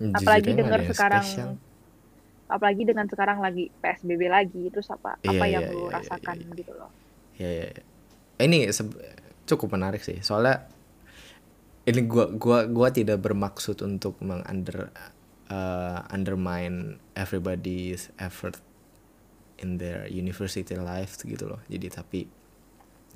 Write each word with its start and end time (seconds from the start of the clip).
Jujur 0.00 0.16
apalagi 0.16 0.50
dengar 0.56 0.80
sekarang 0.88 1.22
spesial. 1.24 1.52
apalagi 2.48 2.82
dengan 2.82 3.06
sekarang 3.06 3.38
lagi 3.38 3.68
PSBB 3.78 4.22
lagi 4.26 4.62
terus 4.72 4.88
apa 4.90 5.20
apa 5.20 5.44
Iya, 5.46 5.60
yang 5.60 5.64
iya, 5.68 5.72
lu 5.76 5.78
iya, 5.78 5.86
iya, 5.86 5.94
rasakan 6.00 6.36
iya. 6.40 6.56
gitu 6.56 6.72
loh 6.74 6.90
Ya, 7.36 7.48
ya, 7.48 7.66
ya. 7.72 7.82
Ini 8.36 8.68
cukup 9.48 9.72
menarik 9.72 10.04
sih. 10.04 10.20
Soalnya 10.20 10.68
ini 11.88 12.04
gua 12.04 12.28
gua 12.28 12.68
gua 12.68 12.92
tidak 12.92 13.24
bermaksud 13.24 13.80
untuk 13.80 14.20
mengunder 14.20 14.92
uh, 15.48 16.04
undermine 16.12 17.00
everybody's 17.16 18.12
effort 18.20 18.60
in 19.56 19.80
their 19.80 20.04
university 20.12 20.76
life 20.76 21.16
gitu 21.24 21.48
loh. 21.48 21.60
Jadi 21.72 21.86
tapi 21.88 22.20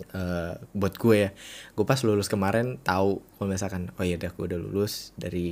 eh, 0.00 0.54
buat 0.74 0.94
gue 0.98 1.16
ya, 1.28 1.30
gue 1.74 1.86
pas 1.86 2.00
lulus 2.02 2.26
kemarin 2.26 2.80
tahu 2.82 3.22
kalau 3.38 3.48
misalkan 3.50 3.94
oh 3.94 4.04
iya 4.04 4.18
dah 4.18 4.32
gue 4.34 4.44
udah 4.44 4.60
lulus 4.60 5.14
dari 5.14 5.48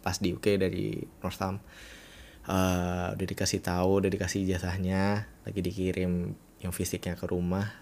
pas 0.00 0.16
di 0.20 0.36
UK 0.36 0.60
dari 0.60 1.00
Northam. 1.24 1.60
Eh 2.48 3.06
udah 3.14 3.26
dikasih 3.26 3.60
tahu, 3.64 4.04
udah 4.04 4.10
dikasih 4.12 4.44
ijazahnya, 4.48 5.28
lagi 5.44 5.60
dikirim 5.60 6.34
yang 6.60 6.72
fisiknya 6.76 7.16
ke 7.16 7.24
rumah. 7.28 7.72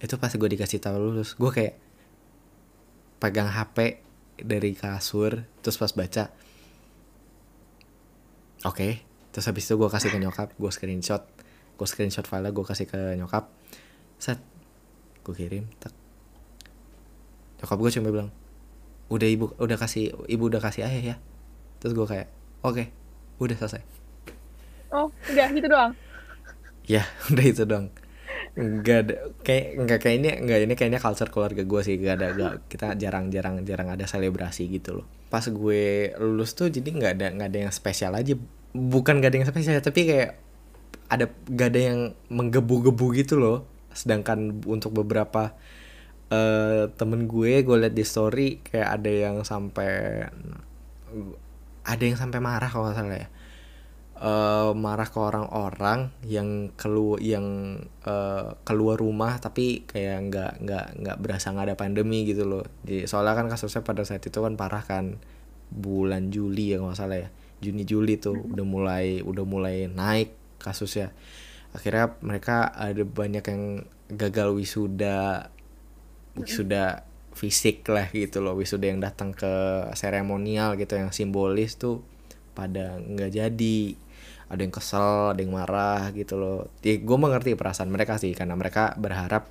Itu 0.00 0.16
pas 0.16 0.32
gue 0.32 0.48
dikasih 0.48 0.80
tahu 0.80 0.96
lulus, 0.98 1.36
gue 1.36 1.50
kayak 1.52 1.76
pegang 3.20 3.52
HP 3.52 4.00
dari 4.40 4.72
kasur, 4.72 5.44
terus 5.60 5.76
pas 5.76 5.92
baca, 5.92 6.32
oke, 8.64 8.88
terus 9.32 9.44
habis 9.44 9.68
itu 9.68 9.76
gue 9.76 9.90
kasih 9.92 10.08
ke 10.08 10.16
nyokap, 10.16 10.48
gue 10.56 10.70
screenshot, 10.72 11.20
gue 11.76 11.86
screenshot 11.86 12.24
file 12.24 12.48
gue 12.48 12.64
kasih 12.64 12.88
ke 12.88 13.20
nyokap, 13.20 13.52
set, 14.16 14.40
gue 15.26 15.34
kirim, 15.36 15.64
tak, 15.78 15.92
nyokap 17.60 17.78
gue 17.78 17.90
cuma 18.00 18.08
bilang, 18.10 18.30
udah 19.12 19.28
ibu, 19.28 19.52
udah 19.60 19.76
kasih, 19.76 20.16
ibu 20.26 20.44
udah 20.48 20.60
kasih 20.62 20.86
ayah 20.88 21.14
ya, 21.14 21.16
terus 21.82 21.92
gue 21.92 22.06
kayak, 22.06 22.28
oke, 22.64 22.88
udah 23.40 23.56
selesai. 23.56 23.82
oh 24.92 25.08
udah 25.32 25.48
gitu 25.54 25.68
doang 25.70 25.94
Ya, 26.90 27.06
udah 27.30 27.44
itu 27.46 27.62
dong. 27.68 27.94
Enggak 28.58 28.98
ada 29.06 29.14
kayak 29.46 29.66
enggak 29.78 29.98
kayak 30.02 30.16
ini 30.18 30.28
enggak 30.42 30.58
ini 30.66 30.74
kayaknya 30.74 30.98
culture 30.98 31.30
keluarga 31.30 31.62
gue 31.62 31.80
sih 31.86 31.94
enggak 32.02 32.14
ada 32.18 32.26
enggak, 32.34 32.52
kita 32.66 32.86
jarang-jarang 32.98 33.62
jarang 33.62 33.88
ada 33.94 34.04
selebrasi 34.10 34.66
gitu 34.66 34.98
loh. 34.98 35.06
Pas 35.30 35.46
gue 35.46 36.10
lulus 36.18 36.58
tuh 36.58 36.66
jadi 36.66 36.90
nggak 36.90 37.12
ada 37.14 37.26
nggak 37.30 37.48
ada 37.54 37.58
yang 37.68 37.72
spesial 37.72 38.12
aja. 38.18 38.34
Bukan 38.74 39.22
nggak 39.22 39.30
ada 39.30 39.38
yang 39.38 39.48
spesial 39.48 39.78
tapi 39.78 40.02
kayak 40.02 40.30
ada 41.06 41.30
nggak 41.30 41.68
ada 41.70 41.80
yang 41.94 41.98
menggebu-gebu 42.26 43.06
gitu 43.22 43.38
loh. 43.38 43.69
Sedangkan 43.92 44.62
untuk 44.66 44.94
beberapa 44.96 45.54
eh 46.30 46.86
temen 46.94 47.26
gue 47.26 47.66
gue 47.66 47.76
liat 47.82 47.94
di 47.94 48.06
story 48.06 48.62
kayak 48.62 49.02
ada 49.02 49.10
yang 49.10 49.36
sampai 49.42 50.22
ada 51.82 52.02
yang 52.06 52.14
sampai 52.14 52.38
marah 52.38 52.70
kalau 52.70 52.86
nggak 52.86 52.98
salah 52.98 53.18
ya. 53.18 53.28
Eh, 54.20 54.72
marah 54.76 55.08
ke 55.08 55.16
orang-orang 55.16 56.12
yang 56.28 56.68
keluar 56.76 57.18
yang 57.24 57.80
eh, 58.04 58.48
keluar 58.68 59.00
rumah 59.00 59.40
tapi 59.40 59.88
kayak 59.88 60.28
nggak 60.28 60.52
nggak 60.60 60.86
nggak 61.00 61.16
berasa 61.24 61.50
nggak 61.50 61.72
ada 61.72 61.76
pandemi 61.80 62.28
gitu 62.28 62.44
loh. 62.44 62.64
Jadi 62.84 63.08
soalnya 63.08 63.34
kan 63.34 63.48
kasusnya 63.48 63.82
pada 63.82 64.04
saat 64.04 64.20
itu 64.20 64.38
kan 64.38 64.54
parah 64.60 64.84
kan 64.84 65.18
bulan 65.72 66.28
Juli 66.28 66.76
ya 66.76 66.84
nggak 66.84 66.98
salah 67.00 67.18
ya. 67.26 67.28
Juni 67.64 67.88
Juli 67.88 68.20
tuh 68.20 68.36
udah 68.36 68.64
mulai 68.64 69.24
udah 69.24 69.44
mulai 69.44 69.88
naik 69.88 70.32
kasusnya 70.60 71.12
akhirnya 71.70 72.18
mereka 72.22 72.70
ada 72.74 73.02
banyak 73.06 73.44
yang 73.46 73.86
gagal 74.10 74.50
wisuda 74.58 75.50
wisuda 76.34 77.06
fisik 77.30 77.86
lah 77.86 78.10
gitu 78.10 78.42
loh 78.42 78.58
wisuda 78.58 78.90
yang 78.90 78.98
datang 78.98 79.30
ke 79.30 79.86
seremonial 79.94 80.74
gitu 80.74 80.98
yang 80.98 81.14
simbolis 81.14 81.78
tuh 81.78 82.02
pada 82.60 82.98
nggak 83.00 83.30
jadi. 83.32 83.80
Ada 84.50 84.66
yang 84.66 84.74
kesel 84.74 85.38
ada 85.38 85.40
yang 85.40 85.54
marah 85.54 86.10
gitu 86.10 86.34
loh. 86.34 86.74
Ya, 86.82 86.98
gue 86.98 87.16
mengerti 87.16 87.54
perasaan 87.54 87.86
mereka 87.86 88.18
sih 88.18 88.34
karena 88.34 88.58
mereka 88.58 88.98
berharap 88.98 89.46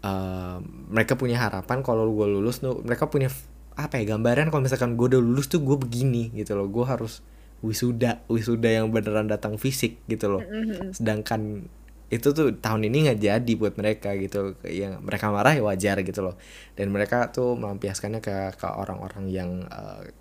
eh, 0.00 0.56
mereka 0.88 1.20
punya 1.20 1.36
harapan 1.36 1.84
kalau 1.84 2.08
gue 2.08 2.24
lulus 2.24 2.64
tuh 2.64 2.80
mereka 2.80 3.12
punya 3.12 3.28
apa 3.76 4.00
ya 4.00 4.16
gambaran 4.16 4.48
kalau 4.48 4.64
misalkan 4.64 4.96
gue 4.96 5.12
udah 5.12 5.20
lulus 5.20 5.52
tuh 5.52 5.60
gue 5.60 5.76
begini 5.76 6.32
gitu 6.32 6.56
loh. 6.56 6.64
Gue 6.72 6.88
harus 6.88 7.20
wisuda 7.66 8.22
wisuda 8.30 8.70
yang 8.70 8.94
beneran 8.94 9.26
datang 9.26 9.58
fisik 9.58 9.98
gitu 10.06 10.38
loh. 10.38 10.42
Sedangkan 10.94 11.66
itu 12.06 12.30
tuh 12.30 12.54
tahun 12.54 12.86
ini 12.86 13.10
nggak 13.10 13.18
jadi 13.18 13.52
buat 13.58 13.74
mereka 13.74 14.14
gitu. 14.14 14.54
Yang 14.62 15.02
mereka 15.02 15.34
marah 15.34 15.58
ya 15.58 15.62
wajar 15.66 15.98
gitu 16.06 16.22
loh. 16.22 16.38
Dan 16.78 16.94
mereka 16.94 17.34
tuh 17.34 17.58
melampiaskannya 17.58 18.22
ke 18.22 18.54
ke 18.54 18.66
orang-orang 18.70 19.26
yang 19.26 19.50
eh, 19.66 20.14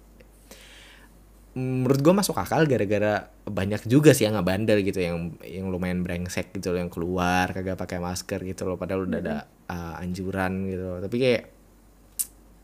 menurut 1.55 2.03
gue 2.03 2.11
masuk 2.11 2.35
akal 2.35 2.67
gara-gara 2.67 3.31
banyak 3.47 3.87
juga 3.87 4.11
sih 4.11 4.27
yang 4.27 4.35
nggak 4.35 4.47
bandel 4.51 4.83
gitu 4.83 4.99
yang 4.99 5.39
yang 5.39 5.71
lumayan 5.71 6.03
brengsek 6.03 6.51
gitu 6.51 6.75
loh 6.75 6.83
yang 6.83 6.91
keluar 6.91 7.55
kagak 7.55 7.79
pakai 7.79 8.03
masker 8.03 8.43
gitu 8.43 8.67
loh 8.67 8.75
padahal 8.75 9.07
udah 9.07 9.19
ada 9.23 9.37
uh, 9.71 9.95
anjuran 10.03 10.67
gitu 10.67 10.83
loh. 10.83 10.99
tapi 10.99 11.15
kayak 11.15 11.43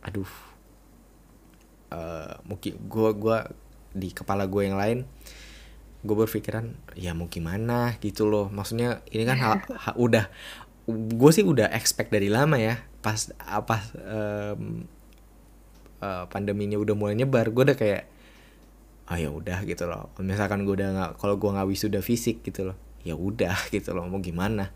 aduh 0.03 0.31
eh 1.91 2.34
mungkin 2.44 2.74
gue 2.88 3.09
gua 3.16 3.38
di 3.91 4.09
kepala 4.12 4.47
gue 4.47 4.62
yang 4.66 4.78
lain 4.79 5.03
gue 6.02 6.16
berpikiran 6.18 6.66
ya 6.97 7.13
mau 7.13 7.29
gimana? 7.29 7.94
Gitu 8.02 8.25
loh. 8.25 8.50
Maksudnya 8.50 9.06
ini 9.13 9.22
kan 9.22 9.38
hal, 9.38 9.53
ha- 9.69 9.97
udah 9.97 10.25
gue 10.90 11.31
sih 11.31 11.46
udah 11.46 11.69
expect 11.72 12.09
dari 12.09 12.28
lama 12.28 12.57
ya 12.57 12.81
pas 13.06 13.29
apa 13.38 13.85
em, 14.02 14.90
eh, 16.02 16.25
pandeminya 16.29 16.78
udah 16.81 16.96
mulai 16.97 17.13
nyebar 17.18 17.53
gue 17.53 17.63
udah 17.72 17.78
kayak 17.78 18.03
ah 19.12 19.18
ya 19.19 19.29
udah 19.29 19.62
gitu 19.68 19.85
loh. 19.85 20.09
Misalkan 20.23 20.63
gue 20.66 20.73
udah 20.73 20.90
nggak 20.96 21.12
kalau 21.22 21.35
gue 21.38 21.50
nggak 21.52 21.68
wisuda 21.69 22.00
fisik 22.02 22.41
gitu 22.41 22.72
loh 22.73 22.78
ya 23.02 23.13
udah 23.18 23.53
gitu 23.75 23.94
loh 23.94 24.09
mau 24.09 24.22
gimana? 24.22 24.73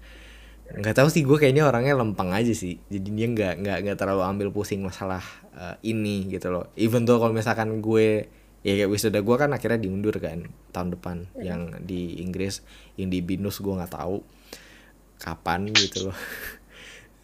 Nggak 0.65 0.97
tahu 0.97 1.09
sih 1.13 1.21
gue 1.25 1.37
kayaknya 1.37 1.65
orangnya 1.65 1.93
lempeng 1.97 2.29
aja 2.33 2.53
sih. 2.53 2.77
Jadi 2.89 3.09
dia 3.13 3.27
nggak 3.29 3.53
nggak 3.65 3.77
nggak 3.85 3.97
terlalu 3.97 4.23
ambil 4.25 4.47
pusing 4.53 4.81
masalah 4.85 5.21
eh, 5.57 5.75
ini 5.89 6.29
gitu 6.29 6.53
loh. 6.53 6.69
Even 6.77 7.05
tuh 7.05 7.17
kalau 7.17 7.33
misalkan 7.33 7.81
gue 7.81 8.29
ya 8.65 8.73
kayak 8.73 8.89
wisuda 8.89 9.21
gue 9.21 9.35
kan 9.37 9.53
akhirnya 9.53 9.77
diundur 9.77 10.17
kan 10.17 10.49
tahun 10.73 10.97
depan. 10.97 11.29
Yang 11.37 11.61
di 11.85 12.01
Inggris 12.25 12.65
yang 12.97 13.13
di 13.13 13.21
binus 13.21 13.61
gue 13.61 13.69
nggak 13.69 13.93
tahu 13.93 14.25
kapan 15.21 15.69
gitu 15.71 16.09
loh. 16.09 16.17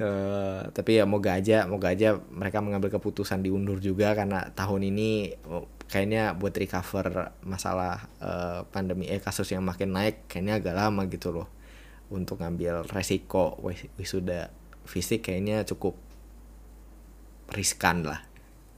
Eh, 0.02 0.62
tapi 0.74 0.98
ya 0.98 1.06
moga 1.06 1.38
aja 1.38 1.70
moga 1.70 1.94
aja 1.94 2.18
mereka 2.34 2.58
mengambil 2.58 2.90
keputusan 2.90 3.46
diundur 3.46 3.78
juga 3.78 4.18
karena 4.18 4.50
tahun 4.50 4.90
ini 4.90 5.38
oh, 5.46 5.70
kayaknya 5.86 6.34
buat 6.34 6.58
recover 6.58 7.38
masalah 7.46 8.10
eh, 8.18 8.66
pandemi 8.74 9.06
eh 9.06 9.22
kasus 9.22 9.54
yang 9.54 9.62
makin 9.62 9.94
naik 9.94 10.26
kayaknya 10.26 10.58
agak 10.58 10.74
lama 10.74 11.06
gitu 11.06 11.30
loh. 11.30 11.46
Untuk 12.10 12.42
ngambil 12.42 12.90
resiko 12.90 13.62
wis- 13.62 13.94
wisuda 14.02 14.50
fisik 14.90 15.22
kayaknya 15.30 15.70
cukup 15.70 15.94
riskan 17.54 18.02
lah 18.02 18.26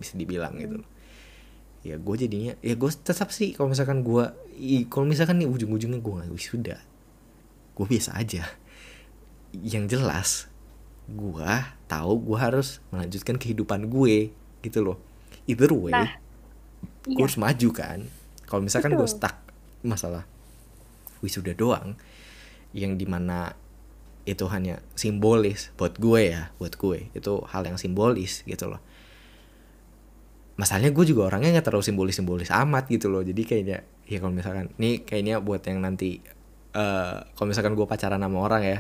bisa 0.04 0.20
dibilang 0.20 0.60
gitu. 0.60 0.84
loh 0.84 0.93
ya 1.84 2.00
gue 2.00 2.16
jadinya 2.16 2.56
ya 2.64 2.80
gue 2.80 2.90
tetap 2.92 3.30
sih 3.36 3.52
kalau 3.52 3.68
misalkan 3.68 4.08
gue 4.08 4.24
kalau 4.88 5.04
misalkan 5.04 5.44
nih 5.44 5.52
ujung-ujungnya 5.52 6.00
gue 6.00 6.14
nggak 6.16 6.32
wisuda 6.32 6.78
gue 7.74 7.86
biasa 7.90 8.18
aja. 8.18 8.46
Yang 9.54 9.86
jelas 9.98 10.30
gue 11.04 11.54
tahu 11.92 12.14
gue 12.32 12.38
harus 12.40 12.80
melanjutkan 12.94 13.36
kehidupan 13.36 13.90
gue 13.90 14.32
gitu 14.64 14.80
loh. 14.82 14.98
Either 15.50 15.74
way 15.76 15.92
Nah, 15.92 16.12
gue 17.04 17.20
iya. 17.20 17.24
harus 17.28 17.38
maju 17.38 17.70
kan. 17.74 18.00
Kalau 18.48 18.62
misalkan 18.64 18.94
gue 18.96 19.10
stuck 19.10 19.36
masalah 19.84 20.24
wisuda 21.20 21.52
doang 21.58 21.98
yang 22.72 22.96
di 22.96 23.04
mana 23.04 23.58
itu 24.24 24.48
hanya 24.48 24.80
simbolis 24.96 25.76
buat 25.76 26.00
gue 26.00 26.32
ya 26.32 26.54
buat 26.62 26.78
gue. 26.78 27.10
Itu 27.12 27.44
hal 27.50 27.68
yang 27.68 27.82
simbolis 27.82 28.46
gitu 28.46 28.70
loh 28.70 28.82
masalahnya 30.54 30.94
gue 30.94 31.06
juga 31.10 31.34
orangnya 31.34 31.58
nggak 31.60 31.66
terlalu 31.66 31.86
simbolis 31.86 32.16
simbolis 32.18 32.50
amat 32.54 32.86
gitu 32.86 33.10
loh 33.10 33.26
jadi 33.26 33.42
kayaknya 33.42 33.78
ya 34.06 34.18
kalau 34.22 34.34
misalkan 34.38 34.70
nih 34.78 35.02
kayaknya 35.02 35.42
buat 35.42 35.66
yang 35.66 35.82
nanti 35.82 36.22
eh 36.74 37.16
kalau 37.34 37.48
misalkan 37.50 37.74
gue 37.74 37.86
pacaran 37.90 38.22
sama 38.22 38.38
orang 38.38 38.62
ya 38.62 38.80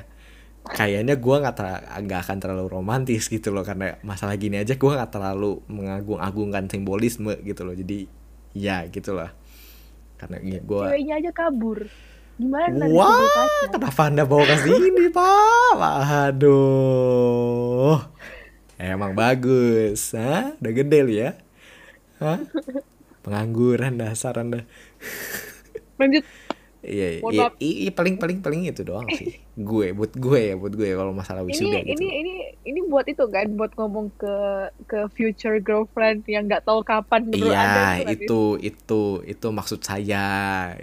kayaknya 0.63 1.19
gue 1.19 1.35
nggak 1.43 1.55
ter- 1.57 1.83
nggak 2.07 2.19
akan 2.23 2.37
terlalu 2.39 2.67
romantis 2.71 3.27
gitu 3.27 3.51
loh 3.51 3.65
karena 3.65 3.97
masalah 4.05 4.37
gini 4.37 4.61
aja 4.61 4.77
gue 4.77 4.91
nggak 4.95 5.11
terlalu 5.11 5.59
mengagung-agungkan 5.67 6.69
simbolisme 6.71 7.35
gitu 7.43 7.65
loh 7.67 7.75
jadi 7.75 8.07
ya 8.53 8.85
gitulah 8.87 9.33
karena 10.21 10.39
ya 10.39 10.61
gue 10.63 10.83
ceweknya 10.87 11.15
aja 11.19 11.31
kabur 11.35 11.89
gimana 12.33 12.65
nanti 12.69 12.95
Wah, 12.97 13.69
kenapa 13.69 14.09
anda 14.09 14.25
bawa 14.25 14.41
ke 14.49 14.57
sini, 14.65 15.05
Pak? 15.13 15.77
Aduh. 16.33 18.01
Emang 18.81 19.13
bagus, 19.13 20.17
Hah? 20.17 20.57
Udah 20.57 20.73
gede 20.73 20.97
lu 21.05 21.13
ya? 21.13 21.37
Hah? 22.23 22.39
Pengangguran 23.23 23.99
dasar 23.99 24.39
Anda. 24.39 24.63
lanjut 25.99 26.23
Iya, 26.83 27.23
iya, 27.23 27.47
iya, 27.63 27.91
paling 27.95 28.19
paling 28.19 28.43
paling 28.43 28.67
itu 28.67 28.83
doang 28.83 29.07
sih. 29.15 29.39
gue, 29.69 29.95
buat 29.95 30.11
gue 30.11 30.39
ya, 30.51 30.55
buat 30.59 30.73
gue 30.75 30.87
ya 30.91 30.95
kalau 30.99 31.15
masalah 31.15 31.41
ini 31.47 31.47
wisuda 31.47 31.79
gitu. 31.79 31.95
ini 31.95 32.07
ini 32.19 32.33
ini 32.65 32.79
buat 32.91 33.07
itu 33.07 33.23
kan 33.31 33.47
buat 33.55 33.71
ngomong 33.79 34.11
ke 34.19 34.35
ke 34.83 34.99
future 35.15 35.63
girlfriend 35.63 36.27
yang 36.27 36.43
nggak 36.43 36.67
tahu 36.67 36.83
kapan 36.83 37.31
baru 37.31 37.53
Iya, 37.53 37.55
ada 37.55 37.83
itu, 38.03 38.03
kan, 38.03 38.13
itu 38.19 38.41
itu 38.59 39.01
itu 39.23 39.47
maksud 39.47 39.79
saya, 39.79 40.27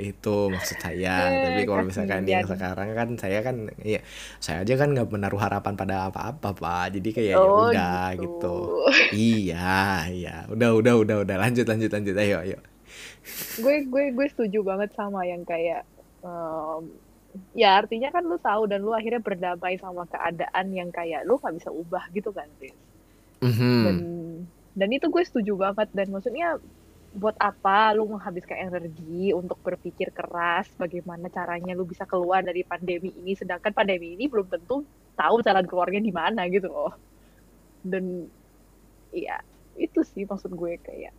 itu 0.01 0.37
maksud 0.49 0.77
saya. 0.81 1.15
Eh, 1.31 1.43
Tapi 1.45 1.61
kalau 1.69 1.83
misalkan 1.85 2.25
yang 2.25 2.49
sekarang 2.49 2.89
kan 2.97 3.09
saya 3.21 3.39
kan 3.45 3.57
ya 3.85 4.01
saya 4.41 4.65
aja 4.65 4.75
kan 4.81 4.89
nggak 4.97 5.09
menaruh 5.13 5.41
harapan 5.41 5.75
pada 5.77 6.09
apa-apa, 6.09 6.49
Pak. 6.57 6.97
Jadi 6.97 7.09
kayak 7.13 7.29
ya 7.29 7.37
Oh, 7.37 7.69
udah 7.69 8.05
gitu. 8.17 8.25
gitu. 8.41 8.57
Iya, 9.13 10.09
iya. 10.09 10.35
Udah, 10.49 10.73
udah, 10.73 10.95
udah, 10.97 11.17
udah. 11.27 11.37
Lanjut, 11.37 11.67
lanjut, 11.69 11.91
lanjut. 11.93 12.17
Ayo, 12.17 12.39
ayo. 12.41 12.59
gue 13.61 13.77
gue 13.87 14.05
gue 14.17 14.27
setuju 14.33 14.65
banget 14.65 14.91
sama 14.97 15.23
yang 15.23 15.45
kayak 15.45 15.87
em, 16.25 16.83
ya 17.55 17.79
artinya 17.79 18.11
kan 18.11 18.27
lu 18.27 18.37
tahu 18.43 18.67
dan 18.67 18.83
lu 18.83 18.91
akhirnya 18.91 19.23
berdamai 19.23 19.79
sama 19.79 20.07
keadaan 20.11 20.67
yang 20.75 20.91
kayak 20.91 21.23
lu 21.23 21.39
nggak 21.39 21.55
bisa 21.57 21.71
ubah 21.71 22.05
gitu 22.11 22.35
kan 22.35 22.49
Riz. 22.59 22.75
Mhm. 23.41 23.85
dan 23.87 23.97
dan 24.77 24.89
itu 24.93 25.07
gue 25.09 25.23
setuju 25.25 25.57
banget 25.57 25.89
dan 25.97 26.07
maksudnya 26.13 26.61
buat 27.11 27.35
apa 27.43 27.91
lu 27.99 28.07
menghabiskan 28.07 28.71
energi 28.71 29.35
untuk 29.35 29.59
berpikir 29.67 30.15
keras 30.15 30.71
bagaimana 30.79 31.27
caranya 31.27 31.75
lu 31.75 31.83
bisa 31.83 32.07
keluar 32.07 32.39
dari 32.47 32.63
pandemi 32.63 33.11
ini 33.11 33.35
sedangkan 33.35 33.75
pandemi 33.75 34.15
ini 34.15 34.31
belum 34.31 34.47
tentu 34.47 34.87
tahu 35.19 35.43
jalan 35.43 35.67
keluarnya 35.67 35.99
di 35.99 36.15
mana 36.15 36.47
gitu 36.47 36.71
loh 36.71 36.95
dan 37.83 38.31
iya 39.11 39.43
itu 39.75 40.07
sih 40.07 40.23
maksud 40.23 40.55
gue 40.55 40.79
kayak 40.79 41.11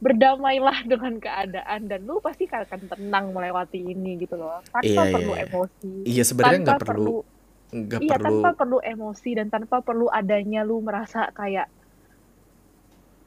berdamailah 0.00 0.78
dengan 0.82 1.14
keadaan 1.16 1.80
dan 1.84 2.00
lu 2.02 2.18
pasti 2.18 2.48
akan 2.48 2.88
tenang 2.88 3.30
melewati 3.30 3.84
ini 3.84 4.16
gitu 4.18 4.34
loh 4.34 4.64
tanpa 4.66 4.80
Iya, 4.82 4.96
iya, 4.98 5.12
perlu 5.12 5.32
iya. 5.32 5.44
emosi 5.44 5.92
Iya, 6.02 6.22
sebenarnya 6.24 6.60
nggak 6.62 6.80
perlu 6.82 7.16
nggak 7.70 8.00
iya 8.00 8.10
perlu 8.10 8.24
tanpa 8.34 8.50
perlu 8.56 8.78
emosi 8.82 9.30
dan 9.32 9.46
tanpa 9.46 9.76
perlu 9.78 10.06
adanya 10.10 10.60
lu 10.60 10.80
merasa 10.80 11.28
kayak 11.30 11.68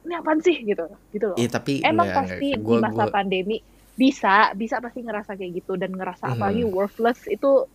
ini 0.04 0.14
apaan 0.14 0.36
sih 0.38 0.56
gitu 0.60 0.84
gitu 1.10 1.24
loh 1.30 1.36
Iya, 1.36 1.48
tapi 1.48 1.80
emang 1.80 2.04
nggak- 2.04 2.18
pasti 2.20 2.46
nggak. 2.50 2.60
di 2.60 2.66
Gua- 2.66 2.82
masa 2.82 3.02
gua- 3.02 3.14
pandemi 3.14 3.56
bisa 3.94 4.34
bisa 4.52 4.76
pasti 4.78 5.00
ngerasa 5.00 5.32
kayak 5.32 5.52
gitu 5.54 5.72
dan 5.74 5.90
ngerasa 5.90 6.24
Mhm. 6.26 6.32
apalagi 6.34 6.62
worthless 6.66 7.20
itu 7.26 7.70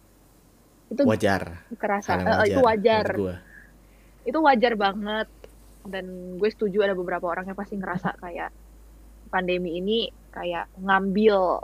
itu 0.90 1.02
wajar. 1.06 1.64
kerasa 1.74 2.12
Hal 2.12 2.20
yang 2.20 2.28
eh, 2.28 2.36
wajar. 2.36 2.46
itu 2.46 2.62
wajar 2.62 3.06
itu 4.26 4.40
wajar 4.40 4.74
banget 4.76 5.28
dan 5.86 6.06
gue 6.36 6.50
setuju 6.52 6.84
ada 6.84 6.92
beberapa 6.92 7.24
orang 7.26 7.46
yang 7.46 7.56
pasti 7.56 7.74
ngerasa 7.74 8.20
kayak 8.20 8.52
pandemi 9.30 9.78
ini 9.78 10.00
kayak 10.30 10.70
ngambil 10.78 11.64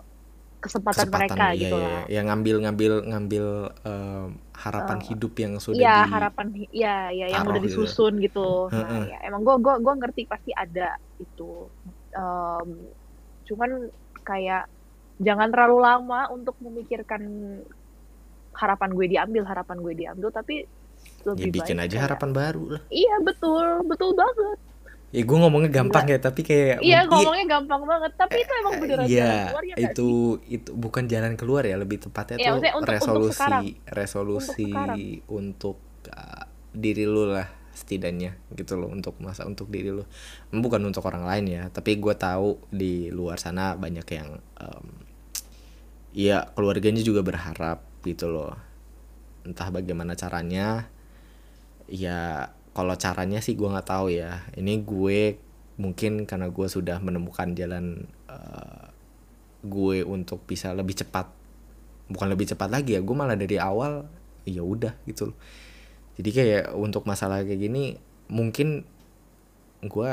kesempatan, 0.57 1.05
mereka 1.13 1.53
iya, 1.53 1.61
gitu 1.61 1.77
iya, 1.77 1.85
lah 1.85 1.93
iya. 2.09 2.13
yang 2.17 2.25
ngambil 2.33 2.55
ngambil 2.65 2.93
ngambil 3.05 3.45
em, 3.85 4.27
harapan 4.57 4.97
Eh, 4.97 5.05
hidup 5.13 5.33
yang 5.37 5.53
sudah 5.61 5.77
Iya 5.77 5.95
di 6.01 6.09
harapan 6.09 6.45
ya 6.73 6.95
ya 7.13 7.25
yang 7.29 7.45
udah 7.45 7.61
gitu. 7.61 7.85
disusun 7.85 8.17
gitu. 8.17 8.73
Nah, 8.73 8.81
Heeh. 8.81 9.03
ya, 9.13 9.17
emang 9.29 9.45
gua 9.45 9.61
gua 9.61 9.77
gua 9.77 9.93
ngerti 9.93 10.25
pasti 10.25 10.49
ada 10.57 10.97
itu. 11.21 11.69
Em, 12.17 12.69
cuman 13.45 13.69
kayak 14.25 14.65
jangan 15.21 15.53
terlalu 15.53 15.77
lama 15.85 16.21
untuk 16.33 16.57
memikirkan 16.57 17.21
harapan 18.55 18.89
gue 18.95 19.05
diambil, 19.05 19.43
harapan 19.45 19.77
gue 19.83 19.93
diambil 19.93 20.29
tapi 20.31 20.63
ya 20.63 21.27
lebih 21.27 21.51
bikin 21.61 21.77
baik 21.77 21.85
aja 21.85 21.91
kayak- 21.93 22.05
harapan 22.09 22.29
baru 22.33 22.63
lah 22.73 22.81
Iya 22.89 23.15
betul, 23.21 23.65
betul 23.85 24.11
banget. 24.15 24.57
Ya 25.15 25.23
gue 25.23 25.37
ngomongnya 25.39 25.71
gampang 25.71 26.05
ya 26.05 26.19
tapi 26.19 26.41
kayak 26.43 26.83
Iya 26.83 26.99
mungkin- 27.01 27.09
ngomongnya 27.23 27.45
gampang 27.47 27.81
banget, 27.81 28.11
tapi 28.13 28.37
itu 28.37 28.51
emang 28.53 28.73
beneran 28.83 29.05
Iya, 29.07 29.15
jalan 29.23 29.45
keluar 29.47 29.63
ya 29.63 29.75
itu 29.79 30.09
sih? 30.11 30.55
itu 30.59 30.69
bukan 30.75 31.03
jalan 31.07 31.33
keluar 31.33 31.63
ya, 31.63 31.75
lebih 31.79 31.97
tepatnya 32.03 32.35
Iya, 32.35 32.43
tuh 32.45 32.55
untuk- 32.59 32.75
untuk 32.75 32.91
resolusi 32.91 33.33
sekarang. 33.33 33.63
resolusi 33.87 34.67
Untuk 34.67 35.31
untuk, 35.31 35.77
uh, 36.11 36.43
diri 36.75 37.07
lu 37.07 37.23
lah 37.25 37.47
setidaknya 37.71 38.35
gitu 38.51 38.75
loh 38.75 38.87
untuk 38.87 39.15
masa 39.19 39.43
untuk 39.43 39.67
diri 39.67 39.91
lu 39.91 40.03
bukan 40.49 40.79
untuk 40.81 41.03
orang 41.03 41.23
lain 41.23 41.45
ya 41.45 41.63
tapi 41.69 41.95
gue 41.95 42.15
tahu 42.15 42.55
di 42.69 43.07
luar 43.09 43.35
sana 43.35 43.75
banyak 43.75 44.07
yang 44.09 44.29
em, 44.55 44.87
ya 46.11 46.47
keluarganya 46.51 46.99
juga 46.99 47.19
berharap 47.19 47.83
gitu 48.01 48.27
loh 48.27 48.55
entah 49.43 49.67
bagaimana 49.69 50.15
caranya 50.15 50.87
ya 51.85 52.47
kalau 52.75 52.91
caranya 52.99 53.39
sih 53.39 53.55
gue 53.55 53.71
nggak 53.71 53.87
tahu 53.87 54.11
ya. 54.11 54.43
Ini 54.59 54.83
gue 54.83 55.39
mungkin 55.79 56.27
karena 56.27 56.51
gue 56.51 56.67
sudah 56.67 56.99
menemukan 56.99 57.55
jalan 57.55 58.03
eh, 58.27 58.85
gue 59.63 60.03
untuk 60.03 60.43
bisa 60.43 60.75
lebih 60.75 60.99
cepat. 60.99 61.31
Bukan 62.11 62.27
lebih 62.27 62.51
cepat 62.51 62.69
lagi 62.69 62.99
ya 62.99 63.01
gue 63.01 63.15
malah 63.15 63.39
dari 63.39 63.55
awal 63.55 64.03
ya 64.43 64.61
udah 64.61 64.91
gitu 65.07 65.31
loh. 65.31 65.37
Jadi 66.19 66.29
kayak 66.35 66.75
untuk 66.75 67.07
masalah 67.07 67.47
kayak 67.47 67.63
gini 67.63 67.95
mungkin 68.27 68.83
gue 69.79 70.11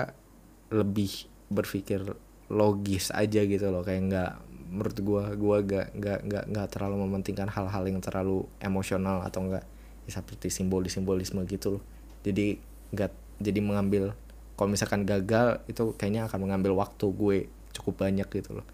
lebih 0.70 1.26
berpikir 1.50 2.14
logis 2.46 3.10
aja 3.10 3.42
gitu 3.42 3.74
loh. 3.74 3.82
Kayak 3.82 4.02
nggak 4.06 4.32
menurut 4.72 4.96
gue 5.02 5.22
gue 5.36 5.56
gak 5.68 5.86
nggak 5.98 6.18
nggak 6.30 6.44
nggak 6.48 6.68
terlalu 6.72 7.04
mementingkan 7.04 7.50
hal-hal 7.50 7.84
yang 7.84 8.00
terlalu 8.00 8.48
emosional 8.56 9.20
atau 9.20 9.44
enggak 9.44 9.68
ya 10.08 10.16
seperti 10.16 10.48
simbolis 10.48 10.96
simbolisme 10.96 11.44
gitu 11.44 11.76
loh 11.76 11.82
jadi 12.22 12.58
nggak 12.92 13.10
jadi 13.42 13.60
mengambil 13.60 14.14
kalau 14.56 14.68
misalkan 14.70 15.02
gagal 15.02 15.58
itu 15.66 15.96
kayaknya 15.98 16.30
akan 16.30 16.38
mengambil 16.46 16.78
waktu 16.78 17.06
gue 17.10 17.36
cukup 17.74 18.06
banyak 18.06 18.28
gitu 18.30 18.62
loh. 18.62 18.66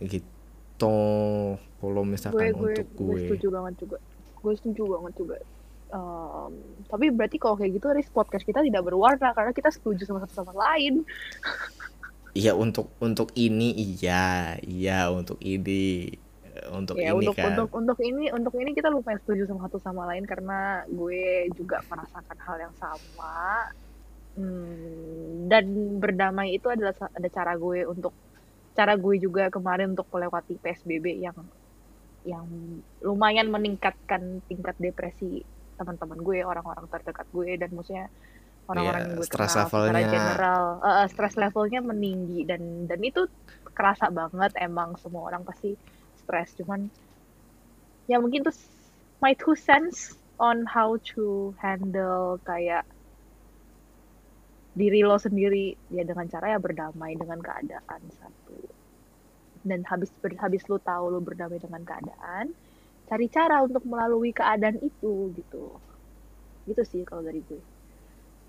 Gitu. 0.00 0.26
Kalau 1.78 1.92
gue 2.02 2.06
misalkan 2.08 2.50
gue 2.50 2.72
untuk 2.72 2.88
gue 2.96 3.06
gue. 3.14 3.20
setuju 3.30 3.46
banget 3.52 3.74
juga. 3.84 3.98
Gue 4.40 4.52
setuju 4.56 4.82
banget 4.96 5.12
juga. 5.14 5.36
Em, 5.90 6.52
tapi 6.86 7.06
berarti 7.14 7.36
kalau 7.36 7.54
kayak 7.58 7.78
gitu 7.78 7.86
Riz 7.92 8.10
podcast 8.10 8.46
kita 8.46 8.64
tidak 8.64 8.82
berwarna 8.82 9.34
karena 9.36 9.52
kita 9.54 9.70
setuju 9.70 10.02
sama 10.08 10.24
satu 10.24 10.42
sama 10.42 10.52
lain. 10.56 11.04
Iya 12.30 12.54
untuk 12.54 12.94
untuk 13.02 13.34
ini 13.34 13.74
iya. 13.74 14.54
Iya 14.62 15.10
untuk 15.10 15.42
ini 15.42 16.14
untuk 16.70 16.96
ya 16.96 17.12
ini 17.12 17.22
untuk 17.22 17.34
kan. 17.36 17.52
untuk 17.52 17.68
untuk 17.72 17.98
ini 18.00 18.30
untuk 18.30 18.54
ini 18.56 18.70
kita 18.72 18.88
lumayan 18.88 19.18
setuju 19.22 19.46
sama 19.46 19.66
satu 19.66 19.78
sama 19.78 20.02
lain 20.06 20.26
karena 20.26 20.82
gue 20.86 21.48
juga 21.54 21.82
merasakan 21.86 22.38
hal 22.38 22.56
yang 22.60 22.74
sama. 22.76 23.68
Hmm, 24.30 25.50
dan 25.50 25.66
berdamai 25.98 26.54
itu 26.54 26.70
adalah 26.70 26.94
ada 26.94 27.28
cara 27.28 27.58
gue 27.58 27.82
untuk 27.84 28.14
cara 28.72 28.94
gue 28.94 29.18
juga 29.18 29.50
kemarin 29.50 29.92
untuk 29.92 30.06
melewati 30.08 30.54
PSBB 30.56 31.18
yang 31.18 31.34
yang 32.22 32.46
lumayan 33.00 33.50
meningkatkan 33.50 34.38
tingkat 34.46 34.78
depresi 34.78 35.42
teman-teman 35.74 36.20
gue 36.20 36.44
orang-orang 36.44 36.86
terdekat 36.86 37.26
gue 37.32 37.56
dan 37.56 37.72
maksudnya 37.72 38.06
orang-orang 38.68 39.02
Iya, 39.02 39.08
yang 39.08 39.18
gue 39.18 39.26
stress 39.26 39.50
kenal 39.50 39.66
secara 39.66 39.80
levelnya- 39.98 40.12
general. 40.14 40.64
Eh, 40.78 40.94
eh, 40.94 41.06
stress 41.10 41.34
levelnya 41.34 41.80
meninggi 41.82 42.40
dan 42.46 42.62
dan 42.86 43.00
itu 43.02 43.26
kerasa 43.74 44.12
banget 44.12 44.52
emang 44.60 44.94
semua 44.94 45.26
orang 45.26 45.42
pasti 45.42 45.74
stres 46.30 46.54
cuman 46.62 46.86
ya 48.06 48.22
mungkin 48.22 48.46
tuh 48.46 48.54
my 49.18 49.34
two 49.34 49.58
cents 49.58 50.14
on 50.38 50.62
how 50.70 50.94
to 51.02 51.50
handle 51.58 52.38
kayak 52.46 52.86
diri 54.78 55.02
lo 55.02 55.18
sendiri. 55.18 55.74
Ya 55.90 56.06
dengan 56.06 56.30
cara 56.30 56.54
ya 56.54 56.58
berdamai 56.62 57.18
dengan 57.18 57.42
keadaan 57.42 58.02
satu. 58.14 58.56
Dan 59.66 59.82
habis 59.90 60.14
ber- 60.22 60.38
habis 60.38 60.62
lo 60.70 60.78
tahu 60.78 61.10
lo 61.10 61.18
berdamai 61.20 61.58
dengan 61.58 61.82
keadaan 61.82 62.54
cari 63.10 63.26
cara 63.26 63.58
untuk 63.66 63.82
melalui 63.82 64.30
keadaan 64.30 64.78
itu 64.78 65.34
gitu. 65.34 65.64
Gitu 66.70 66.82
sih 66.86 67.02
kalau 67.02 67.26
dari 67.26 67.42
gue. 67.42 67.62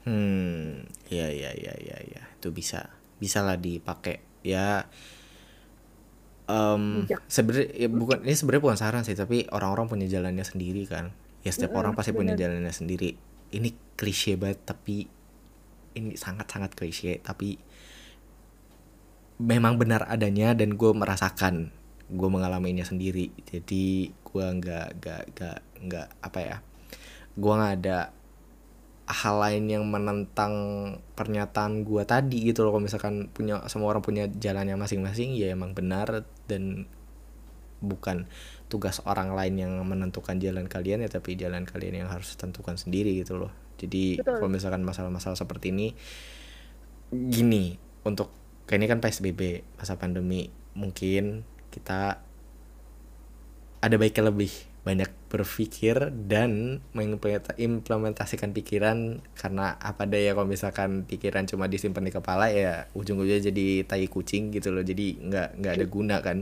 Hmm 0.06 0.86
iya 1.14 1.30
iya 1.30 1.52
iya 1.54 1.74
iya 1.78 1.98
iya 2.02 2.24
itu 2.38 2.50
bisa 2.54 2.88
bisa 3.18 3.42
lah 3.42 3.58
dipakai. 3.58 4.22
Ya 4.46 4.86
Bijak. 7.06 7.20
sebenarnya 7.30 7.70
ya 7.76 7.88
bukan 7.90 8.18
ini 8.26 8.36
sebenarnya 8.36 8.64
bukan 8.64 8.78
saran 8.80 9.04
sih 9.06 9.16
tapi 9.18 9.46
orang-orang 9.52 9.88
punya 9.88 10.08
jalannya 10.10 10.44
sendiri 10.46 10.84
kan 10.90 11.14
ya 11.42 11.52
setiap 11.54 11.74
Mm-mm, 11.74 11.82
orang 11.82 11.94
pasti 11.98 12.12
punya 12.14 12.34
bener. 12.38 12.42
jalannya 12.50 12.74
sendiri 12.74 13.10
ini 13.52 13.70
klise 13.98 14.38
banget 14.40 14.60
tapi 14.66 15.06
ini 15.96 16.16
sangat-sangat 16.16 16.72
klise 16.74 17.20
tapi 17.22 17.60
memang 19.42 19.82
benar 19.82 20.06
adanya 20.06 20.54
dan 20.54 20.78
gue 20.78 20.92
merasakan 20.94 21.74
gue 22.12 22.30
mengalaminya 22.30 22.84
sendiri 22.86 23.32
jadi 23.48 24.12
gue 24.12 24.46
nggak 24.62 24.88
nggak 25.02 25.24
nggak 25.34 25.58
nggak 25.88 26.08
apa 26.22 26.40
ya 26.40 26.58
gue 27.34 27.54
nggak 27.56 27.74
ada 27.82 28.00
hal 29.12 29.36
lain 29.44 29.68
yang 29.68 29.84
menentang 29.86 30.54
pernyataan 31.14 31.84
gue 31.84 32.04
tadi 32.08 32.48
gitu 32.48 32.64
loh. 32.64 32.76
Kalau 32.76 32.84
misalkan 32.84 33.28
punya 33.30 33.60
semua 33.68 33.92
orang 33.92 34.04
punya 34.04 34.32
jalannya 34.32 34.80
masing-masing 34.80 35.36
ya 35.36 35.52
emang 35.52 35.76
benar 35.76 36.24
dan 36.48 36.88
bukan 37.82 38.30
tugas 38.72 39.04
orang 39.04 39.36
lain 39.36 39.60
yang 39.60 39.74
menentukan 39.84 40.40
jalan 40.40 40.70
kalian 40.72 41.04
ya 41.04 41.10
tapi 41.12 41.36
jalan 41.36 41.68
kalian 41.68 42.06
yang 42.06 42.10
harus 42.10 42.32
tentukan 42.40 42.80
sendiri 42.80 43.12
gitu 43.20 43.36
loh. 43.36 43.52
Jadi 43.76 44.22
Betul. 44.22 44.40
kalau 44.40 44.50
misalkan 44.50 44.82
masalah-masalah 44.88 45.36
seperti 45.36 45.76
ini 45.76 45.88
gini 47.12 47.76
untuk 48.08 48.32
kayak 48.70 48.80
ini 48.80 48.88
kan 48.88 49.00
PSBB 49.04 49.68
masa 49.76 50.00
pandemi 50.00 50.48
mungkin 50.80 51.44
kita 51.74 52.24
ada 53.82 53.96
baiknya 53.98 54.32
lebih 54.32 54.71
banyak 54.82 55.14
berpikir 55.30 56.10
dan 56.26 56.82
mengimplementasikan 56.98 58.50
pikiran. 58.50 59.22
Karena 59.38 59.78
apa 59.78 60.10
deh 60.10 60.26
ya 60.26 60.34
kalau 60.34 60.50
misalkan 60.50 61.06
pikiran 61.06 61.46
cuma 61.46 61.70
disimpan 61.70 62.02
di 62.02 62.12
kepala 62.14 62.50
ya 62.50 62.90
ujung-ujungnya 62.98 63.54
jadi 63.54 63.86
tai 63.86 64.10
kucing 64.10 64.50
gitu 64.50 64.74
loh. 64.74 64.82
Jadi 64.82 65.22
nggak 65.22 65.62
nggak 65.62 65.74
ada 65.78 65.86
guna 65.86 66.16
kan. 66.26 66.42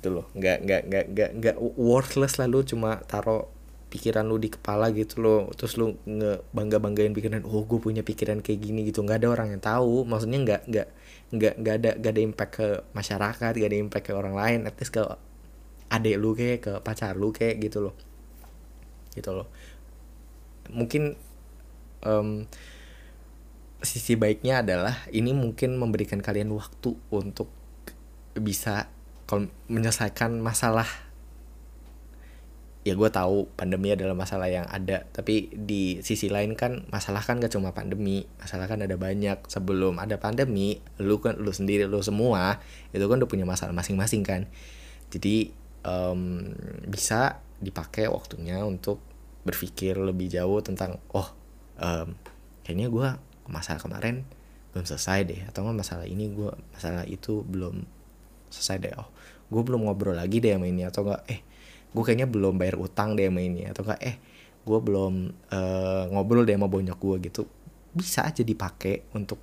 Gitu 0.00 0.08
loh. 0.12 0.28
Nggak 0.36 0.56
nggak 0.68 0.82
nggak 0.84 1.04
nggak 1.16 1.30
nggak 1.40 1.56
worthless 1.80 2.36
lalu 2.36 2.60
cuma 2.68 3.00
taruh 3.08 3.48
pikiran 3.88 4.26
lu 4.26 4.36
di 4.36 4.52
kepala 4.52 4.92
gitu 4.92 5.24
loh. 5.24 5.48
Terus 5.56 5.80
lu 5.80 5.96
nge 6.04 6.44
bangga 6.52 6.76
banggain 6.76 7.16
pikiran 7.16 7.40
oh 7.48 7.64
gue 7.64 7.80
punya 7.80 8.04
pikiran 8.04 8.44
kayak 8.44 8.60
gini 8.60 8.84
gitu. 8.84 9.00
Nggak 9.00 9.24
ada 9.24 9.28
orang 9.32 9.48
yang 9.56 9.62
tahu. 9.64 10.04
Maksudnya 10.04 10.38
nggak 10.44 10.62
nggak 10.68 10.88
nggak 11.34 11.54
nggak 11.56 11.74
ada 11.80 11.90
nggak 11.96 12.12
ada 12.12 12.20
impact 12.20 12.52
ke 12.52 12.66
masyarakat 12.92 13.52
nggak 13.56 13.70
ada 13.72 13.78
impact 13.80 14.04
ke 14.04 14.12
orang 14.12 14.36
lain. 14.36 14.68
At 14.68 14.76
least 14.76 14.92
ke 14.92 15.00
adek 15.94 16.16
lu 16.18 16.34
kayak 16.34 16.58
ke 16.58 16.72
pacar 16.82 17.14
lu 17.14 17.30
kayak 17.30 17.62
gitu 17.62 17.90
loh. 17.90 17.94
Gitu 19.14 19.30
loh. 19.30 19.46
Mungkin 20.74 21.14
um, 22.02 22.50
sisi 23.84 24.16
baiknya 24.16 24.64
adalah 24.64 25.06
ini 25.12 25.36
mungkin 25.36 25.76
memberikan 25.76 26.18
kalian 26.24 26.50
waktu 26.56 26.96
untuk 27.12 27.52
bisa 28.34 28.88
menyelesaikan 29.70 30.40
masalah. 30.40 30.88
Ya 32.84 32.92
gue 32.92 33.08
tahu 33.08 33.48
pandemi 33.56 33.96
adalah 33.96 34.12
masalah 34.12 34.52
yang 34.52 34.68
ada 34.68 35.08
tapi 35.16 35.48
di 35.56 36.04
sisi 36.04 36.28
lain 36.28 36.52
kan 36.52 36.84
masalah 36.92 37.24
kan 37.24 37.40
gak 37.40 37.56
cuma 37.56 37.72
pandemi 37.72 38.28
masalah 38.36 38.68
kan 38.68 38.84
ada 38.84 39.00
banyak. 39.00 39.40
Sebelum 39.48 39.96
ada 39.96 40.20
pandemi 40.20 40.84
lu 41.00 41.16
kan 41.20 41.40
lu 41.40 41.48
sendiri 41.48 41.88
lu 41.88 42.04
semua 42.04 42.60
itu 42.92 43.04
kan 43.08 43.16
udah 43.16 43.30
punya 43.30 43.48
masalah 43.48 43.72
masing-masing 43.72 44.20
kan. 44.20 44.44
Jadi 45.08 45.63
um, 45.84 46.52
bisa 46.88 47.40
dipakai 47.60 48.10
waktunya 48.10 48.60
untuk 48.64 49.00
berpikir 49.44 50.00
lebih 50.00 50.32
jauh 50.32 50.60
tentang 50.64 50.98
oh 51.12 51.28
um, 51.80 52.16
kayaknya 52.64 52.88
gue 52.88 53.08
masalah 53.46 53.80
kemarin 53.80 54.24
belum 54.72 54.88
selesai 54.88 55.18
deh 55.28 55.40
atau 55.46 55.68
masalah 55.70 56.08
ini 56.08 56.32
gue 56.32 56.50
masalah 56.74 57.04
itu 57.06 57.44
belum 57.46 57.84
selesai 58.50 58.76
deh 58.80 58.94
oh 58.98 59.08
gue 59.52 59.62
belum 59.62 59.86
ngobrol 59.86 60.16
lagi 60.16 60.40
deh 60.40 60.56
sama 60.56 60.66
ini 60.66 60.88
atau 60.88 61.06
enggak 61.06 61.22
eh 61.30 61.40
gue 61.94 62.02
kayaknya 62.02 62.26
belum 62.26 62.58
bayar 62.58 62.80
utang 62.80 63.14
deh 63.14 63.28
sama 63.28 63.40
ini 63.44 63.68
atau 63.70 63.86
enggak 63.86 64.00
eh 64.02 64.16
gue 64.64 64.78
belum 64.80 65.14
uh, 65.52 66.04
ngobrol 66.10 66.48
deh 66.48 66.56
sama 66.56 66.68
bonyok 66.72 66.98
gue 66.98 67.16
gitu. 67.30 67.42
Bisa 67.94 68.26
aja 68.26 68.40
dipakai 68.42 69.12
untuk 69.14 69.38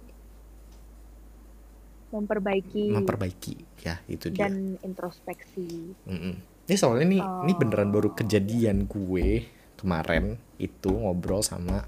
memperbaiki 2.12 2.91
memperbaiki 2.91 3.56
ya 3.82 3.98
itu 4.12 4.30
dia 4.32 4.48
dan 4.48 4.75
introspeksi 4.84 5.96
mm 6.06 6.20
-mm. 6.20 6.34
ini 6.68 6.75
soalnya 6.77 7.06
nih 7.08 7.24
oh. 7.24 7.44
ini 7.48 7.53
beneran 7.56 7.89
baru 7.89 8.12
kejadian 8.12 8.86
gue 8.86 9.48
kemarin 9.80 10.38
itu 10.62 10.91
ngobrol 10.91 11.41
sama 11.41 11.88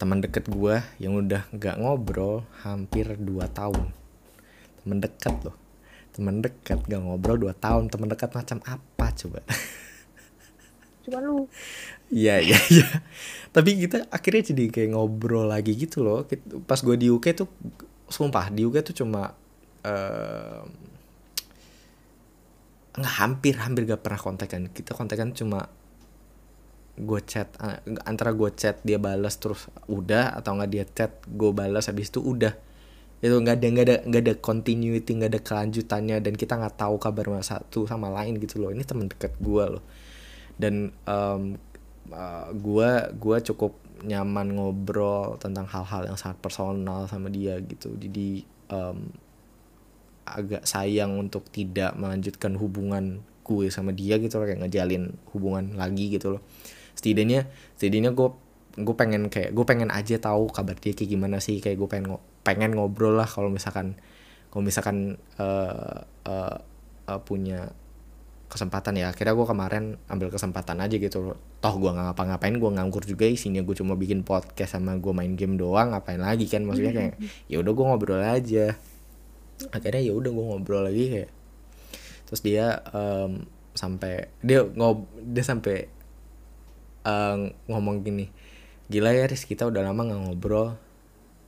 teman 0.00 0.24
deket 0.24 0.48
gue 0.48 0.80
yang 0.96 1.20
udah 1.20 1.44
nggak 1.52 1.76
ngobrol 1.76 2.48
hampir 2.64 3.20
2 3.20 3.20
tahun 3.52 3.92
teman 4.80 4.98
dekat 5.04 5.34
loh 5.44 5.56
teman 6.10 6.40
dekat 6.40 6.80
gak 6.88 7.02
ngobrol 7.04 7.36
2 7.36 7.52
tahun 7.60 7.92
teman 7.92 8.08
dekat 8.08 8.32
macam 8.32 8.58
apa 8.64 9.06
coba 9.12 9.44
cuma 11.04 11.20
lu 11.20 11.44
Iya 12.10 12.42
iya 12.42 12.58
iya. 12.74 12.86
Tapi 13.54 13.86
kita 13.86 14.10
akhirnya 14.10 14.50
jadi 14.50 14.64
kayak 14.66 14.90
ngobrol 14.98 15.46
lagi 15.46 15.78
gitu 15.78 16.02
loh. 16.02 16.26
Pas 16.66 16.82
gue 16.82 16.98
di 16.98 17.06
UK 17.06 17.38
tuh, 17.38 17.46
sumpah 18.10 18.50
di 18.50 18.66
UK 18.66 18.82
tuh 18.82 19.06
cuma 19.06 19.32
uh, 19.86 20.62
nggak 22.90 23.14
hampir 23.22 23.54
hampir 23.62 23.86
gak 23.86 24.02
pernah 24.02 24.20
kontekan. 24.20 24.68
Kita 24.68 24.98
kontekan 24.98 25.30
cuma 25.32 25.70
gue 27.00 27.20
chat 27.24 27.48
antara 28.04 28.36
gue 28.36 28.50
chat 28.52 28.76
dia 28.84 29.00
balas 29.00 29.40
terus 29.40 29.72
udah 29.88 30.36
atau 30.36 30.52
nggak 30.52 30.68
dia 30.68 30.84
chat 30.84 31.16
gue 31.24 31.50
balas 31.54 31.86
habis 31.86 32.10
itu 32.10 32.20
udah. 32.20 32.52
Itu 33.22 33.38
nggak 33.40 33.56
ada 33.56 33.66
nggak 33.70 33.86
ada 33.86 33.96
nggak 34.04 34.22
ada 34.26 34.34
continuity 34.42 35.10
nggak 35.16 35.30
ada 35.32 35.40
kelanjutannya 35.40 36.16
dan 36.18 36.34
kita 36.34 36.58
nggak 36.58 36.76
tahu 36.76 36.98
kabar 36.98 37.40
satu 37.46 37.86
sama 37.86 38.10
lain 38.10 38.36
gitu 38.42 38.58
loh. 38.58 38.74
Ini 38.74 38.82
teman 38.84 39.06
dekat 39.06 39.38
gue 39.38 39.64
loh. 39.78 39.84
Dan 40.60 40.92
um, 41.06 41.56
uh, 42.12 42.48
gue 42.52 42.90
gue 43.16 43.36
cukup 43.54 43.72
nyaman 44.04 44.56
ngobrol 44.56 45.36
tentang 45.36 45.68
hal-hal 45.68 46.08
yang 46.08 46.18
sangat 46.18 46.40
personal 46.40 47.04
sama 47.06 47.28
dia 47.28 47.60
gitu. 47.60 47.92
Jadi 47.96 48.44
um, 48.72 49.12
agak 50.24 50.62
sayang 50.64 51.18
untuk 51.18 51.48
tidak 51.50 51.96
melanjutkan 51.98 52.54
hubungan 52.54 53.24
gue 53.42 53.66
sama 53.66 53.90
dia 53.90 54.14
gitu 54.22 54.38
loh 54.38 54.46
kayak 54.46 54.62
ngejalin 54.62 55.18
hubungan 55.34 55.74
lagi 55.74 56.12
gitu 56.12 56.38
loh. 56.38 56.42
Setidaknya 56.94 57.50
setidaknya 57.74 58.14
gue 58.14 58.28
gue 58.78 58.94
pengen 58.94 59.26
kayak 59.26 59.50
gue 59.50 59.64
pengen 59.66 59.90
aja 59.90 60.16
tahu 60.22 60.48
kabar 60.54 60.78
dia 60.78 60.94
kayak 60.94 61.10
gimana 61.10 61.42
sih. 61.42 61.58
Kayak 61.58 61.82
gue 61.82 61.88
pengen 61.90 62.06
pengen 62.46 62.78
ngobrol 62.78 63.18
lah 63.18 63.26
kalau 63.26 63.50
misalkan 63.50 63.98
kalau 64.50 64.62
misalkan 64.62 65.18
uh, 65.38 66.06
uh, 66.26 66.56
uh, 67.10 67.20
punya 67.26 67.74
kesempatan 68.50 68.98
ya. 68.98 69.14
Akhirnya 69.14 69.38
gue 69.38 69.46
kemarin 69.46 69.84
ambil 70.10 70.28
kesempatan 70.34 70.82
aja 70.82 70.98
gitu. 70.98 71.38
Toh 71.38 71.74
gue 71.78 71.90
nggak 71.94 72.10
ngapa-ngapain 72.10 72.58
gue 72.58 72.70
nganggur 72.74 73.06
juga 73.06 73.30
isinya. 73.30 73.62
Gue 73.62 73.78
cuma 73.78 73.94
bikin 73.94 74.26
podcast 74.26 74.74
sama 74.74 74.98
gue 74.98 75.14
main 75.14 75.38
game 75.38 75.54
doang 75.54 75.94
ngapain 75.94 76.18
lagi 76.18 76.50
kan? 76.50 76.66
Maksudnya 76.66 76.92
kayak 76.92 77.14
ya 77.46 77.62
udah 77.62 77.72
gue 77.72 77.84
ngobrol 77.86 78.22
aja. 78.26 78.74
Akhirnya 79.70 80.02
ya 80.02 80.12
udah 80.18 80.30
gue 80.34 80.44
ngobrol 80.50 80.82
lagi 80.82 81.04
kayak. 81.14 81.30
Terus 82.26 82.40
dia 82.42 82.82
um, 82.90 83.46
sampai 83.78 84.34
dia 84.42 84.66
ngob 84.66 85.06
dia 85.14 85.46
sampai 85.46 85.86
uh, 87.06 87.38
ngomong 87.70 88.02
gini 88.02 88.28
gila 88.90 89.14
ya 89.14 89.30
Riz 89.30 89.46
kita 89.46 89.70
udah 89.70 89.86
lama 89.86 90.02
nggak 90.02 90.20
ngobrol. 90.26 90.74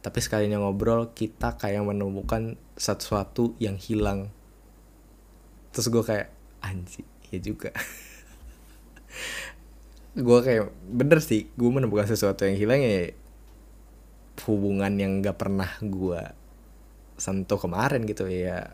Tapi 0.02 0.18
sekalinya 0.22 0.62
ngobrol 0.62 1.10
kita 1.14 1.58
kayak 1.58 1.82
menemukan 1.82 2.54
sesuatu 2.78 3.58
yang 3.58 3.74
hilang. 3.78 4.30
Terus 5.74 5.90
gue 5.90 6.02
kayak 6.06 6.41
anjing 6.62 7.06
ya 7.28 7.38
juga. 7.42 7.70
Gue 10.12 10.38
kayak 10.44 10.72
bener 10.88 11.18
sih 11.24 11.48
gue 11.56 11.70
menemukan 11.72 12.08
sesuatu 12.08 12.44
yang 12.44 12.56
hilang 12.56 12.80
ya 12.80 13.12
hubungan 14.48 14.92
yang 14.98 15.22
gak 15.22 15.38
pernah 15.38 15.70
gue 15.78 16.22
sentuh 17.16 17.60
kemarin 17.60 18.02
gitu 18.08 18.26
ya 18.26 18.66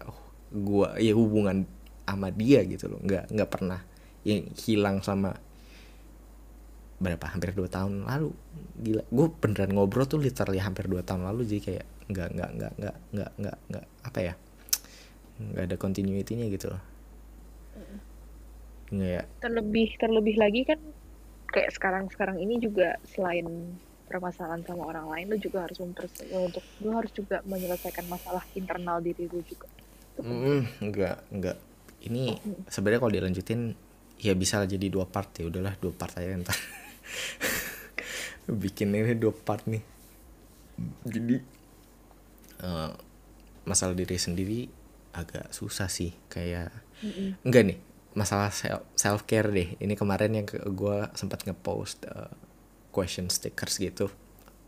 gue 0.49 0.89
ya 0.97 1.13
hubungan 1.13 1.69
sama 2.09 2.33
dia 2.33 2.65
gitu 2.65 2.89
loh. 2.89 3.01
Nggak 3.05 3.35
nggak 3.35 3.51
pernah 3.51 3.81
yang 4.25 4.49
hilang 4.57 5.05
sama 5.05 5.37
berapa 6.99 7.31
hampir 7.31 7.55
dua 7.55 7.69
tahun 7.71 8.09
lalu. 8.09 8.33
Gila 8.81 9.05
gue 9.07 9.27
beneran 9.39 9.77
ngobrol 9.77 10.09
tuh 10.09 10.19
literally 10.19 10.59
hampir 10.59 10.89
dua 10.89 11.05
tahun 11.05 11.29
lalu 11.29 11.45
jadi 11.45 11.61
kayak 11.61 11.87
nggak 12.09 12.29
nggak 12.33 12.51
nggak 12.57 12.73
nggak 12.81 12.97
nggak 13.13 13.31
nggak 13.37 13.57
nggak 13.69 13.87
apa 14.01 14.19
ya 14.25 14.35
nggak 15.39 15.65
ada 15.69 15.77
continuity-nya 15.77 16.49
gitu 16.49 16.73
loh 16.73 16.83
ya 18.89 19.21
terlebih 19.45 20.01
terlebih 20.01 20.37
lagi 20.41 20.65
kan 20.65 20.81
kayak 21.53 21.73
sekarang 21.73 22.09
sekarang 22.13 22.41
ini 22.41 22.61
juga 22.61 22.97
selain 23.05 23.77
permasalahan 24.09 24.65
sama 24.65 24.89
orang 24.89 25.07
lain 25.13 25.27
lu 25.33 25.37
juga 25.37 25.69
harus 25.69 25.77
mempers 25.85 26.13
untuk 26.33 26.65
lu 26.81 26.97
harus 26.97 27.13
juga 27.13 27.45
menyelesaikan 27.45 28.09
masalah 28.09 28.41
internal 28.57 29.05
diri 29.05 29.29
lu 29.29 29.45
juga. 29.45 29.69
Mm, 30.19 30.65
enggak 30.81 31.17
enggak 31.29 31.57
ini 32.09 32.41
sebenarnya 32.67 33.01
kalau 33.05 33.13
dilanjutin 33.13 33.77
ya 34.19 34.33
bisa 34.35 34.65
jadi 34.65 34.89
dua 34.89 35.07
part 35.07 35.31
ya 35.37 35.47
udahlah 35.47 35.77
dua 35.77 35.93
part 35.93 36.17
aja 36.17 36.41
ntar. 36.41 36.57
Bikin 38.49 38.97
ini 38.97 39.13
dua 39.13 39.37
part 39.37 39.69
nih. 39.69 39.85
Jadi 41.05 41.37
uh, 42.65 42.91
masalah 43.69 43.93
diri 43.93 44.17
sendiri 44.17 44.73
agak 45.13 45.53
susah 45.53 45.93
sih 45.93 46.17
kayak 46.33 46.73
Mm-mm. 47.05 47.39
enggak 47.47 47.63
nih 47.69 47.79
masalah 48.19 48.51
self 48.99 49.23
care 49.31 49.47
deh. 49.47 49.79
Ini 49.79 49.95
kemarin 49.95 50.35
yang 50.35 50.47
gue 50.51 50.97
sempat 51.15 51.47
ngepost 51.47 52.03
uh, 52.11 52.33
question 52.91 53.31
stickers 53.31 53.79
gitu. 53.79 54.11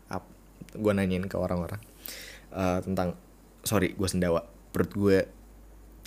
Up 0.07 0.23
gue 0.71 0.93
nanyain 0.95 1.27
ke 1.27 1.35
orang-orang 1.35 1.83
uh, 2.55 2.79
tentang 2.79 3.19
sorry 3.67 3.99
gue 3.99 4.09
sendawa. 4.09 4.47
Perut 4.71 4.93
gue 4.95 5.19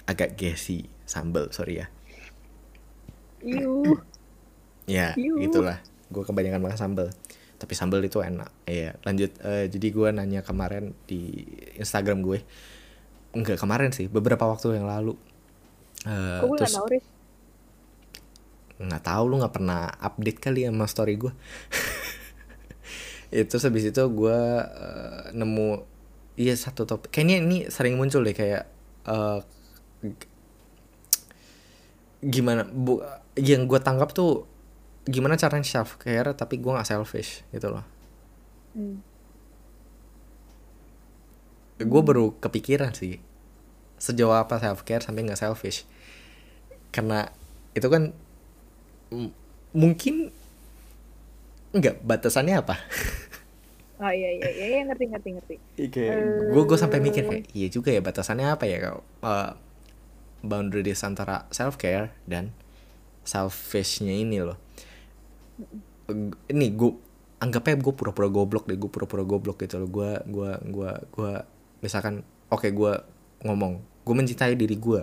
agak 0.08 0.40
gassy 0.40 0.88
sambel 1.04 1.52
sorry 1.52 1.84
ya. 1.84 1.88
Iu. 3.44 3.84
ya 4.88 5.16
Yuh. 5.16 5.40
itulah 5.40 5.80
gue 6.12 6.24
kebanyakan 6.28 6.60
makan 6.60 6.80
sambal 6.80 7.08
tapi 7.60 7.76
sambal 7.76 8.00
itu 8.04 8.24
enak. 8.24 8.52
Iya 8.68 8.96
lanjut 9.04 9.32
eh, 9.44 9.68
jadi 9.68 9.88
gue 9.92 10.08
nanya 10.16 10.42
kemarin 10.44 10.96
di 11.08 11.44
Instagram 11.76 12.24
gue. 12.24 12.40
Enggak 13.36 13.60
kemarin 13.60 13.92
sih 13.92 14.08
beberapa 14.08 14.48
waktu 14.48 14.80
yang 14.80 14.88
lalu 14.88 15.16
Eh, 16.06 16.42
Kok 16.42 16.46
gue 16.50 16.58
gak 16.64 16.72
terus 16.72 16.74
tau, 16.76 16.86
Riz? 16.92 17.06
nggak 18.84 19.04
tahu 19.06 19.24
lu 19.30 19.36
nggak 19.40 19.54
pernah 19.56 19.82
update 20.02 20.40
kali 20.42 20.66
sama 20.68 20.86
story 20.90 21.14
gue 21.22 21.32
itu 23.34 23.56
habis 23.58 23.84
itu 23.90 24.02
gue 24.14 24.40
eh, 24.62 25.24
nemu 25.34 25.70
iya 26.38 26.54
satu 26.58 26.86
topik 26.90 27.10
kayaknya 27.14 27.38
ini 27.46 27.58
sering 27.70 27.96
muncul 27.98 28.22
deh 28.26 28.36
kayak 28.36 28.66
g- 30.04 30.28
gimana 32.24 32.64
bu 32.68 33.04
yang 33.36 33.68
gue 33.68 33.80
tanggap 33.84 34.16
tuh 34.16 34.48
gimana 35.08 35.36
caranya 35.36 35.68
self 35.68 36.00
care 36.00 36.32
tapi 36.36 36.60
gue 36.64 36.72
nggak 36.72 36.88
selfish 36.88 37.44
gitu 37.52 37.68
loh 37.74 37.84
Hmm. 38.76 38.96
gue 41.82 42.02
baru 42.08 42.26
kepikiran 42.44 42.92
sih 42.96 43.20
sejauh 44.04 44.36
apa 44.36 44.60
self 44.60 44.84
care 44.84 45.00
sampai 45.00 45.24
nggak 45.24 45.40
selfish. 45.40 45.88
Karena 46.92 47.32
itu 47.72 47.88
kan 47.88 48.12
mungkin 49.72 50.36
nggak 51.72 52.04
batasannya 52.04 52.60
apa? 52.60 52.76
Oh 54.04 54.12
iya 54.12 54.36
iya 54.36 54.50
iya, 54.52 54.66
iya 54.68 54.82
ngerti 54.84 55.06
ngerti 55.16 55.30
ngerti. 55.38 55.56
kayak 55.88 56.18
gue 56.52 56.64
gue 56.68 56.76
sampai 56.76 57.00
mikir 57.00 57.24
kayak 57.24 57.48
iya 57.56 57.72
juga 57.72 57.88
ya 57.94 58.04
batasannya 58.04 58.52
apa 58.52 58.68
ya 58.68 58.84
kalau 58.84 59.00
uh, 59.24 59.56
boundaries 60.44 61.00
antara 61.08 61.48
self 61.56 61.80
care 61.80 62.12
dan 62.28 62.52
selfishnya 63.24 64.12
ini 64.12 64.44
loh. 64.44 64.60
Ini 66.52 66.66
gue 66.76 66.92
anggapnya 67.40 67.80
gue 67.80 67.94
pura-pura 67.96 68.28
goblok 68.28 68.68
deh 68.68 68.76
gue 68.76 68.92
pura-pura 68.92 69.24
goblok 69.24 69.64
gitu 69.64 69.80
loh. 69.80 69.88
Gue 69.88 70.20
gue 70.28 70.52
gue 70.68 70.92
gue 71.14 71.34
misalkan 71.80 72.28
oke 72.52 72.68
gue 72.76 72.94
ngomong 73.48 73.93
gue 74.04 74.16
mencintai 74.16 74.56
diri 74.60 74.76
gue 74.76 75.02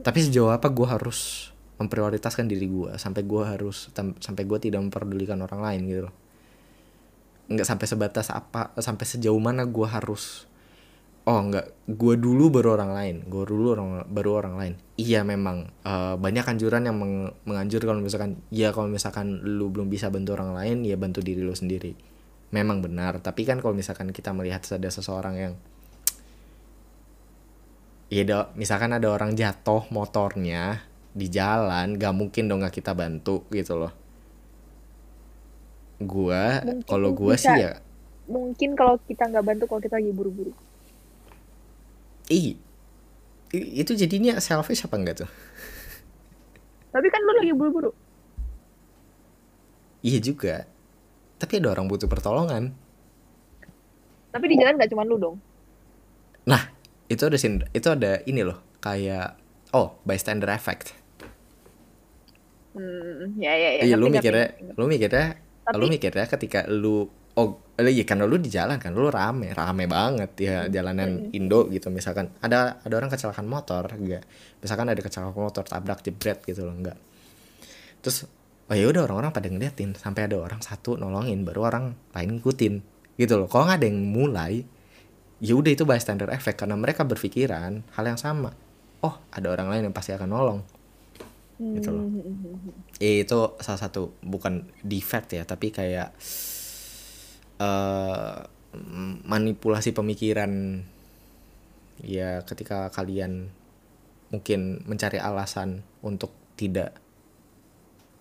tapi 0.00 0.18
sejauh 0.20 0.52
apa 0.52 0.68
gue 0.68 0.84
harus 0.84 1.50
memprioritaskan 1.76 2.48
diri 2.48 2.68
gue 2.68 2.96
sampai 2.96 3.22
gue 3.24 3.42
harus 3.44 3.92
sampai 3.96 4.42
gue 4.48 4.58
tidak 4.60 4.80
memperdulikan 4.80 5.40
orang 5.44 5.60
lain 5.60 5.80
gitu 5.88 6.00
loh. 6.08 6.14
Nggak 7.52 7.68
sampai 7.68 7.86
sebatas 7.86 8.26
apa 8.32 8.72
sampai 8.80 9.04
sejauh 9.04 9.40
mana 9.40 9.68
gue 9.68 9.86
harus 9.86 10.48
oh 11.26 11.40
nggak 11.42 11.90
gue 11.90 12.14
dulu 12.16 12.54
baru 12.54 12.78
orang 12.78 12.92
lain 12.94 13.16
gue 13.26 13.44
dulu 13.44 13.66
orang 13.76 13.88
baru 14.08 14.30
orang 14.40 14.54
lain. 14.56 14.74
Iya 14.96 15.20
memang 15.24 15.68
eh, 15.84 16.16
banyak 16.16 16.44
anjuran 16.44 16.88
yang 16.88 16.96
meng- 16.96 17.34
menganjur 17.44 17.84
kalau 17.84 18.00
misalkan 18.00 18.40
ya 18.48 18.72
kalau 18.72 18.88
misalkan 18.88 19.44
lu 19.44 19.68
belum 19.68 19.92
bisa 19.92 20.08
bantu 20.08 20.36
orang 20.36 20.56
lain 20.56 20.84
ya 20.84 20.96
bantu 20.96 21.20
diri 21.20 21.44
lu 21.44 21.52
sendiri. 21.52 21.92
Memang 22.56 22.80
benar 22.80 23.20
tapi 23.20 23.44
kan 23.44 23.60
kalau 23.60 23.76
misalkan 23.76 24.12
kita 24.16 24.32
melihat 24.32 24.64
ada 24.64 24.88
seseorang 24.88 25.34
yang 25.36 25.54
ya 28.12 28.22
ada- 28.22 28.50
misalkan 28.54 28.94
ada 28.94 29.08
orang 29.10 29.34
jatuh 29.34 29.86
motornya 29.90 30.82
di 31.16 31.26
jalan 31.32 31.96
gak 31.96 32.14
mungkin 32.14 32.46
dong 32.46 32.62
gak 32.62 32.76
kita 32.76 32.92
bantu 32.92 33.42
gitu 33.50 33.74
loh 33.76 33.92
gua 35.98 36.60
kalau 36.84 37.16
gua 37.16 37.34
bisa. 37.34 37.56
sih 37.56 37.56
ya 37.66 37.72
Mungkin 38.26 38.74
kalau 38.74 38.98
kita 39.06 39.30
nggak 39.30 39.44
bantu 39.46 39.64
kalau 39.70 39.78
kita 39.78 40.02
lagi 40.02 40.10
buru-buru. 40.10 40.50
Ih, 42.26 42.58
itu 43.54 43.92
jadinya 43.94 44.42
selfish 44.42 44.82
apa 44.82 44.98
enggak 44.98 45.22
tuh? 45.22 45.30
Tapi 46.90 47.06
kan 47.06 47.20
lu 47.22 47.32
lagi 47.38 47.54
buru-buru. 47.54 47.94
Iya 50.02 50.18
juga. 50.18 50.66
Tapi 51.38 51.62
ada 51.62 51.70
orang 51.70 51.86
butuh 51.86 52.10
pertolongan. 52.10 52.74
Tapi 54.34 54.44
di 54.50 54.58
jalan 54.58 54.74
nggak 54.74 54.90
cuma 54.90 55.06
lu 55.06 55.16
dong. 55.22 55.36
Nah, 56.50 56.66
itu 57.06 57.22
ada 57.22 57.38
sin 57.38 57.62
itu 57.70 57.88
ada 57.90 58.20
ini 58.26 58.42
loh, 58.42 58.58
kayak 58.82 59.38
oh, 59.74 59.98
bystander 60.02 60.50
effect. 60.52 60.94
Hmm, 62.76 63.40
ya 63.40 63.56
ya 63.56 63.80
ya. 63.80 63.82
Iya, 63.88 63.96
lu 63.96 64.12
mikirnya, 64.12 64.46
lu 64.76 64.84
mikirnya, 64.84 65.26
Tapi- 65.64 65.78
lu 65.80 65.84
mikirnya 65.88 66.26
ketika 66.28 66.68
lu 66.68 67.08
oh, 67.36 67.60
iya 67.80 68.04
karena 68.04 68.24
lu 68.24 68.36
di 68.36 68.48
jalan 68.52 68.76
kan, 68.80 68.92
lu 68.92 69.08
rame, 69.08 69.52
rame 69.52 69.84
banget 69.88 70.30
ya 70.40 70.56
jalanan 70.68 71.32
Indo 71.32 71.68
gitu 71.72 71.88
misalkan. 71.92 72.32
Ada 72.40 72.80
ada 72.84 72.94
orang 72.96 73.08
kecelakaan 73.12 73.48
motor, 73.48 73.88
enggak. 73.92 74.24
Misalkan 74.60 74.88
ada 74.88 75.00
kecelakaan 75.00 75.36
motor 75.36 75.64
tabrak 75.64 76.00
jebret 76.04 76.44
gitu 76.44 76.68
loh, 76.68 76.76
enggak. 76.76 76.96
Terus 78.04 78.28
oh 78.66 78.74
ya 78.74 78.90
udah 78.90 79.06
orang-orang 79.06 79.30
pada 79.30 79.46
ngeliatin 79.46 79.94
sampai 79.94 80.26
ada 80.26 80.36
orang 80.42 80.58
satu 80.58 80.98
nolongin 80.98 81.46
baru 81.46 81.70
orang 81.70 81.84
lain 82.12 82.40
ngikutin 82.40 82.74
gitu 83.16 83.34
loh. 83.40 83.48
Kalau 83.48 83.68
nggak 83.68 83.78
ada 83.80 83.86
yang 83.88 84.00
mulai, 84.04 84.64
ya 85.40 85.52
udah 85.52 85.72
itu 85.72 85.84
bystander 85.84 86.32
effect 86.32 86.60
karena 86.60 86.76
mereka 86.76 87.04
berpikiran 87.04 87.84
hal 87.92 88.04
yang 88.04 88.20
sama. 88.20 88.56
Oh, 89.04 89.20
ada 89.30 89.52
orang 89.52 89.68
lain 89.68 89.82
yang 89.90 89.96
pasti 89.96 90.16
akan 90.16 90.30
nolong. 90.30 90.60
gitu 91.56 91.88
loh. 91.88 92.04
Hmm. 92.04 93.00
Eh, 93.00 93.24
itu 93.24 93.56
salah 93.64 93.80
satu 93.80 94.12
bukan 94.20 94.68
defect 94.84 95.32
ya 95.32 95.48
tapi 95.48 95.72
kayak 95.72 96.12
eh 97.56 98.36
manipulasi 99.24 99.96
pemikiran 99.96 100.84
ya 102.04 102.44
ketika 102.44 102.92
kalian 102.92 103.48
mungkin 104.28 104.84
mencari 104.84 105.16
alasan 105.16 105.80
untuk 106.04 106.28
tidak 106.60 106.92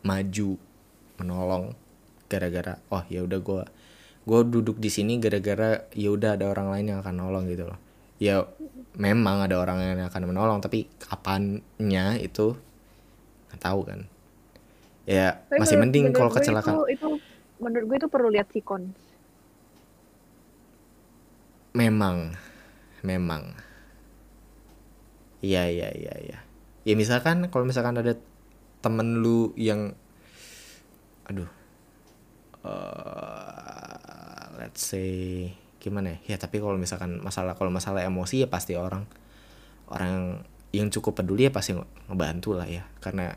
maju 0.07 0.55
menolong 1.19 1.75
gara-gara 2.31 2.79
oh 2.87 3.03
ya 3.11 3.25
udah 3.25 3.39
gue 3.41 3.63
gue 4.25 4.39
duduk 4.49 4.81
di 4.81 4.89
sini 4.89 5.21
gara-gara 5.21 5.85
ya 5.93 6.09
udah 6.09 6.33
ada 6.33 6.49
orang 6.49 6.73
lain 6.73 6.85
yang 6.93 6.99
akan 7.05 7.15
nolong 7.15 7.45
gitu 7.45 7.69
loh. 7.69 7.77
Ya 8.17 8.43
memang 8.95 9.43
ada 9.45 9.59
orang 9.59 9.77
yang 9.83 10.01
akan 10.07 10.23
menolong 10.25 10.59
tapi 10.59 10.89
kapannya 10.97 12.17
itu 12.19 12.57
nggak 13.49 13.61
tahu 13.61 13.85
kan. 13.85 13.99
Ya 15.05 15.45
Tapi 15.45 15.61
masih 15.61 15.77
menurut- 15.77 15.93
mending 15.93 16.05
kalau 16.11 16.31
kecelakaan. 16.33 16.73
Itu, 16.73 16.85
itu 16.89 17.07
menurut 17.61 17.85
gue 17.85 17.97
itu 18.01 18.09
perlu 18.09 18.29
lihat 18.29 18.49
sikon. 18.51 18.91
memang 21.75 22.31
memang. 23.03 23.51
Iya 25.43 25.67
iya 25.67 25.89
iya 25.91 26.13
iya. 26.23 26.37
Ya 26.87 26.93
misalkan 26.95 27.51
kalau 27.51 27.67
misalkan 27.67 27.99
ada 27.99 28.15
temen 28.79 29.19
lu 29.19 29.51
yang 29.59 29.91
aduh 31.27 31.49
eh 32.63 33.94
let's 34.57 34.81
say 34.83 35.51
gimana 35.79 36.17
ya? 36.17 36.35
Ya 36.35 36.37
tapi 36.41 36.57
kalau 36.59 36.79
misalkan 36.79 37.21
masalah 37.21 37.53
kalau 37.53 37.69
masalah 37.69 38.01
emosi 38.01 38.45
ya 38.45 38.47
pasti 38.49 38.73
orang 38.73 39.05
orang 39.91 40.41
yang 40.73 40.91
cukup 40.91 41.23
peduli 41.23 41.47
ya 41.47 41.51
pasti 41.53 41.77
nge- 41.77 42.09
ngebantu 42.11 42.57
lah 42.57 42.67
ya. 42.67 42.83
Karena 42.99 43.35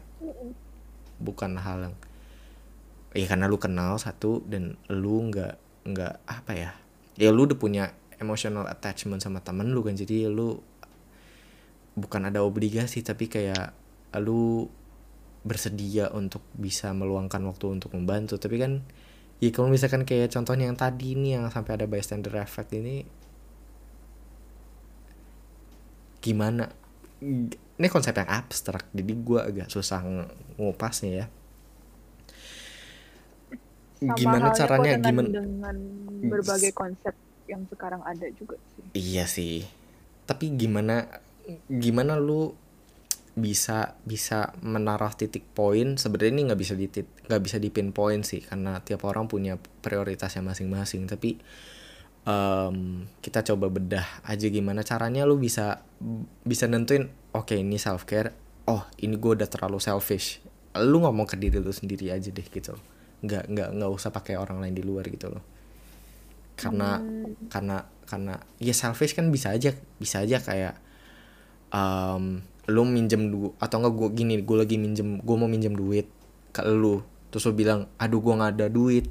bukan 1.19 1.59
hal 1.59 1.91
yang 1.91 1.97
ya 3.17 3.27
karena 3.27 3.49
lu 3.49 3.59
kenal 3.59 3.97
satu 3.99 4.45
dan 4.47 4.77
lu 4.93 5.29
nggak 5.29 5.55
nggak 5.89 6.15
apa 6.27 6.53
ya? 6.55 6.71
Ya 7.19 7.35
lu 7.35 7.45
udah 7.51 7.59
punya 7.59 7.93
emotional 8.19 8.67
attachment 8.67 9.23
sama 9.23 9.43
temen 9.43 9.71
lu 9.71 9.83
kan 9.87 9.95
jadi 9.95 10.31
lu 10.31 10.59
bukan 11.99 12.31
ada 12.31 12.47
obligasi 12.47 13.03
tapi 13.03 13.27
kayak 13.27 13.75
lu 14.23 14.71
bersedia 15.47 16.11
untuk 16.15 16.43
bisa 16.55 16.91
meluangkan 16.95 17.43
waktu 17.47 17.79
untuk 17.79 17.95
membantu. 17.95 18.37
Tapi 18.37 18.57
kan 18.59 18.73
ya 19.39 19.51
kalau 19.55 19.71
misalkan 19.71 20.03
kayak 20.03 20.35
contohnya 20.35 20.67
yang 20.67 20.79
tadi 20.79 21.15
nih 21.15 21.39
yang 21.39 21.47
sampai 21.51 21.79
ada 21.79 21.87
bystander 21.87 22.35
effect 22.43 22.75
ini 22.75 23.07
gimana 26.19 26.67
ini 27.79 27.87
konsep 27.91 28.15
yang 28.19 28.27
abstrak 28.27 28.91
jadi 28.91 29.13
gua 29.23 29.47
agak 29.47 29.71
susah 29.71 30.03
ng- 30.03 30.31
ngupasnya 30.59 31.13
ya 31.25 31.27
Sama 33.99 34.15
gimana 34.15 34.49
caranya 34.55 34.95
dengan, 34.95 35.27
gimana 35.27 35.29
dengan 35.43 35.77
berbagai 36.31 36.71
konsep 36.71 37.15
yang 37.51 37.67
sekarang 37.67 37.99
ada 38.07 38.31
juga 38.39 38.55
sih. 38.77 38.85
Iya 38.95 39.25
sih. 39.27 39.67
Tapi 40.29 40.55
gimana 40.55 41.09
gimana 41.67 42.15
lu 42.21 42.55
bisa 43.39 43.97
bisa 44.05 44.53
menaruh 44.61 45.15
titik 45.15 45.47
poin. 45.55 45.97
Sebenarnya 45.97 46.33
ini 46.35 46.43
nggak 46.51 46.61
bisa 46.61 46.75
di 46.75 46.87
nggak 47.31 47.43
bisa 47.43 47.57
di 47.63 47.71
pinpoint 47.71 48.27
sih 48.27 48.43
karena 48.43 48.83
tiap 48.83 49.07
orang 49.07 49.31
punya 49.31 49.57
prioritasnya 49.57 50.43
masing-masing. 50.43 51.07
Tapi 51.07 51.39
em, 52.27 53.07
kita 53.23 53.47
coba 53.47 53.71
bedah 53.71 54.07
aja 54.27 54.47
gimana 54.51 54.83
caranya 54.83 55.25
lu 55.25 55.39
bisa 55.39 55.87
bisa 56.45 56.67
nentuin 56.67 57.09
oke 57.33 57.55
ini 57.55 57.79
self 57.81 58.05
care 58.05 58.35
oh 58.69 58.85
ini 59.01 59.17
gue 59.17 59.33
udah 59.39 59.49
terlalu 59.49 59.81
selfish. 59.81 60.45
Lu 60.77 61.01
ngomong 61.01 61.25
ke 61.25 61.41
diri 61.41 61.63
lu 61.63 61.73
sendiri 61.73 62.13
aja 62.13 62.29
deh 62.29 62.47
gitu. 62.47 62.77
Nggak 63.25 63.49
nggak 63.49 63.69
nggak 63.79 63.91
usah 63.91 64.13
pakai 64.13 64.37
orang 64.37 64.61
lain 64.61 64.77
di 64.77 64.85
luar 64.85 65.09
gitu 65.09 65.33
loh. 65.33 65.45
Karena 66.59 66.99
karena 67.49 67.87
karena 68.05 68.35
ya 68.59 68.75
selfish 68.75 69.15
kan 69.15 69.31
bisa 69.31 69.55
aja 69.55 69.73
bisa 69.97 70.21
aja 70.27 70.43
kayak 70.43 70.75
um, 71.73 72.41
lu 72.69 72.85
minjem 72.85 73.33
du 73.33 73.57
atau 73.57 73.81
enggak 73.81 73.95
gue 73.97 74.09
gini 74.13 74.35
gue 74.45 74.57
lagi 74.57 74.77
minjem 74.77 75.25
gue 75.25 75.37
mau 75.37 75.49
minjem 75.49 75.73
duit 75.73 76.05
ke 76.53 76.61
lu. 76.69 77.01
Terus 77.33 77.49
lu 77.49 77.53
bilang 77.57 77.89
aduh 77.97 78.21
gue 78.21 78.35
nggak 78.37 78.53
ada 78.61 78.67
duit. 78.69 79.09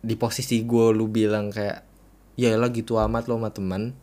Di 0.00 0.14
posisi 0.20 0.60
gue 0.64 0.86
lu 0.92 1.08
bilang 1.08 1.48
kayak 1.48 1.84
ya 2.36 2.56
lah 2.60 2.68
gitu 2.68 3.00
amat 3.00 3.26
lo 3.26 3.40
sama 3.40 3.48
teman. 3.48 3.96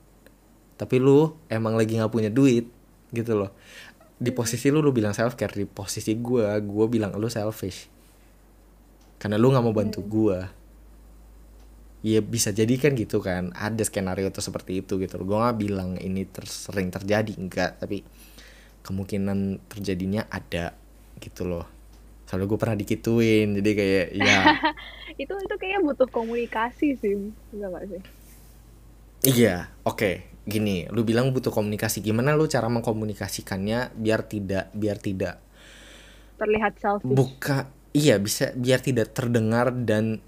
Tapi 0.82 0.98
lu 0.98 1.38
emang 1.50 1.78
lagi 1.78 1.98
nggak 1.98 2.10
punya 2.10 2.34
duit 2.34 2.66
gitu 3.14 3.38
loh. 3.38 3.54
Di 4.18 4.34
posisi 4.34 4.74
lu 4.74 4.82
lu 4.82 4.90
bilang 4.90 5.14
self 5.14 5.38
care 5.38 5.54
di 5.54 5.70
posisi 5.70 6.18
gue 6.18 6.42
gue 6.66 6.86
bilang 6.90 7.14
lu 7.22 7.30
selfish. 7.30 7.86
Karena 9.22 9.38
lu 9.38 9.54
nggak 9.54 9.62
mau 9.62 9.78
bantu 9.78 10.02
gue 10.02 10.57
ya 12.08 12.24
bisa 12.24 12.56
jadi 12.56 12.72
kan 12.80 12.96
gitu 12.96 13.20
kan 13.20 13.52
ada 13.52 13.84
skenario 13.84 14.32
tuh 14.32 14.40
seperti 14.40 14.80
itu 14.80 14.96
gitu 14.96 15.20
gue 15.20 15.38
nggak 15.38 15.58
bilang 15.60 16.00
ini 16.00 16.24
ter 16.24 16.48
sering 16.48 16.88
terjadi 16.88 17.36
enggak 17.36 17.84
tapi 17.84 18.08
kemungkinan 18.88 19.68
terjadinya 19.68 20.24
ada 20.32 20.72
gitu 21.20 21.44
loh. 21.44 21.68
Soalnya 22.24 22.48
gue 22.48 22.60
pernah 22.60 22.78
dikituin 22.80 23.60
jadi 23.60 23.72
kayak 23.76 24.08
ya. 24.16 24.40
Itu 25.22 25.34
itu 25.34 25.56
kayaknya 25.58 25.82
butuh 25.82 26.08
komunikasi 26.14 26.94
sih 26.94 27.18
enggak 27.52 27.70
nggak 27.74 27.86
sih? 27.90 28.02
Iya 29.34 29.74
oke 29.82 30.30
gini 30.46 30.86
lu 30.94 31.02
bilang 31.04 31.34
butuh 31.34 31.50
komunikasi 31.50 32.00
gimana 32.06 32.38
lu 32.38 32.46
cara 32.48 32.70
mengkomunikasikannya 32.70 33.98
biar 33.98 34.24
tidak 34.30 34.70
biar 34.78 35.02
tidak 35.02 35.42
terlihat 36.38 36.78
selfish? 36.78 37.10
Buka 37.10 37.66
iya 37.98 38.22
bisa 38.22 38.54
biar 38.54 38.78
tidak 38.78 39.18
terdengar 39.18 39.74
dan 39.74 40.22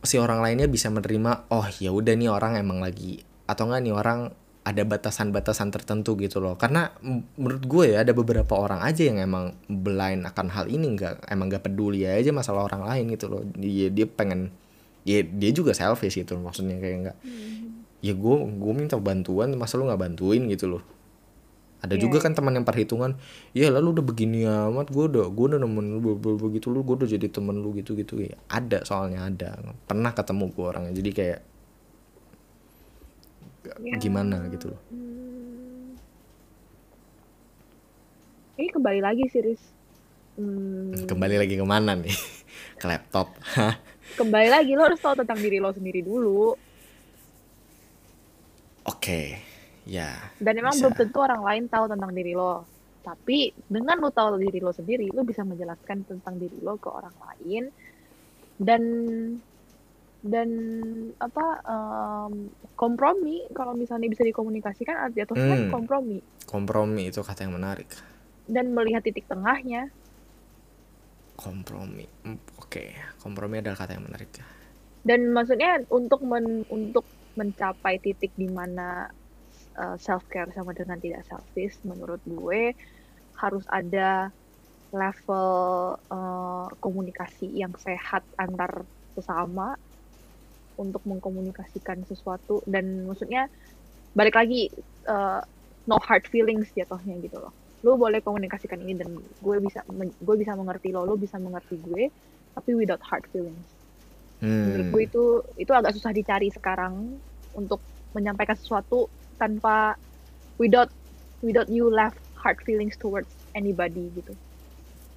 si 0.00 0.16
orang 0.16 0.40
lainnya 0.40 0.66
bisa 0.68 0.88
menerima 0.88 1.52
oh 1.52 1.66
ya 1.76 1.92
udah 1.92 2.14
nih 2.16 2.30
orang 2.32 2.56
emang 2.56 2.80
lagi 2.80 3.20
atau 3.44 3.68
enggak 3.68 3.82
nih 3.84 3.94
orang 3.94 4.20
ada 4.60 4.84
batasan-batasan 4.84 5.72
tertentu 5.72 6.14
gitu 6.20 6.38
loh. 6.38 6.54
Karena 6.60 6.92
menurut 7.40 7.64
gue 7.64 7.84
ya 7.96 8.04
ada 8.04 8.12
beberapa 8.12 8.60
orang 8.60 8.84
aja 8.84 9.08
yang 9.08 9.16
emang 9.18 9.56
blind 9.66 10.28
akan 10.28 10.46
hal 10.52 10.68
ini 10.68 10.94
nggak 10.94 11.32
emang 11.32 11.48
nggak 11.48 11.64
peduli 11.64 12.04
aja 12.04 12.28
masalah 12.30 12.68
orang 12.68 12.84
lain 12.84 13.04
gitu 13.16 13.26
loh. 13.32 13.42
Dia 13.56 13.88
dia 13.88 14.04
pengen 14.04 14.52
dia 15.00 15.24
dia 15.24 15.50
juga 15.50 15.72
selfish 15.72 16.20
gitu 16.20 16.36
maksudnya 16.36 16.76
kayak 16.76 16.96
enggak 17.00 17.16
hmm. 17.24 17.58
Ya 18.00 18.16
gue 18.16 18.36
gue 18.36 18.72
minta 18.72 18.96
bantuan 18.96 19.52
masa 19.56 19.76
lu 19.76 19.84
nggak 19.84 20.00
bantuin? 20.00 20.44
gitu 20.48 20.76
loh 20.76 20.82
ada 21.80 21.96
yeah. 21.96 22.02
juga 22.04 22.20
kan 22.20 22.36
teman 22.36 22.52
yang 22.52 22.68
perhitungan 22.68 23.16
ya 23.56 23.72
lalu 23.72 23.96
udah 24.00 24.04
begini 24.04 24.44
amat 24.44 24.92
gue 24.92 25.04
udah 25.08 25.26
gue 25.32 25.44
udah 25.48 25.60
nemen 25.60 25.96
lu 25.96 26.14
begitu 26.36 26.68
lu 26.68 26.84
gue 26.84 27.04
udah 27.04 27.08
jadi 27.08 27.26
temen 27.32 27.56
lu 27.56 27.72
gitu 27.72 27.96
gitu 27.96 28.20
ya 28.20 28.36
ada 28.52 28.84
soalnya 28.84 29.24
ada. 29.24 29.56
Pernah 29.88 30.12
ketemu 30.12 30.52
gue 30.52 30.64
orangnya 30.64 30.92
jadi 30.92 31.10
kayak 31.16 31.40
yeah. 33.80 33.98
gimana 34.00 34.44
gitu 34.52 34.76
loh. 34.76 34.80
Hmm. 34.92 35.96
ini 38.60 38.68
kembali 38.68 39.00
lagi 39.00 39.24
sih 39.32 39.40
Riz. 39.40 39.62
Hmm. 40.36 40.92
kembali 41.08 41.36
lagi 41.40 41.56
ke 41.56 41.64
mana 41.64 41.96
nih? 41.96 42.12
Ke 42.80 42.88
laptop. 42.88 43.32
Kembali 44.20 44.48
lagi 44.52 44.72
lo 44.76 44.84
harus 44.88 45.00
tahu 45.00 45.20
tentang 45.20 45.36
diri 45.36 45.60
lo 45.60 45.72
sendiri 45.72 46.00
dulu. 46.04 46.56
Oke, 48.88 49.49
ya. 49.90 50.14
Dan 50.38 50.54
memang 50.62 50.78
bisa. 50.78 50.86
belum 50.86 50.94
tentu 50.94 51.18
orang 51.18 51.42
lain 51.42 51.64
tahu 51.66 51.84
tentang 51.90 52.14
diri 52.14 52.32
lo. 52.38 52.62
Tapi 53.02 53.50
dengan 53.66 53.98
lo 53.98 54.14
tahu 54.14 54.38
diri 54.38 54.62
lo 54.62 54.70
sendiri, 54.70 55.10
lo 55.10 55.26
bisa 55.26 55.42
menjelaskan 55.42 56.06
tentang 56.06 56.38
diri 56.38 56.62
lo 56.62 56.78
ke 56.78 56.86
orang 56.86 57.16
lain 57.18 57.64
dan 58.60 58.82
dan 60.20 60.48
apa 61.16 61.64
um, 61.64 62.52
kompromi 62.76 63.48
kalau 63.56 63.72
misalnya 63.72 64.12
bisa 64.12 64.20
dikomunikasikan 64.20 65.08
artinya 65.08 65.24
itu 65.26 65.34
kan 65.34 65.48
hmm. 65.48 65.72
kompromi. 65.72 66.18
Kompromi 66.44 67.08
itu 67.08 67.24
kata 67.24 67.48
yang 67.48 67.56
menarik. 67.56 67.88
Dan 68.44 68.76
melihat 68.76 69.00
titik 69.00 69.24
tengahnya. 69.26 69.88
Kompromi, 71.40 72.04
oke, 72.60 72.84
kompromi 73.24 73.64
adalah 73.64 73.80
kata 73.80 73.96
yang 73.96 74.04
menarik. 74.04 74.28
Dan 75.00 75.32
maksudnya 75.32 75.80
untuk 75.88 76.20
men, 76.20 76.68
untuk 76.68 77.08
mencapai 77.32 77.96
titik 77.96 78.36
di 78.36 78.44
mana 78.52 79.08
uh, 79.78 79.96
self 80.00 80.24
care 80.30 80.50
sama 80.54 80.74
dengan 80.74 80.98
tidak 80.98 81.26
selfish 81.28 81.76
menurut 81.86 82.22
gue 82.26 82.74
harus 83.38 83.64
ada 83.70 84.32
level 84.90 85.50
uh, 86.10 86.66
komunikasi 86.82 87.46
yang 87.50 87.70
sehat 87.78 88.26
antar 88.36 88.82
sesama 89.14 89.78
untuk 90.76 91.02
mengkomunikasikan 91.06 92.02
sesuatu. 92.08 92.64
Dan 92.66 93.06
maksudnya 93.06 93.46
balik 94.16 94.34
lagi 94.34 94.68
uh, 95.06 95.40
no 95.86 95.96
hard 96.02 96.26
feelings 96.26 96.68
jatuhnya 96.74 97.16
gitu 97.22 97.38
loh. 97.38 97.54
Lo 97.80 97.96
boleh 97.96 98.20
komunikasikan 98.20 98.82
ini 98.82 98.98
dan 98.98 99.14
gue 99.16 99.56
bisa 99.62 99.86
gue 99.96 100.36
bisa 100.36 100.52
mengerti 100.58 100.92
lo 100.92 101.06
lo 101.06 101.16
bisa 101.16 101.40
mengerti 101.40 101.80
gue 101.80 102.12
tapi 102.52 102.70
without 102.76 103.00
hard 103.06 103.24
feelings. 103.30 103.80
Hmm. 104.40 104.72
menurut 104.72 104.86
gue 104.88 105.02
itu 105.04 105.24
itu 105.60 105.72
agak 105.76 105.92
susah 105.92 106.16
dicari 106.16 106.48
sekarang 106.48 107.12
untuk 107.52 107.76
menyampaikan 108.16 108.56
sesuatu 108.56 109.04
tanpa 109.40 109.96
without 110.60 110.92
without 111.40 111.66
you 111.72 111.88
left 111.88 112.20
hard 112.36 112.60
feelings 112.60 113.00
towards 113.00 113.28
anybody 113.56 114.12
gitu 114.12 114.36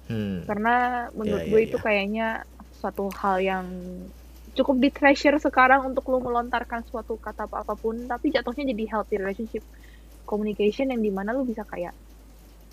hmm. 0.08 0.48
karena 0.48 1.08
menurut 1.12 1.44
yeah, 1.44 1.52
gue 1.52 1.60
yeah, 1.60 1.68
itu 1.68 1.76
yeah. 1.76 1.84
kayaknya 1.84 2.28
suatu 2.80 3.12
hal 3.12 3.36
yang 3.40 3.66
cukup 4.54 4.76
di 4.80 4.88
treasure 4.88 5.36
sekarang 5.36 5.84
untuk 5.92 6.08
lo 6.08 6.22
melontarkan 6.24 6.80
suatu 6.88 7.20
kata 7.20 7.44
apa 7.44 7.66
apa 7.66 7.74
pun 7.76 8.08
tapi 8.08 8.32
jatuhnya 8.32 8.70
jadi 8.72 8.84
healthy 8.88 9.20
relationship 9.20 9.64
communication 10.24 10.88
yang 10.88 11.02
di 11.02 11.12
mana 11.12 11.34
lo 11.36 11.44
bisa 11.44 11.66
kayak 11.66 11.92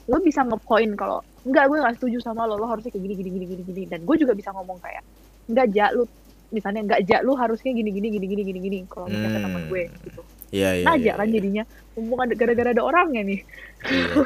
lo 0.08 0.18
bisa 0.22 0.46
ngepoint 0.46 0.94
kalau 0.96 1.26
enggak 1.42 1.66
gue 1.68 1.78
nggak 1.82 1.96
setuju 1.98 2.18
sama 2.22 2.46
lo 2.46 2.56
lo 2.56 2.70
harusnya 2.70 2.94
kayak 2.94 3.04
gini 3.04 3.16
gini 3.18 3.30
gini 3.34 3.46
gini 3.50 3.64
gini 3.66 3.84
dan 3.90 4.00
gue 4.06 4.16
juga 4.16 4.38
bisa 4.38 4.54
ngomong 4.54 4.78
kayak 4.80 5.04
enggak 5.50 5.68
ja 5.74 5.90
lo 5.92 6.06
misalnya 6.52 6.82
nggak 6.84 7.02
jak 7.08 7.22
lu 7.24 7.34
harusnya 7.34 7.72
gini 7.72 7.90
gini 7.90 8.08
gini 8.12 8.28
gini 8.28 8.44
gini 8.44 8.60
gini 8.60 8.78
kalau 8.92 9.08
misalnya 9.08 9.40
hmm. 9.40 9.48
teman 9.48 9.64
gue 9.72 9.84
gitu 10.06 10.22
Iya, 10.52 10.70
iya, 10.84 10.86
Najak 10.86 11.00
iya, 11.00 11.14
kan 11.16 11.28
iya. 11.28 11.36
jadinya. 11.40 11.64
Mumpung 11.96 12.20
ada 12.20 12.34
gara-gara 12.36 12.70
ada 12.76 12.84
orangnya 12.84 13.22
nih. 13.24 13.40
Iya. 13.88 14.24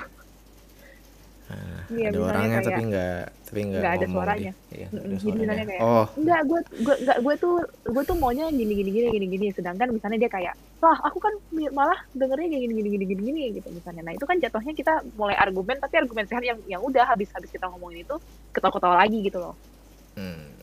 Nah, 1.46 1.82
iya, 1.94 2.06
ada 2.10 2.20
orangnya 2.26 2.58
kayak, 2.58 2.66
tapi 2.66 2.82
nggak 2.90 3.22
tapi 3.46 3.60
nggak 3.70 3.94
ada 4.02 4.06
suaranya. 4.10 4.52
iya, 4.74 4.88
mm 4.90 5.14
jadi 5.22 5.38
misalnya 5.38 5.66
kayak 5.70 5.82
oh. 5.86 6.06
enggak 6.18 6.42
gue 6.50 6.60
gue 6.82 6.96
enggak 7.06 7.18
gue 7.22 7.36
tuh 7.38 7.56
gue 7.86 8.04
tuh 8.10 8.16
maunya 8.18 8.50
gini 8.50 8.74
gini 8.74 8.90
gini 8.90 9.08
gini 9.14 9.26
gini. 9.30 9.48
Sedangkan 9.54 9.94
misalnya 9.94 10.18
dia 10.26 10.32
kayak 10.34 10.58
wah 10.82 10.98
aku 11.06 11.22
kan 11.22 11.34
malah 11.70 12.02
dengernya 12.18 12.50
gini 12.50 12.74
gini 12.74 12.90
gini 12.98 13.06
gini 13.06 13.22
gini 13.22 13.42
gitu 13.62 13.70
misalnya. 13.70 14.02
Nah 14.10 14.14
itu 14.18 14.26
kan 14.26 14.42
jatuhnya 14.42 14.74
kita 14.74 14.94
mulai 15.14 15.38
argumen 15.38 15.78
tapi 15.78 15.94
argumen 16.02 16.26
sehat 16.26 16.42
yang 16.42 16.58
yang 16.66 16.82
udah 16.82 17.06
habis 17.06 17.30
habis 17.38 17.54
kita 17.54 17.70
ngomongin 17.70 18.02
itu 18.02 18.18
ketawa-ketawa 18.50 19.06
lagi 19.06 19.22
gitu 19.22 19.38
loh. 19.38 19.54
Hmm 20.18 20.55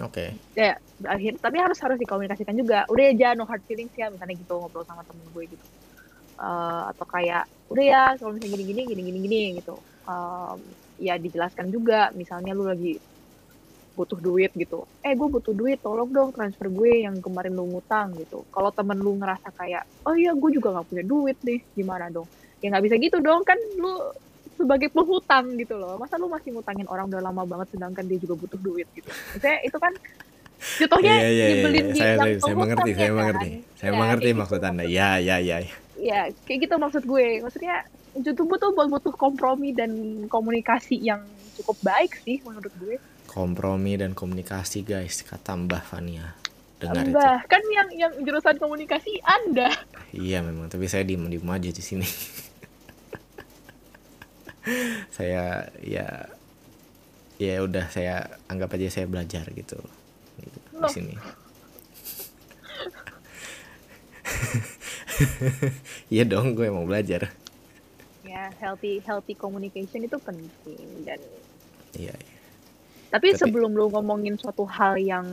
Oke. 0.00 0.08
Okay. 0.08 0.28
Ya, 0.56 0.72
akhir 1.04 1.36
tapi 1.44 1.56
harus 1.60 1.76
harus 1.84 1.98
dikomunikasikan 2.00 2.56
juga. 2.56 2.88
Udah 2.88 3.12
ya 3.12 3.36
no 3.36 3.44
hard 3.44 3.60
feelings 3.68 3.92
ya 3.92 4.08
misalnya 4.08 4.38
gitu 4.40 4.56
ngobrol 4.56 4.88
sama 4.88 5.04
temen 5.04 5.28
gue 5.28 5.44
gitu. 5.52 5.66
Uh, 6.40 6.88
atau 6.96 7.04
kayak 7.04 7.44
udah 7.68 7.84
ya 7.84 8.02
kalau 8.16 8.32
misalnya 8.32 8.56
gini 8.56 8.64
gini 8.72 8.82
gini 8.88 9.02
gini 9.04 9.18
gini 9.20 9.40
gitu. 9.60 9.76
Um, 10.08 10.58
ya 10.96 11.20
dijelaskan 11.20 11.68
juga 11.68 12.08
misalnya 12.16 12.56
lu 12.56 12.64
lagi 12.64 12.96
butuh 13.92 14.18
duit 14.24 14.48
gitu. 14.56 14.88
Eh 15.04 15.12
gue 15.12 15.28
butuh 15.28 15.52
duit, 15.52 15.76
tolong 15.84 16.08
dong 16.08 16.32
transfer 16.32 16.72
gue 16.72 17.04
yang 17.04 17.20
kemarin 17.20 17.52
lu 17.52 17.68
ngutang 17.68 18.16
gitu. 18.16 18.48
Kalau 18.48 18.72
temen 18.72 18.96
lu 18.96 19.20
ngerasa 19.20 19.52
kayak, 19.52 19.84
oh 20.08 20.16
iya 20.16 20.32
gue 20.32 20.50
juga 20.56 20.72
nggak 20.72 20.88
punya 20.88 21.04
duit 21.04 21.36
nih, 21.44 21.60
gimana 21.76 22.08
dong? 22.08 22.24
Ya 22.64 22.72
nggak 22.72 22.84
bisa 22.88 22.96
gitu 22.96 23.20
dong 23.20 23.44
kan 23.44 23.58
lu 23.76 23.92
sebagai 24.62 24.88
penghutang 24.94 25.58
gitu 25.58 25.74
loh. 25.74 25.98
Masa 25.98 26.14
lu 26.22 26.30
masih 26.30 26.54
ngutangin 26.54 26.86
orang 26.86 27.10
udah 27.10 27.18
lama 27.18 27.42
banget 27.42 27.74
sedangkan 27.74 28.06
dia 28.06 28.18
juga 28.22 28.38
butuh 28.38 28.60
duit 28.62 28.86
gitu? 28.94 29.10
Maksudnya 29.10 29.58
itu 29.66 29.78
kan 29.82 29.92
contohnya 30.62 31.14
iya, 31.18 31.26
iya, 31.26 31.46
iya, 31.50 31.66
iya. 31.66 31.82
saya, 31.90 32.14
saya, 32.22 32.34
saya 32.38 32.54
mengerti 32.54 32.90
saya 32.94 33.10
kan? 33.10 33.18
mengerti. 33.18 33.50
saya 33.74 33.90
ya, 33.90 33.98
mengerti 33.98 34.30
maksud 34.30 34.58
gitu. 34.62 34.70
anda. 34.70 34.84
Ya 34.86 35.10
ya 35.18 35.36
ya 35.42 35.58
ya 35.98 36.20
kayak 36.46 36.58
gitu 36.70 36.74
maksud 36.78 37.02
gue. 37.02 37.26
Maksudnya 37.42 37.76
YouTube 38.14 38.54
tuh 38.60 38.70
butuh 38.76 39.14
kompromi 39.18 39.72
dan 39.72 39.90
komunikasi 40.30 41.00
yang 41.00 41.24
cukup 41.58 41.76
baik 41.82 42.14
sih 42.22 42.38
menurut 42.46 42.72
gue. 42.78 42.96
Kompromi 43.26 43.96
dan 43.96 44.12
komunikasi 44.12 44.84
guys 44.84 45.24
kata 45.24 45.56
Mbah 45.56 45.82
Fania. 45.82 46.36
Dengar 46.76 47.08
Mbah 47.08 47.36
itu. 47.42 47.50
kan 47.50 47.62
yang 47.72 47.88
yang 47.96 48.12
jurusan 48.22 48.56
komunikasi 48.58 49.18
anda. 49.24 49.72
Iya 50.12 50.44
memang. 50.44 50.68
Tapi 50.68 50.84
saya 50.90 51.06
diem 51.06 51.24
diem 51.26 51.48
aja 51.48 51.70
di 51.72 51.82
sini 51.82 52.04
saya 55.16 55.66
ya 55.82 56.30
ya 57.40 57.58
udah 57.64 57.90
saya 57.90 58.38
anggap 58.46 58.78
aja 58.78 59.02
saya 59.02 59.06
belajar 59.10 59.42
gitu, 59.50 59.80
gitu 60.38 60.58
di 60.78 60.88
sini 60.90 61.14
Iya 66.12 66.24
dong, 66.28 66.56
gue 66.56 66.68
mau 66.72 66.84
belajar. 66.88 67.30
Ya, 68.22 68.48
healthy 68.58 69.02
healthy 69.04 69.34
communication 69.36 70.02
itu 70.02 70.16
penting 70.18 70.88
dan. 71.04 71.20
Iya. 71.94 72.16
iya. 72.16 72.38
Tapi, 73.12 73.36
Tapi 73.36 73.38
sebelum 73.38 73.76
lu 73.76 73.92
ngomongin 73.92 74.40
suatu 74.40 74.64
hal 74.64 74.96
yang 74.96 75.26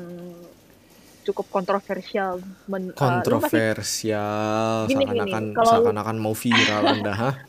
cukup 1.24 1.48
kontroversial, 1.48 2.44
men, 2.68 2.92
kontroversial, 2.92 4.84
uh, 4.84 4.92
seakan-akan 4.92 5.44
seakan-akan 5.56 6.18
mau 6.20 6.36
viral 6.36 6.84
anda, 6.90 7.14
ha? 7.16 7.32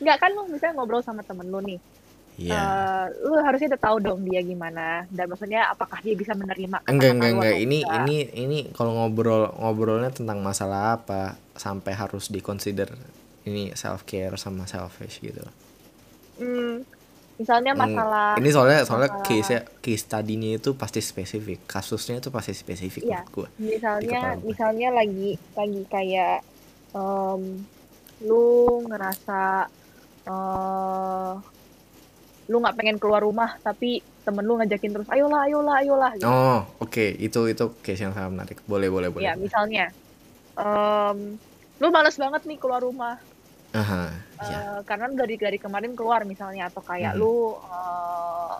Enggak 0.00 0.16
kan 0.22 0.30
lu 0.34 0.42
misalnya 0.50 0.74
ngobrol 0.78 1.02
sama 1.02 1.22
temen 1.22 1.46
lu 1.50 1.60
nih. 1.62 1.78
Iya. 2.34 2.50
Yeah. 2.50 2.66
Uh, 2.66 3.06
lu 3.30 3.34
harusnya 3.46 3.68
udah 3.74 3.82
tahu 3.82 3.96
dong 4.02 4.20
dia 4.26 4.42
gimana 4.42 5.06
dan 5.14 5.30
maksudnya 5.30 5.70
apakah 5.70 6.02
dia 6.02 6.18
bisa 6.18 6.34
menerima 6.34 6.82
enggak 6.90 7.10
enggak 7.14 7.30
enggak 7.30 7.56
ini 7.62 7.78
enggak. 7.86 7.98
ini 8.02 8.16
ini 8.34 8.58
kalau 8.74 8.90
ngobrol 8.90 9.54
ngobrolnya 9.54 10.10
tentang 10.10 10.42
masalah 10.42 10.98
apa 10.98 11.38
sampai 11.54 11.94
harus 11.94 12.34
dikonsider 12.34 12.90
ini 13.46 13.70
self 13.78 14.02
care 14.02 14.34
sama 14.34 14.66
selfish 14.66 15.22
gitu 15.22 15.46
hmm, 16.42 16.82
Misalnya 17.34 17.74
Hmm, 17.74 17.82
masalah 17.82 18.38
ini 18.38 18.50
soalnya 18.50 18.86
soalnya 18.86 19.10
masalah 19.14 19.26
case 19.26 19.50
ya 19.50 19.60
case 19.78 20.06
tadinya 20.06 20.50
itu 20.54 20.70
pasti 20.74 21.02
spesifik 21.02 21.66
kasusnya 21.66 22.18
itu 22.18 22.34
pasti 22.34 22.50
spesifik 22.54 23.02
Iya, 23.06 23.22
menurut 23.22 23.30
gue 23.30 23.48
misalnya 23.62 24.20
misalnya 24.42 24.88
lagi 24.90 25.38
lagi 25.54 25.82
kayak 25.86 26.42
em, 26.94 27.62
lu 28.22 28.82
ngerasa 28.86 29.66
eh 30.24 31.32
lu 32.44 32.60
nggak 32.60 32.76
pengen 32.76 32.96
keluar 33.00 33.24
rumah 33.24 33.56
tapi 33.60 34.04
temen 34.20 34.44
lu 34.44 34.56
ngajakin 34.56 34.92
terus 34.92 35.08
ayolah 35.08 35.48
ayolah 35.48 35.74
ayolah 35.80 36.10
gitu. 36.16 36.28
oh 36.28 36.60
oke 36.76 37.04
itu 37.16 37.40
itu 37.48 37.64
case 37.80 38.04
yang 38.04 38.12
sangat 38.12 38.30
menarik. 38.32 38.58
Boleh 38.64 38.88
boleh 38.88 39.08
boleh. 39.08 39.24
Ya 39.24 39.32
boleh 39.32 39.44
misalnya 39.44 39.84
em, 40.56 41.36
lu 41.80 41.88
males 41.88 42.16
banget 42.16 42.42
nih 42.44 42.58
keluar 42.60 42.80
rumah. 42.80 43.16
Aha 43.74 44.12
ya 44.44 44.60
eh, 44.60 44.80
karena 44.84 45.08
dari 45.12 45.34
dari 45.40 45.56
kemarin 45.56 45.96
keluar 45.96 46.24
misalnya 46.24 46.68
atau 46.68 46.84
kayak 46.84 47.16
Mhm. 47.16 47.20
lu 47.20 47.56
eh, 47.56 48.56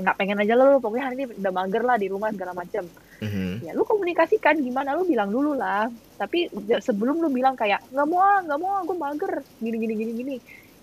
nggak 0.00 0.16
pengen 0.16 0.40
aja 0.40 0.54
lu 0.56 0.78
pokoknya 0.80 1.04
hari 1.10 1.14
ini 1.20 1.26
udah 1.36 1.52
mager 1.52 1.82
lah 1.84 1.96
di 1.98 2.06
rumah 2.06 2.30
segala 2.30 2.54
macem. 2.54 2.86
Mhm. 3.16 3.64
ya 3.66 3.72
lu 3.74 3.82
komunikasikan 3.82 4.62
gimana 4.62 4.94
lu 4.94 5.02
bilang 5.02 5.30
dulu 5.30 5.54
lah. 5.54 5.90
Tapi 6.14 6.46
sebelum 6.78 7.18
lu 7.20 7.28
bilang 7.28 7.58
kayak 7.58 7.82
nggak 7.90 8.06
mau 8.06 8.22
ah 8.22 8.38
nggak 8.42 8.58
mau 8.58 8.70
ah 8.70 8.82
gue 8.82 8.96
mager 8.96 9.32
gini 9.58 9.76
gini 9.76 9.94
gini 9.94 10.12
gini 10.14 10.36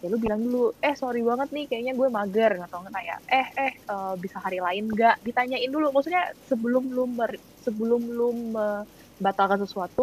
ya 0.04 0.08
lu 0.12 0.18
bilang 0.24 0.42
dulu 0.46 0.58
eh 0.84 0.96
sorry 1.02 1.20
banget 1.30 1.48
nih 1.56 1.66
kayaknya 1.70 1.94
gue 2.00 2.08
mager 2.18 2.52
atau 2.66 2.78
nggak 2.84 2.96
kayak 2.98 3.20
eh 3.39 3.48
eh 3.66 3.74
eh, 3.92 4.13
bisa 4.24 4.38
hari 4.46 4.60
lain 4.66 4.84
nggak 4.94 5.16
ditanyain 5.28 5.72
dulu 5.76 5.86
maksudnya 5.96 6.24
sebelum 6.50 6.84
lu 6.96 7.04
mer- 7.20 7.42
sebelum 7.66 8.02
lu 8.18 8.28
membatalkan 8.56 9.60
sesuatu 9.63 10.02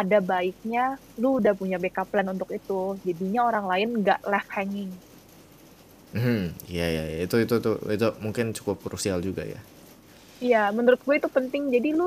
ada 0.00 0.18
baiknya 0.20 0.80
lu 1.20 1.40
udah 1.40 1.52
punya 1.60 1.76
backup 1.82 2.06
plan 2.12 2.28
untuk 2.34 2.50
itu 2.52 3.00
jadinya 3.06 3.40
orang 3.48 3.64
lain 3.72 3.88
nggak 4.04 4.20
left 4.32 4.50
hanging 4.56 4.90
Mhm. 6.16 6.38
Iya 6.72 6.84
iya 6.92 7.02
iya. 7.12 7.16
itu 7.24 7.36
itu 7.44 7.54
itu 7.60 7.70
itu 7.94 8.06
mungkin 8.24 8.46
cukup 8.56 8.76
krusial 8.84 9.18
juga 9.26 9.42
ya 9.54 9.60
Iya, 10.44 10.58
menurut 10.76 11.00
gue 11.06 11.14
itu 11.20 11.28
penting. 11.36 11.62
Jadi 11.74 11.88
lu 11.98 12.04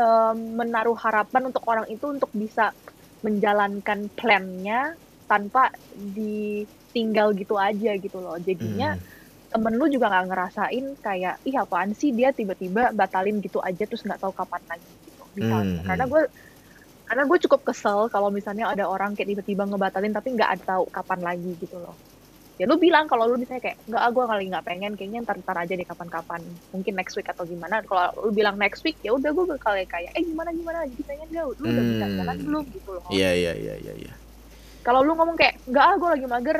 em, 0.00 0.36
menaruh 0.60 0.96
harapan 1.04 1.42
untuk 1.48 1.62
orang 1.72 1.86
itu 1.94 2.04
untuk 2.14 2.30
bisa 2.42 2.62
menjalankan 3.24 3.98
plannya 4.16 4.74
tanpa 5.30 5.70
ditinggal 5.92 7.28
gitu 7.38 7.54
aja 7.58 7.90
gitu 8.00 8.18
loh. 8.24 8.36
Jadinya 8.40 8.94
Mhm. 8.96 9.04
temen 9.52 9.74
lu 9.78 9.86
juga 9.94 10.06
nggak 10.12 10.26
ngerasain 10.30 10.84
kayak 11.06 11.34
ih 11.48 11.56
apaan 11.58 11.92
sih 11.94 12.10
dia 12.18 12.30
tiba-tiba 12.34 12.92
batalin 12.96 13.38
gitu 13.44 13.58
aja 13.62 13.82
terus 13.86 14.02
nggak 14.06 14.20
tahu 14.22 14.32
kapan 14.34 14.62
lagi 14.70 14.92
gitu. 15.06 15.22
Misalnya, 15.38 15.66
Mhm. 15.80 15.86
karena 15.88 16.04
gue 16.12 16.22
karena 17.06 17.22
gue 17.30 17.38
cukup 17.46 17.60
kesel 17.68 18.00
kalau 18.10 18.28
misalnya 18.34 18.66
ada 18.74 18.84
orang 18.90 19.14
kayak 19.14 19.30
tiba-tiba 19.30 19.62
ngebatalin 19.70 20.10
tapi 20.14 20.28
nggak 20.34 20.50
ada 20.58 20.64
tahu 20.78 20.84
kapan 20.90 21.20
lagi 21.22 21.52
gitu 21.62 21.78
loh. 21.78 21.96
Ya 22.60 22.64
lu 22.70 22.80
bilang 22.80 23.04
kalau 23.10 23.28
lu 23.28 23.36
misalnya 23.36 23.62
kayak 23.68 23.78
nggak 23.84 24.02
ah 24.02 24.10
gue 24.16 24.24
kali 24.32 24.44
nggak 24.48 24.64
pengen 24.66 24.92
kayaknya 24.96 25.20
ntar 25.28 25.36
ntar 25.44 25.56
aja 25.60 25.74
deh 25.76 25.84
kapan-kapan 25.84 26.42
mungkin 26.72 26.92
next 26.96 27.14
week 27.20 27.28
atau 27.28 27.44
gimana 27.44 27.84
kalau 27.84 28.08
lu 28.24 28.30
bilang 28.32 28.56
next 28.56 28.80
week 28.86 28.96
ya 29.04 29.12
udah 29.12 29.30
gue 29.36 29.44
bakal 29.44 29.76
kayak 29.76 30.10
eh 30.16 30.24
gimana 30.24 30.50
gimana 30.56 30.78
jadi 30.88 31.02
pengen 31.04 31.28
gak 31.36 31.44
lu 31.60 31.66
udah 31.68 31.84
bisa 31.84 32.04
Hmm. 32.08 32.16
jalan 32.16 32.36
belum 32.48 32.64
gitu 32.72 32.90
loh 32.96 33.04
Iya 33.12 33.30
iya 33.36 33.52
iya 33.60 33.74
iya 33.76 33.94
iya. 33.96 34.12
Kalau 34.86 35.02
lu 35.02 35.18
ngomong 35.18 35.34
kayak 35.34 35.58
nggak 35.66 35.82
ah 35.82 35.94
gue 35.98 36.08
lagi 36.14 36.26
mager 36.30 36.58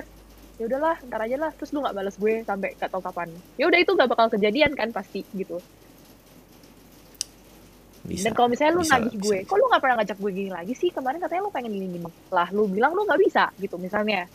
ya 0.58 0.64
udahlah 0.66 0.96
ntar 1.06 1.20
aja 1.22 1.36
lah 1.38 1.50
terus 1.54 1.70
lu 1.70 1.78
nggak 1.78 1.94
balas 1.94 2.16
gue 2.16 2.42
sampai 2.42 2.74
gak 2.74 2.90
tau 2.90 2.98
kapan 2.98 3.30
ya 3.54 3.70
udah 3.70 3.78
itu 3.78 3.92
nggak 3.94 4.08
bakal 4.10 4.26
kejadian 4.34 4.74
kan 4.74 4.90
pasti 4.90 5.22
gitu 5.30 5.62
Bisa. 8.02 8.30
dan 8.30 8.32
kalau 8.34 8.48
misalnya 8.50 8.72
lu 8.74 8.82
bisa, 8.82 8.96
nagih 8.98 9.14
bisa, 9.14 9.22
gue 9.22 9.38
bisa. 9.42 9.48
kok 9.50 9.56
lu 9.58 9.64
nggak 9.66 9.82
pernah 9.82 9.96
ngajak 10.00 10.18
gue 10.18 10.32
gini 10.32 10.50
lagi 10.50 10.74
sih 10.74 10.90
kemarin 10.90 11.18
katanya 11.18 11.42
lu 11.42 11.50
pengen 11.50 11.70
gini 11.70 11.86
gini 11.86 12.06
lah 12.30 12.48
lu 12.50 12.66
bilang 12.66 12.90
lu 12.94 13.06
nggak 13.06 13.20
bisa 13.22 13.50
gitu 13.62 13.78
misalnya 13.78 14.26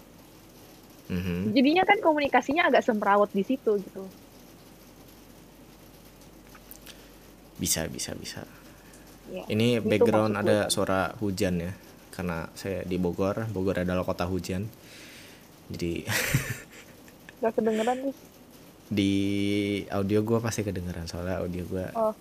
Mhm. 1.11 1.51
jadinya 1.51 1.83
kan 1.83 1.99
komunikasinya 1.99 2.71
agak 2.71 2.87
semrawut 2.87 3.27
di 3.35 3.43
situ 3.43 3.75
gitu 3.75 4.07
Bisa 7.59 7.85
bisa 7.85 8.17
bisa. 8.17 8.41
ya 9.29 9.45
Ini 9.45 9.85
background 9.85 10.33
gue 10.33 10.41
ada 10.41 10.57
suara 10.73 11.13
hujan 11.21 11.61
ya. 11.61 11.71
Karena 12.11 12.45
saya 12.53 12.83
di 12.83 12.99
Bogor, 12.99 13.47
Bogor 13.49 13.81
adalah 13.81 14.03
kota 14.03 14.27
hujan. 14.27 14.67
Jadi 15.71 16.03
nggak 17.41 17.57
kedengeran 17.57 17.97
nih 18.05 18.15
di 18.91 19.13
audio 19.89 20.21
gue 20.21 20.37
pasti 20.43 20.61
kedengeran 20.61 21.09
soalnya 21.09 21.41
audio 21.41 21.63
gue 21.65 21.85
oh 21.97 22.13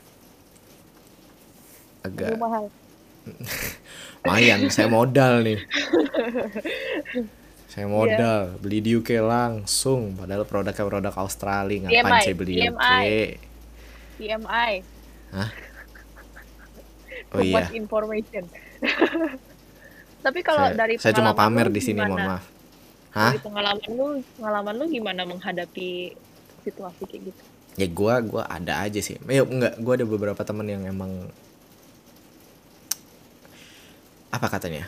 agak 2.07 2.41
mahal 2.41 2.73
lumayan. 4.25 4.73
saya 4.73 4.89
modal 4.89 5.45
nih. 5.45 5.61
Saya 7.71 7.87
modal 7.87 8.59
beli 8.59 8.83
di 8.83 8.99
UK 8.99 9.23
langsung. 9.23 10.19
Padahal 10.19 10.43
produknya 10.43 10.83
produk 10.83 11.15
Australia. 11.23 11.87
Ngapain 11.87 12.03
PMI, 12.03 12.27
saya 12.27 12.35
beli 12.35 12.53
di 12.59 12.67
UK? 12.67 12.75
PMI. 12.75 13.11
TMI 14.19 14.73
Oh 15.31 15.51
too 17.31 17.47
iya. 17.47 17.71
information 17.71 18.45
tapi 20.21 20.41
kalau 20.45 20.69
Saya, 20.69 20.77
dari 20.77 20.95
saya 21.01 21.13
cuma 21.17 21.33
pamer 21.33 21.73
di 21.73 21.81
sini, 21.81 22.01
gimana? 22.01 22.11
mohon 22.13 22.25
maaf. 22.37 22.45
Hah? 23.11 23.35
dari 23.35 23.43
pengalaman 23.43 23.89
lu 23.91 24.07
pengalaman 24.39 24.75
lu 24.79 24.85
gimana 24.87 25.23
menghadapi 25.27 26.15
situasi 26.63 27.03
kayak 27.11 27.23
gitu 27.33 27.43
ya 27.75 27.89
gua 27.91 28.23
gua 28.23 28.43
ada 28.47 28.87
aja 28.87 29.03
sih 29.03 29.19
ya 29.27 29.43
enggak 29.43 29.79
gua 29.83 29.99
ada 29.99 30.07
beberapa 30.07 30.43
teman 30.47 30.67
yang 30.67 30.87
emang 30.87 31.27
apa 34.31 34.47
katanya 34.47 34.87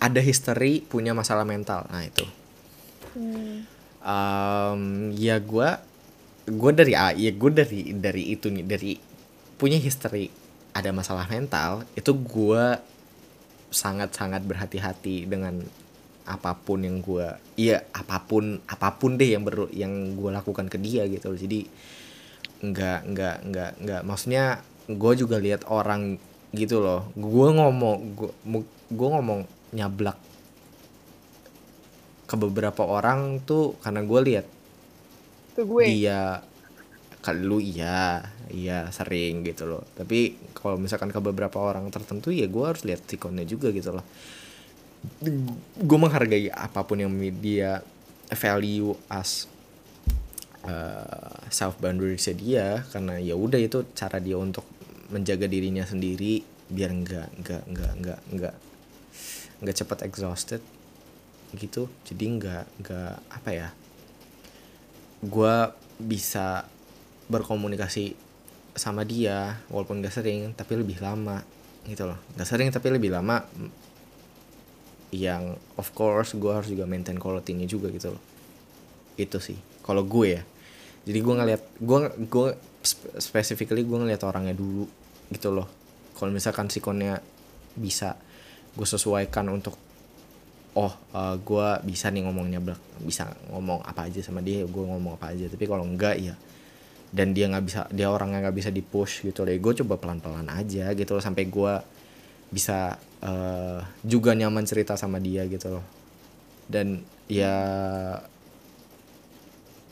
ada 0.00 0.20
history 0.24 0.86
punya 0.86 1.12
masalah 1.12 1.44
mental 1.44 1.84
nah 1.92 2.04
itu 2.04 2.24
hmm. 3.16 3.76
Em, 3.98 5.12
ya 5.18 5.36
gua 5.42 5.84
gua 6.48 6.72
dari 6.72 6.96
ya 6.96 7.30
gua 7.36 7.50
dari 7.52 7.92
dari 7.92 8.24
itu 8.32 8.48
nih 8.48 8.64
dari 8.64 8.92
punya 9.60 9.76
history 9.76 10.32
ada 10.78 10.94
masalah 10.94 11.26
mental 11.26 11.82
itu 11.98 12.14
gua 12.14 12.78
sangat 13.74 14.14
sangat 14.14 14.46
berhati-hati 14.46 15.26
dengan 15.26 15.60
apa 16.24 16.54
pun 16.54 16.86
yang 16.86 17.02
gua 17.02 17.36
iya 17.58 17.82
apa 17.90 18.22
pun 18.22 18.62
apa 18.70 18.94
pun 18.94 19.18
deh 19.18 19.34
yang 19.34 19.42
ber 19.42 19.66
yang 19.74 20.14
gua 20.14 20.38
lakukan 20.38 20.70
ke 20.70 20.78
dia 20.78 21.04
gitu 21.10 21.34
loh. 21.34 21.40
jadi 21.40 21.66
nggak 22.58 23.00
nggak 23.10 23.36
nggak 23.50 23.70
nggak 23.82 24.02
maksudnya 24.02 24.62
gue 24.88 25.12
juga 25.14 25.36
lihat 25.36 25.68
orang 25.68 26.16
gitu 26.50 26.80
loh 26.80 27.06
gue 27.12 27.48
ngomong 27.54 27.96
gue 28.16 28.32
gue 28.88 29.08
ngomong 29.14 29.44
nyablak 29.76 30.16
ke 32.24 32.34
beberapa 32.40 32.82
orang 32.88 33.44
tuh 33.44 33.76
karena 33.84 34.00
gue 34.00 34.20
lihat 34.32 34.46
gue 35.54 35.82
dia 35.86 36.40
kalau 37.18 37.56
lu 37.56 37.58
iya 37.58 38.22
iya 38.50 38.88
sering 38.94 39.42
gitu 39.44 39.66
loh. 39.68 39.84
Tapi 39.94 40.52
kalau 40.54 40.78
misalkan 40.78 41.10
ke 41.10 41.20
beberapa 41.20 41.58
orang 41.58 41.90
tertentu 41.90 42.30
ya 42.30 42.46
gue 42.46 42.64
harus 42.64 42.82
lihat 42.86 43.04
sikonnya 43.04 43.44
juga 43.44 43.74
gitu 43.74 43.94
loh. 43.94 44.06
Gue 45.78 45.98
menghargai 45.98 46.50
apa 46.50 46.82
pun 46.86 46.98
yang 46.98 47.12
dia 47.38 47.82
value 48.34 48.94
as 49.10 49.46
uh, 50.66 51.42
self 51.48 51.78
boundaries 51.78 52.28
dia 52.34 52.82
karena 52.90 53.18
ya 53.18 53.34
udah 53.34 53.58
itu 53.58 53.86
cara 53.94 54.18
dia 54.18 54.38
untuk 54.38 54.66
menjaga 55.08 55.48
dirinya 55.48 55.86
sendiri 55.86 56.44
biar 56.68 56.92
nggak 56.92 57.28
nggak 57.40 57.62
nggak 57.72 57.92
nggak 58.04 58.20
nggak 58.36 58.54
nggak 59.64 59.76
cepat 59.76 59.98
exhausted 60.06 60.62
gitu. 61.56 61.90
Jadi 62.06 62.24
nggak 62.38 62.64
nggak 62.84 63.14
apa 63.32 63.50
ya 63.52 63.68
gue 65.18 65.54
bisa 65.98 66.62
berkomunikasi 67.28 68.16
sama 68.78 69.04
dia 69.04 69.60
walaupun 69.68 70.00
gak 70.00 70.14
sering 70.14 70.54
tapi 70.56 70.78
lebih 70.78 71.00
lama 71.02 71.44
gitu 71.84 72.08
loh. 72.08 72.18
Gak 72.36 72.48
sering 72.48 72.68
tapi 72.72 72.88
lebih 72.92 73.12
lama 73.12 73.44
yang 75.08 75.56
of 75.80 75.88
course 75.96 76.36
gue 76.36 76.52
harus 76.52 76.68
juga 76.68 76.84
maintain 76.84 77.16
quality-nya 77.16 77.64
juga 77.64 77.88
gitu 77.88 78.12
loh. 78.12 78.22
Itu 79.16 79.40
sih 79.40 79.56
kalau 79.84 80.04
gue 80.04 80.40
ya. 80.40 80.42
Jadi 81.08 81.18
gue 81.24 81.34
ngeliat 81.34 81.62
gue 81.80 81.98
gue 82.28 82.48
spe- 82.84 83.16
specifically 83.16 83.84
gue 83.84 83.98
ngeliat 83.98 84.20
orangnya 84.24 84.52
dulu 84.52 84.84
gitu 85.32 85.52
loh. 85.52 85.68
Kalau 86.16 86.32
misalkan 86.32 86.68
sikonnya 86.68 87.20
bisa 87.76 88.16
gue 88.76 88.86
sesuaikan 88.86 89.48
untuk 89.48 89.74
oh 90.76 90.92
gue 91.40 91.68
bisa 91.88 92.12
nih 92.12 92.22
ngomongnya 92.28 92.60
bisa 93.02 93.32
ngomong 93.50 93.82
apa 93.82 94.06
aja 94.06 94.22
sama 94.22 94.44
dia 94.44 94.62
gue 94.68 94.84
ngomong 94.84 95.16
apa 95.16 95.32
aja. 95.32 95.48
Tapi 95.48 95.64
kalau 95.64 95.88
enggak 95.88 96.20
ya 96.20 96.36
dan 97.08 97.32
dia 97.32 97.48
nggak 97.48 97.64
bisa 97.64 97.80
dia 97.88 98.12
orang 98.12 98.36
yang 98.36 98.44
nggak 98.44 98.56
bisa 98.56 98.70
di 98.72 98.84
push 98.84 99.24
gitu 99.24 99.44
loh. 99.44 99.52
Gue 99.56 99.72
coba 99.84 99.96
pelan 99.96 100.20
pelan 100.20 100.48
aja 100.52 100.92
gitu 100.92 101.16
loh 101.16 101.22
sampai 101.24 101.48
gue 101.48 101.72
bisa 102.52 102.96
eh, 103.24 103.80
juga 104.04 104.36
nyaman 104.36 104.64
cerita 104.68 104.96
sama 104.96 105.16
dia 105.20 105.48
gitu 105.48 105.80
loh. 105.80 105.84
Dan 106.68 107.00
ya 107.28 107.56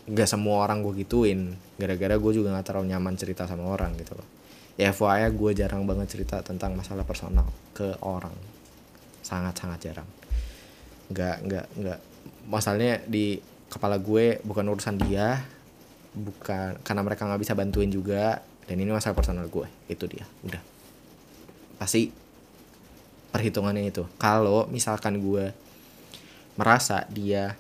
nggak 0.07 0.29
semua 0.29 0.69
orang 0.69 0.85
gue 0.85 1.05
gituin. 1.05 1.57
Gara-gara 1.81 2.17
gue 2.21 2.33
juga 2.37 2.53
nggak 2.53 2.67
terlalu 2.69 2.93
nyaman 2.93 3.15
cerita 3.17 3.49
sama 3.49 3.65
orang 3.73 3.97
gitu 3.97 4.13
loh. 4.13 4.29
Ya 4.77 4.93
FYI 4.93 5.33
gue 5.33 5.51
jarang 5.57 5.89
banget 5.89 6.13
cerita 6.13 6.45
tentang 6.45 6.77
masalah 6.77 7.09
personal 7.09 7.49
ke 7.73 7.97
orang. 8.05 8.37
Sangat 9.25 9.57
sangat 9.57 9.81
jarang. 9.89 10.09
Nggak 11.09 11.37
nggak 11.49 11.67
nggak. 11.81 11.99
Masalahnya 12.47 13.01
di 13.09 13.41
kepala 13.73 13.97
gue 13.97 14.39
bukan 14.45 14.69
urusan 14.69 15.01
dia 15.01 15.56
bukan 16.17 16.81
karena 16.81 17.03
mereka 17.05 17.29
nggak 17.29 17.43
bisa 17.45 17.53
bantuin 17.53 17.93
juga 17.93 18.41
dan 18.65 18.77
ini 18.81 18.89
masalah 18.89 19.15
personal 19.15 19.47
gue 19.47 19.69
itu 19.93 20.05
dia 20.09 20.25
udah. 20.43 20.63
Pasti 21.77 22.09
perhitungannya 23.31 23.85
itu. 23.85 24.09
Kalau 24.17 24.65
misalkan 24.73 25.21
gue 25.21 25.53
merasa 26.57 27.05
dia 27.13 27.53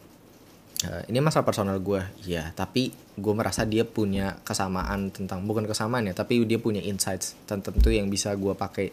uh, 0.88 1.02
ini 1.06 1.20
masalah 1.20 1.44
personal 1.44 1.76
gue 1.84 2.00
ya 2.24 2.48
tapi 2.56 2.96
gue 2.96 3.34
merasa 3.36 3.68
dia 3.68 3.84
punya 3.84 4.40
kesamaan 4.40 5.12
tentang 5.12 5.44
bukan 5.44 5.68
kesamaan 5.68 6.08
ya 6.08 6.16
tapi 6.16 6.40
dia 6.48 6.56
punya 6.56 6.80
insights 6.80 7.36
tertentu 7.44 7.92
yang 7.92 8.08
bisa 8.08 8.32
gue 8.32 8.56
pakai 8.56 8.88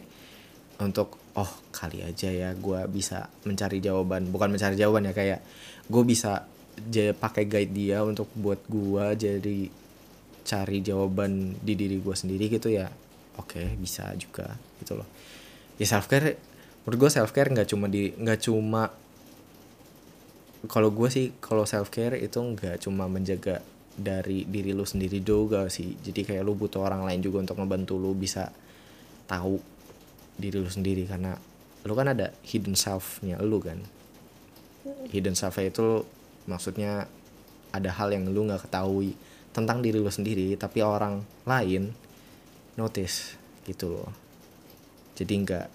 untuk 0.80 1.16
oh 1.34 1.50
kali 1.70 2.02
aja 2.02 2.30
ya 2.30 2.50
gue 2.54 2.80
bisa 2.90 3.30
mencari 3.46 3.78
jawaban. 3.78 4.30
Bukan 4.30 4.54
mencari 4.54 4.74
jawaban 4.78 5.06
ya 5.06 5.14
kayak 5.14 5.40
gue 5.86 6.02
bisa 6.06 6.46
pakai 7.16 7.44
guide 7.46 7.72
dia 7.72 8.02
untuk 8.02 8.28
buat 8.34 8.60
gue 8.66 9.04
jadi 9.14 9.58
cari 10.44 10.78
jawaban 10.84 11.56
di 11.64 11.74
diri 11.74 11.98
gue 11.98 12.14
sendiri 12.14 12.52
gitu 12.52 12.68
ya. 12.68 12.86
Oke 13.40 13.58
okay, 13.58 13.68
bisa 13.80 14.12
juga 14.14 14.54
gitu 14.78 15.00
loh. 15.00 15.08
Ya 15.80 15.86
self 15.88 16.06
care 16.06 16.38
menurut 16.84 17.08
gue 17.08 17.10
self 17.10 17.32
care 17.32 17.50
nggak 17.50 17.68
cuma 17.72 17.88
di 17.88 18.12
nggak 18.14 18.40
cuma 18.44 18.92
kalau 20.68 20.92
gue 20.92 21.08
sih 21.12 21.32
kalau 21.40 21.64
self 21.64 21.88
care 21.92 22.16
itu 22.20 22.36
nggak 22.40 22.84
cuma 22.84 23.08
menjaga 23.08 23.60
dari 23.94 24.44
diri 24.44 24.74
lu 24.74 24.84
sendiri 24.84 25.22
juga 25.24 25.66
sih. 25.72 25.96
Jadi 25.98 26.26
kayak 26.26 26.42
lu 26.44 26.54
butuh 26.54 26.84
orang 26.84 27.06
lain 27.06 27.24
juga 27.24 27.42
untuk 27.42 27.58
ngebantu 27.58 27.94
lu 27.96 28.12
bisa 28.14 28.50
tahu 29.24 29.56
diri 30.34 30.58
lu 30.60 30.70
sendiri 30.70 31.08
karena 31.08 31.38
lu 31.84 31.92
kan 31.94 32.10
ada 32.12 32.32
hidden 32.44 32.74
selfnya 32.74 33.40
lu 33.40 33.62
kan. 33.62 33.80
Hidden 35.08 35.38
self 35.38 35.56
itu 35.62 36.04
maksudnya 36.44 37.08
ada 37.74 37.90
hal 37.90 38.14
yang 38.14 38.30
lu 38.30 38.46
nggak 38.46 38.70
ketahui 38.70 39.18
tentang 39.54 39.82
diri 39.82 39.98
lu 39.98 40.10
sendiri 40.10 40.54
tapi 40.54 40.82
orang 40.82 41.22
lain 41.46 41.94
notice 42.78 43.38
gitu 43.66 43.90
loh. 43.90 44.10
Jadi 45.14 45.34
nggak 45.46 45.66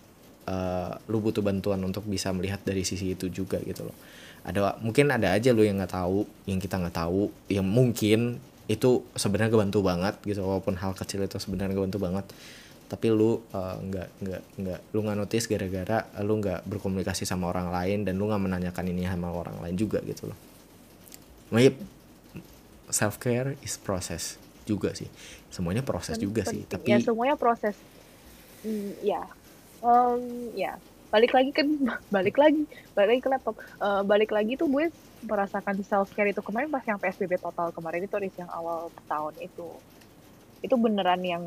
uh, 0.47 0.91
lu 1.07 1.23
butuh 1.23 1.43
bantuan 1.43 1.79
untuk 1.83 2.03
bisa 2.07 2.31
melihat 2.35 2.59
dari 2.63 2.83
sisi 2.83 3.15
itu 3.15 3.31
juga 3.31 3.59
gitu 3.63 3.87
loh. 3.87 3.95
Ada 4.43 4.79
mungkin 4.79 5.11
ada 5.11 5.35
aja 5.35 5.51
lu 5.51 5.63
yang 5.63 5.79
nggak 5.79 5.95
tahu 5.95 6.27
yang 6.47 6.59
kita 6.59 6.79
nggak 6.79 6.95
tahu 6.95 7.31
yang 7.51 7.67
mungkin 7.67 8.39
itu 8.69 9.03
sebenarnya 9.17 9.49
kebantu 9.49 9.81
banget 9.81 10.15
gitu 10.21 10.45
walaupun 10.45 10.77
hal 10.77 10.93
kecil 10.93 11.23
itu 11.23 11.39
sebenarnya 11.39 11.75
kebantu 11.75 11.99
banget. 12.03 12.25
Tapi 12.89 13.07
lu 13.15 13.39
uh, 13.55 13.75
nggak 13.79 14.07
nggak 14.23 14.41
nggak 14.59 14.79
lu 14.91 14.99
nggak 15.07 15.17
notice 15.19 15.45
gara-gara 15.47 16.03
lu 16.19 16.33
nggak 16.41 16.67
berkomunikasi 16.67 17.23
sama 17.23 17.47
orang 17.47 17.71
lain 17.71 18.03
dan 18.03 18.19
lu 18.19 18.27
nggak 18.27 18.43
menanyakan 18.43 18.85
ini 18.91 19.07
sama 19.07 19.31
orang 19.31 19.59
lain 19.63 19.75
juga 19.79 20.03
gitu 20.03 20.27
loh. 20.27 20.48
Maybe 21.49 21.77
self 22.89 23.21
care 23.21 23.57
is 23.61 23.77
process 23.77 24.37
juga 24.65 24.93
sih. 24.93 25.09
Semuanya 25.49 25.81
proses 25.81 26.17
Pen 26.17 26.25
juga 26.29 26.41
sih. 26.45 26.65
Tapi 26.65 26.89
ya 26.89 27.01
semuanya 27.01 27.35
proses. 27.37 27.77
Mm, 28.61 28.91
ya, 29.01 29.23
um, 29.81 30.21
ya 30.53 30.77
balik 31.09 31.33
lagi 31.33 31.49
kan 31.49 31.67
balik 32.15 32.37
lagi 32.37 32.69
balik 32.93 33.09
lagi 33.17 33.21
ke 33.21 33.29
laptop. 33.29 33.55
Uh, 33.81 34.05
balik 34.05 34.29
lagi 34.29 34.53
tuh 34.57 34.69
gue 34.69 34.93
merasakan 35.25 35.81
self 35.83 36.13
care 36.15 36.31
itu 36.31 36.39
kemarin 36.39 36.71
pas 36.71 36.83
yang 36.87 36.95
psbb 36.95 37.35
total 37.41 37.75
kemarin 37.75 38.07
itu 38.07 38.15
yang 38.39 38.47
awal 38.55 38.87
tahun 39.09 39.35
itu 39.43 39.67
itu 40.63 40.75
beneran 40.79 41.19
yang 41.23 41.43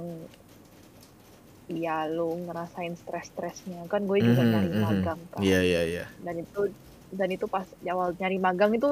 ya 1.73 2.05
lu 2.11 2.37
ngerasain 2.45 2.93
stres-stresnya 3.01 3.89
kan 3.89 4.05
gue 4.05 4.19
juga 4.21 4.45
mm 4.45 4.45
-hmm, 4.45 4.53
nyari 4.53 4.69
mhm. 4.69 4.83
magang 4.83 5.21
kan 5.33 5.41
iya 5.41 5.53
yeah, 5.57 5.63
iya 5.63 5.73
yeah, 5.73 5.85
iya 5.85 5.97
yeah. 6.05 6.07
dan 6.21 6.35
itu 6.43 6.61
dan 7.13 7.29
itu 7.33 7.47
pas 7.49 7.65
awal 7.89 8.13
nyari 8.17 8.39
magang 8.41 8.73
itu 8.77 8.91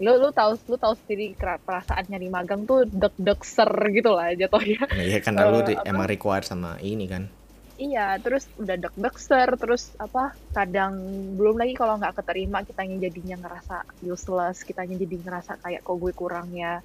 lu 0.00 0.16
lu 0.16 0.32
tahu 0.32 0.56
lu 0.64 0.76
tahu 0.80 0.96
sendiri 1.04 1.36
perasaan 1.36 2.08
nyari 2.08 2.32
magang 2.32 2.64
tuh 2.64 2.88
deg-deg 2.88 3.40
ser 3.44 3.68
gitu 3.92 4.16
lah 4.16 4.32
jatuhnya. 4.32 4.88
Iya 4.96 5.20
kan 5.20 5.36
uh, 5.36 5.52
lu 5.52 5.60
di, 5.60 5.76
emang 5.84 6.08
required 6.08 6.48
sama 6.48 6.80
ini 6.80 7.04
kan? 7.04 7.28
Iya 7.76 8.16
terus 8.24 8.48
udah 8.56 8.80
deg-deg 8.80 9.16
ser 9.20 9.48
terus 9.60 9.92
apa 10.00 10.32
kadang 10.56 10.96
belum 11.36 11.60
lagi 11.60 11.76
kalau 11.76 12.00
nggak 12.00 12.16
keterima 12.16 12.64
kita 12.64 12.88
jadinya 12.88 13.36
ngerasa 13.44 13.84
useless 14.00 14.64
kita 14.64 14.88
jadi 14.88 15.16
ngerasa 15.20 15.60
kayak 15.60 15.84
kok 15.84 15.96
gue 16.00 16.12
kurang 16.16 16.48
ya. 16.56 16.80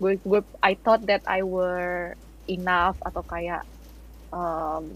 Gue 0.00 0.16
gue 0.16 0.40
I 0.64 0.80
thought 0.80 1.04
that 1.12 1.20
I 1.28 1.44
were 1.44 2.16
enough 2.48 2.96
atau 3.04 3.20
kayak 3.20 3.68
um, 4.32 4.88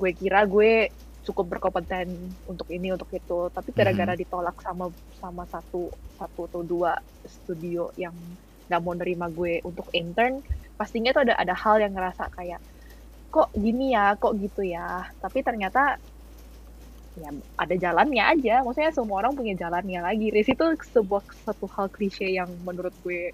gue 0.00 0.10
kira 0.16 0.48
gue 0.48 0.88
cukup 1.24 1.56
berkompeten 1.56 2.32
untuk 2.48 2.68
ini 2.72 2.92
untuk 2.92 3.10
itu. 3.12 3.48
Tapi 3.52 3.70
gara-gara 3.76 4.12
hmm. 4.16 4.20
ditolak 4.20 4.56
sama 4.64 4.88
sama 5.20 5.44
satu 5.48 5.92
satu 6.16 6.40
atau 6.48 6.60
dua 6.64 6.96
studio 7.26 7.92
yang 7.96 8.14
nggak 8.70 8.80
mau 8.80 8.94
nerima 8.94 9.26
gue 9.26 9.58
untuk 9.66 9.90
intern 9.90 10.38
pastinya 10.78 11.10
tuh 11.10 11.26
ada 11.26 11.34
ada 11.34 11.54
hal 11.58 11.82
yang 11.82 11.90
ngerasa 11.90 12.30
kayak 12.32 12.60
kok 13.30 13.50
gini 13.54 13.92
ya? 13.94 14.16
Kok 14.16 14.34
gitu 14.40 14.62
ya? 14.64 15.06
Tapi 15.20 15.38
ternyata 15.44 16.00
ya 17.18 17.30
ada 17.58 17.74
jalannya 17.76 18.24
aja. 18.24 18.64
Maksudnya 18.64 18.92
semua 18.94 19.20
orang 19.22 19.36
punya 19.36 19.54
jalannya 19.54 20.00
lagi. 20.00 20.32
Res 20.32 20.48
itu 20.48 20.66
sebuah 20.96 21.22
satu 21.44 21.68
hal 21.70 21.92
klise 21.92 22.26
yang 22.26 22.48
menurut 22.64 22.94
gue 23.04 23.30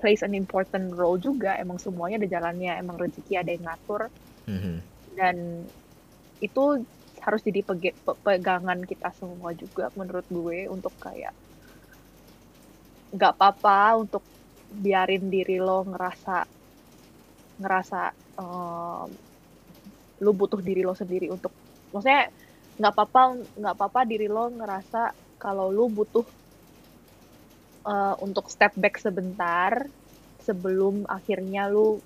plays 0.00 0.24
an 0.24 0.32
important 0.32 0.92
role 0.96 1.20
juga. 1.20 1.56
Emang 1.60 1.76
semuanya 1.76 2.20
ada 2.24 2.28
jalannya 2.28 2.72
emang 2.80 2.96
rezeki 2.96 3.32
ada 3.38 3.50
yang 3.52 3.64
ngatur. 3.68 4.08
Hmm 4.48 4.96
dan 5.16 5.64
itu 6.40 6.84
harus 7.22 7.42
jadi 7.42 7.66
pegangan 8.22 8.86
kita 8.86 9.10
semua 9.18 9.50
juga 9.56 9.90
menurut 9.98 10.26
gue 10.30 10.70
untuk 10.70 10.94
kayak 11.02 11.34
nggak 13.10 13.32
apa-apa 13.34 13.98
untuk 13.98 14.22
biarin 14.70 15.26
diri 15.26 15.58
lo 15.58 15.82
ngerasa 15.86 16.46
ngerasa 17.58 18.00
um, 18.38 19.08
lo 20.22 20.30
butuh 20.36 20.60
diri 20.62 20.86
lo 20.86 20.94
sendiri 20.94 21.32
untuk 21.32 21.50
maksudnya 21.90 22.30
nggak 22.76 22.92
apa-apa 22.92 23.20
nggak 23.56 23.74
apa-apa 23.74 24.00
diri 24.04 24.28
lo 24.28 24.52
ngerasa 24.52 25.16
kalau 25.40 25.72
lo 25.72 25.88
butuh 25.88 26.26
uh, 27.88 28.14
untuk 28.20 28.52
step 28.52 28.76
back 28.76 29.00
sebentar 29.00 29.88
sebelum 30.44 31.08
akhirnya 31.08 31.66
lu 31.66 31.98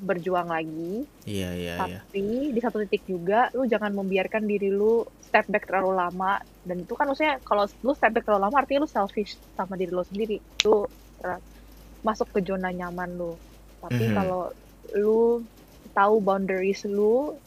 berjuang 0.00 0.50
lagi. 0.50 1.06
Iya, 1.24 1.50
iya, 1.54 1.74
iya. 1.86 2.00
Tapi 2.02 2.20
iya. 2.20 2.52
di 2.52 2.60
satu 2.60 2.82
titik 2.82 3.06
juga 3.06 3.48
lu 3.54 3.66
jangan 3.68 3.94
membiarkan 3.94 4.44
diri 4.44 4.70
lu 4.70 5.06
step 5.22 5.46
back 5.50 5.66
terlalu 5.66 5.94
lama 5.98 6.38
dan 6.66 6.82
itu 6.82 6.94
kan 6.94 7.10
maksudnya 7.10 7.38
kalau 7.42 7.66
lu 7.82 7.92
step 7.94 8.10
back 8.14 8.24
terlalu 8.26 8.42
lama 8.50 8.56
artinya 8.58 8.86
lu 8.86 8.90
selfish 8.90 9.38
sama 9.54 9.78
diri 9.78 9.92
lu 9.94 10.04
sendiri. 10.06 10.38
Lu 10.66 10.86
masuk 12.04 12.28
ke 12.34 12.40
zona 12.44 12.74
nyaman 12.74 13.16
lu. 13.16 13.32
Tapi 13.80 14.02
mm 14.02 14.08
-hmm. 14.10 14.16
kalau 14.16 14.42
lu 14.94 15.22
tahu 15.94 16.14
boundaries 16.20 16.84
lu 16.84 17.38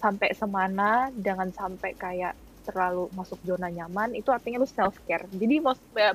sampai 0.00 0.32
semana 0.32 1.12
jangan 1.20 1.52
sampai 1.52 1.92
kayak 1.94 2.32
terlalu 2.64 3.08
masuk 3.12 3.36
zona 3.44 3.68
nyaman 3.68 4.16
itu 4.16 4.32
artinya 4.32 4.60
lu 4.60 4.68
self 4.68 4.96
care. 5.04 5.28
Jadi 5.30 5.60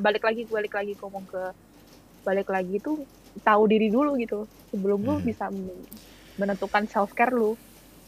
balik 0.01 0.23
lagi 0.25 0.49
balik 0.49 0.73
lagi 0.73 0.93
ngomong 0.97 1.25
ke 1.29 1.43
balik 2.25 2.49
lagi 2.49 2.81
tuh 2.81 3.05
tahu 3.41 3.67
diri 3.67 3.91
dulu 3.91 4.15
gitu. 4.21 4.45
Sebelum 4.71 5.01
hmm. 5.01 5.07
lu 5.07 5.13
bisa 5.23 5.51
menentukan 6.39 6.85
self 6.87 7.11
care 7.17 7.33
lu. 7.33 7.57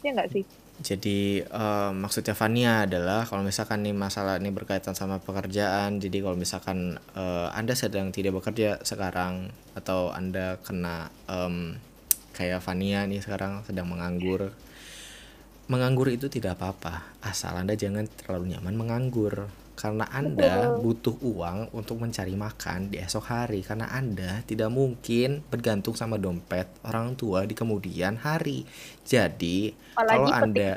Ya 0.00 0.14
nggak 0.14 0.30
sih? 0.30 0.44
Jadi 0.78 1.42
uh, 1.42 1.90
maksudnya 1.90 2.38
Fania 2.38 2.86
adalah 2.86 3.26
kalau 3.26 3.42
misalkan 3.42 3.82
nih 3.82 3.90
masalah 3.90 4.38
ini 4.38 4.54
berkaitan 4.54 4.94
sama 4.94 5.18
pekerjaan 5.18 5.98
jadi 5.98 6.22
kalau 6.22 6.38
misalkan 6.38 7.02
uh, 7.18 7.50
anda 7.50 7.74
sedang 7.74 8.14
tidak 8.14 8.38
bekerja 8.38 8.78
sekarang 8.86 9.50
atau 9.74 10.14
anda 10.14 10.62
kena 10.62 11.10
um, 11.26 11.74
kayak 12.30 12.62
Fania 12.62 13.02
nih 13.10 13.18
sekarang 13.18 13.66
sedang 13.66 13.90
menganggur 13.90 14.54
menganggur 15.66 16.14
itu 16.14 16.30
tidak 16.30 16.62
apa-apa. 16.62 17.10
Asal 17.26 17.58
anda 17.58 17.74
jangan 17.74 18.06
terlalu 18.06 18.54
nyaman 18.54 18.78
menganggur 18.78 19.50
karena 19.78 20.10
Anda 20.10 20.74
butuh 20.74 21.14
uang 21.22 21.70
untuk 21.70 22.02
mencari 22.02 22.34
makan 22.34 22.90
di 22.90 22.98
esok 22.98 23.30
hari. 23.30 23.62
Karena 23.62 23.86
Anda 23.94 24.42
tidak 24.42 24.74
mungkin 24.74 25.46
bergantung 25.46 25.94
sama 25.94 26.18
dompet 26.18 26.66
orang 26.82 27.14
tua 27.14 27.46
di 27.46 27.54
kemudian 27.54 28.18
hari. 28.18 28.66
Jadi 29.06 29.70
Apalagi 29.94 30.18
kalau 30.18 30.30
Anda 30.34 30.70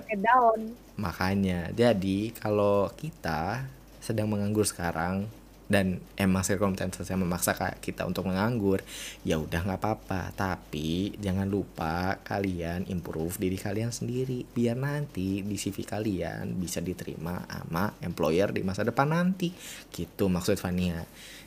makanya 1.02 1.74
jadi 1.74 2.30
kalau 2.38 2.94
kita 2.94 3.66
sedang 3.98 4.30
menganggur 4.30 4.70
sekarang 4.70 5.26
dan 5.72 6.04
emang 6.20 6.44
circumstances 6.44 7.08
yang 7.08 7.24
memaksa 7.24 7.56
kita 7.80 8.04
untuk 8.04 8.28
menganggur 8.28 8.84
ya 9.24 9.40
udah 9.40 9.64
nggak 9.64 9.80
apa-apa. 9.80 10.36
Tapi 10.36 11.16
jangan 11.16 11.48
lupa 11.48 12.20
kalian 12.28 12.92
improve 12.92 13.40
diri 13.40 13.56
kalian 13.56 13.96
sendiri 13.96 14.44
biar 14.44 14.76
nanti 14.76 15.40
di 15.40 15.56
CV 15.56 15.88
kalian 15.88 16.60
bisa 16.60 16.84
diterima 16.84 17.48
sama 17.48 17.96
employer 18.04 18.52
di 18.52 18.68
masa 18.68 18.84
depan 18.84 19.16
nanti. 19.16 19.56
Gitu 19.88 20.28
maksud 20.28 20.60
Fania. 20.60 21.00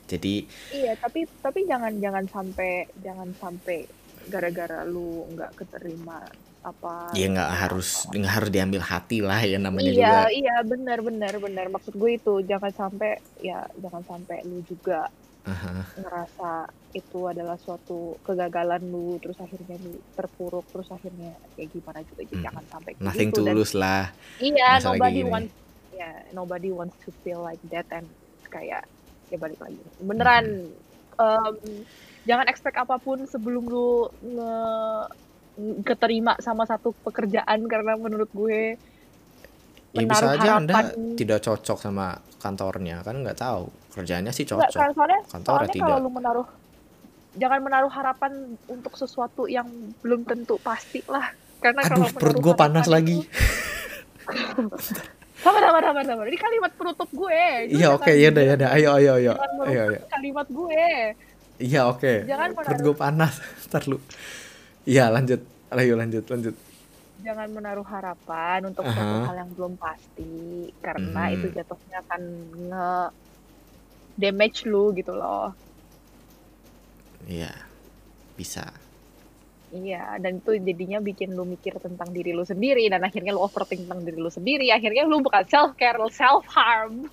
Jadi 0.09 0.41
iya 0.73 0.97
tapi 0.97 1.29
tapi 1.45 1.69
jangan 1.69 1.93
jangan 2.01 2.25
sampai 2.25 2.89
jangan 3.05 3.29
sampai 3.37 3.85
gara-gara 4.25 4.81
lu 4.81 5.29
nggak 5.37 5.53
keterima 5.53 6.25
apa 6.65 7.13
ya 7.13 7.29
nggak 7.29 7.51
harus 7.61 8.09
nggak 8.09 8.33
harus 8.33 8.49
diambil 8.49 8.81
hati 8.81 9.21
lah 9.21 9.37
ya 9.37 9.61
namanya 9.61 9.91
iya, 9.93 9.97
juga 10.01 10.19
iya 10.33 10.55
benar 10.65 10.97
benar 10.99 11.33
benar 11.37 11.65
maksud 11.69 11.93
gue 11.93 12.17
itu 12.17 12.33
jangan 12.41 12.73
sampai 12.73 13.21
ya 13.37 13.61
jangan 13.77 14.01
sampai 14.01 14.41
lu 14.43 14.65
juga 14.65 15.05
Aha. 15.45 15.85
ngerasa 15.95 16.51
itu 16.97 17.19
adalah 17.29 17.53
suatu 17.55 18.17
kegagalan 18.25 18.81
lu 18.81 19.21
terus 19.21 19.37
akhirnya 19.37 19.77
lu 19.77 19.93
terpuruk 20.17 20.65
terus 20.73 20.89
akhirnya 20.89 21.37
kayak 21.53 21.69
gimana 21.69 22.01
juga 22.01 22.21
Hmm. 22.25 22.41
jangan 22.41 22.65
sampai 22.65 22.91
Nothing 22.97 23.29
gitu 23.29 23.41
dan 23.45 23.53
tulus 23.53 23.71
lah. 23.71 24.03
iya 24.41 24.69
nobody 24.81 25.21
gini. 25.21 25.29
wants 25.29 25.53
ya 25.93 26.11
nobody 26.33 26.69
wants 26.73 26.97
to 26.99 27.13
feel 27.21 27.39
like 27.39 27.61
that 27.69 27.85
and 27.93 28.09
kayak 28.49 28.89
ya 29.29 29.37
balik 29.37 29.61
lagi 29.61 29.77
beneran 30.01 30.73
Hmm. 31.15 31.55
em, 31.61 31.85
jangan 32.25 32.49
expect 32.49 32.75
apa 32.75 32.97
pun 32.97 33.21
sebelum 33.23 33.63
lu 33.63 33.89
nge 34.19 34.57
keterima 35.81 36.35
sama 36.37 36.63
satu 36.63 36.91
pekerjaan 37.01 37.63
karena 37.65 37.95
menurut 37.95 38.27
gue 38.29 38.75
Ya 39.91 40.03
bisa 40.03 40.27
aja 40.29 40.59
Anda 40.59 40.75
harapan- 40.75 41.15
tidak 41.15 41.39
cocok 41.41 41.77
sama 41.79 42.07
kantornya 42.35 42.99
kan 42.99 43.15
nggak 43.17 43.37
tahu. 43.37 43.71
Kerjanya 43.89 44.27
sih 44.29 44.43
cocok. 44.43 44.67
kan 44.69 44.91
soalnya, 44.91 45.19
Kantornya 45.23 45.65
soalnya 45.65 45.79
kalau 45.79 45.95
tidak. 45.95 46.03
lu 46.03 46.11
menaruh 46.11 46.47
jangan 47.33 47.59
menaruh 47.61 47.87
harapan 47.89 48.31
untuk 48.65 48.91
sesuatu 48.93 49.43
yang 49.45 49.63
belum 49.99 50.23
tentu 50.23 50.59
pasti 50.59 50.99
lah. 51.05 51.31
Karena 51.57 51.79
kalau 51.81 52.05
Aduh, 52.05 52.11
perut 52.13 52.27
menaruh 52.29 52.43
gue 52.43 52.53
panas 52.53 52.75
harapan 52.81 52.95
lagi. 52.97 53.17
itu- 53.17 53.31
Sabar, 55.37 55.61
sabar, 55.61 55.81
sabar, 55.85 56.03
sabar. 56.05 56.25
Ini 56.25 56.37
kalimat 56.37 56.71
penutup 56.73 57.09
gue. 57.13 57.41
Iya 57.69 57.87
oke 57.93 58.11
ya 58.11 58.27
udah 58.29 58.43
ya 58.43 58.53
udah 58.55 58.69
ayo 58.73 58.89
ayo 58.93 59.11
ayo 59.13 59.33
ayo 59.63 59.81
ayo 59.85 59.99
kalimat 60.09 60.47
gue. 60.49 60.83
iya 61.57 61.81
oke 61.85 62.13
Jangan 62.25 62.49
perut 62.51 62.79
gue 62.81 62.95
panas 62.97 63.33
ntar 63.65 63.85
lu 63.85 63.95
iya 64.85 65.09
lanjut 65.09 65.41
ayo 65.71 65.93
lanjut 65.95 66.25
lanjut 66.25 66.55
Jangan 67.15 67.47
menaruh 67.49 67.87
harapan 67.87 68.69
untuk 68.69 68.85
Aha. 68.85 68.91
suatu 68.91 69.17
hal 69.25 69.35
yang 69.39 69.51
belum 69.51 69.73
pasti. 69.75 70.35
Karena 70.77 71.25
Mhm. 71.25 71.33
itu 71.33 71.47
jatuhnya 71.49 71.97
akan 72.03 72.21
nge 72.61 72.91
damage 74.15 74.59
lu 74.63 74.93
gitu 74.93 75.11
loh. 75.11 75.49
iya 77.25 77.49
bisa 78.35 78.69
Iya, 79.73 80.21
dan 80.21 80.37
itu 80.37 80.55
jadinya 80.55 81.01
bikin 81.01 81.33
lu 81.33 81.43
mikir 81.43 81.73
tentang 81.79 82.07
diri 82.09 82.31
lu 82.31 82.45
sendiri 82.45 82.85
dan 82.85 83.01
akhirnya 83.01 83.33
lu 83.33 83.41
overthink 83.41 83.83
tentang 83.83 84.05
diri 84.05 84.15
lu 84.15 84.29
sendiri. 84.29 84.69
Akhirnya 84.69 85.03
lu 85.03 85.19
bukan 85.19 85.43
self 85.45 85.73
care, 85.73 85.97
lu 85.97 86.07
self 86.07 86.45
harm. 86.47 87.09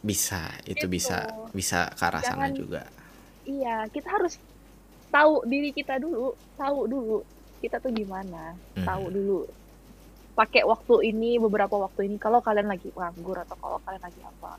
bisa 0.00 0.38
itu 0.62 0.86
Gitu. 0.86 0.94
bisa 0.94 1.18
bisa 1.50 1.90
ke 1.90 2.02
arah 2.04 2.22
sana 2.22 2.46
Jangan- 2.46 2.54
juga 2.54 2.82
Iya, 3.44 3.90
kita 3.90 4.08
harus 4.08 4.38
tahu 5.14 5.46
diri 5.46 5.70
kita 5.70 6.02
dulu, 6.02 6.34
tahu 6.58 6.90
dulu 6.90 7.18
kita 7.62 7.78
tuh 7.78 7.94
gimana, 7.94 8.58
Mhm. 8.74 8.82
tahu 8.82 9.04
dulu. 9.14 9.40
Pakai 10.34 10.66
waktu 10.66 11.14
ini, 11.14 11.38
beberapa 11.38 11.78
waktu 11.78 12.10
ini 12.10 12.18
kalau 12.18 12.42
kalian 12.42 12.66
lagi 12.66 12.90
nganggur 12.90 13.38
atau 13.38 13.54
kalau 13.62 13.78
kalian 13.86 14.02
lagi 14.02 14.20
apa. 14.26 14.58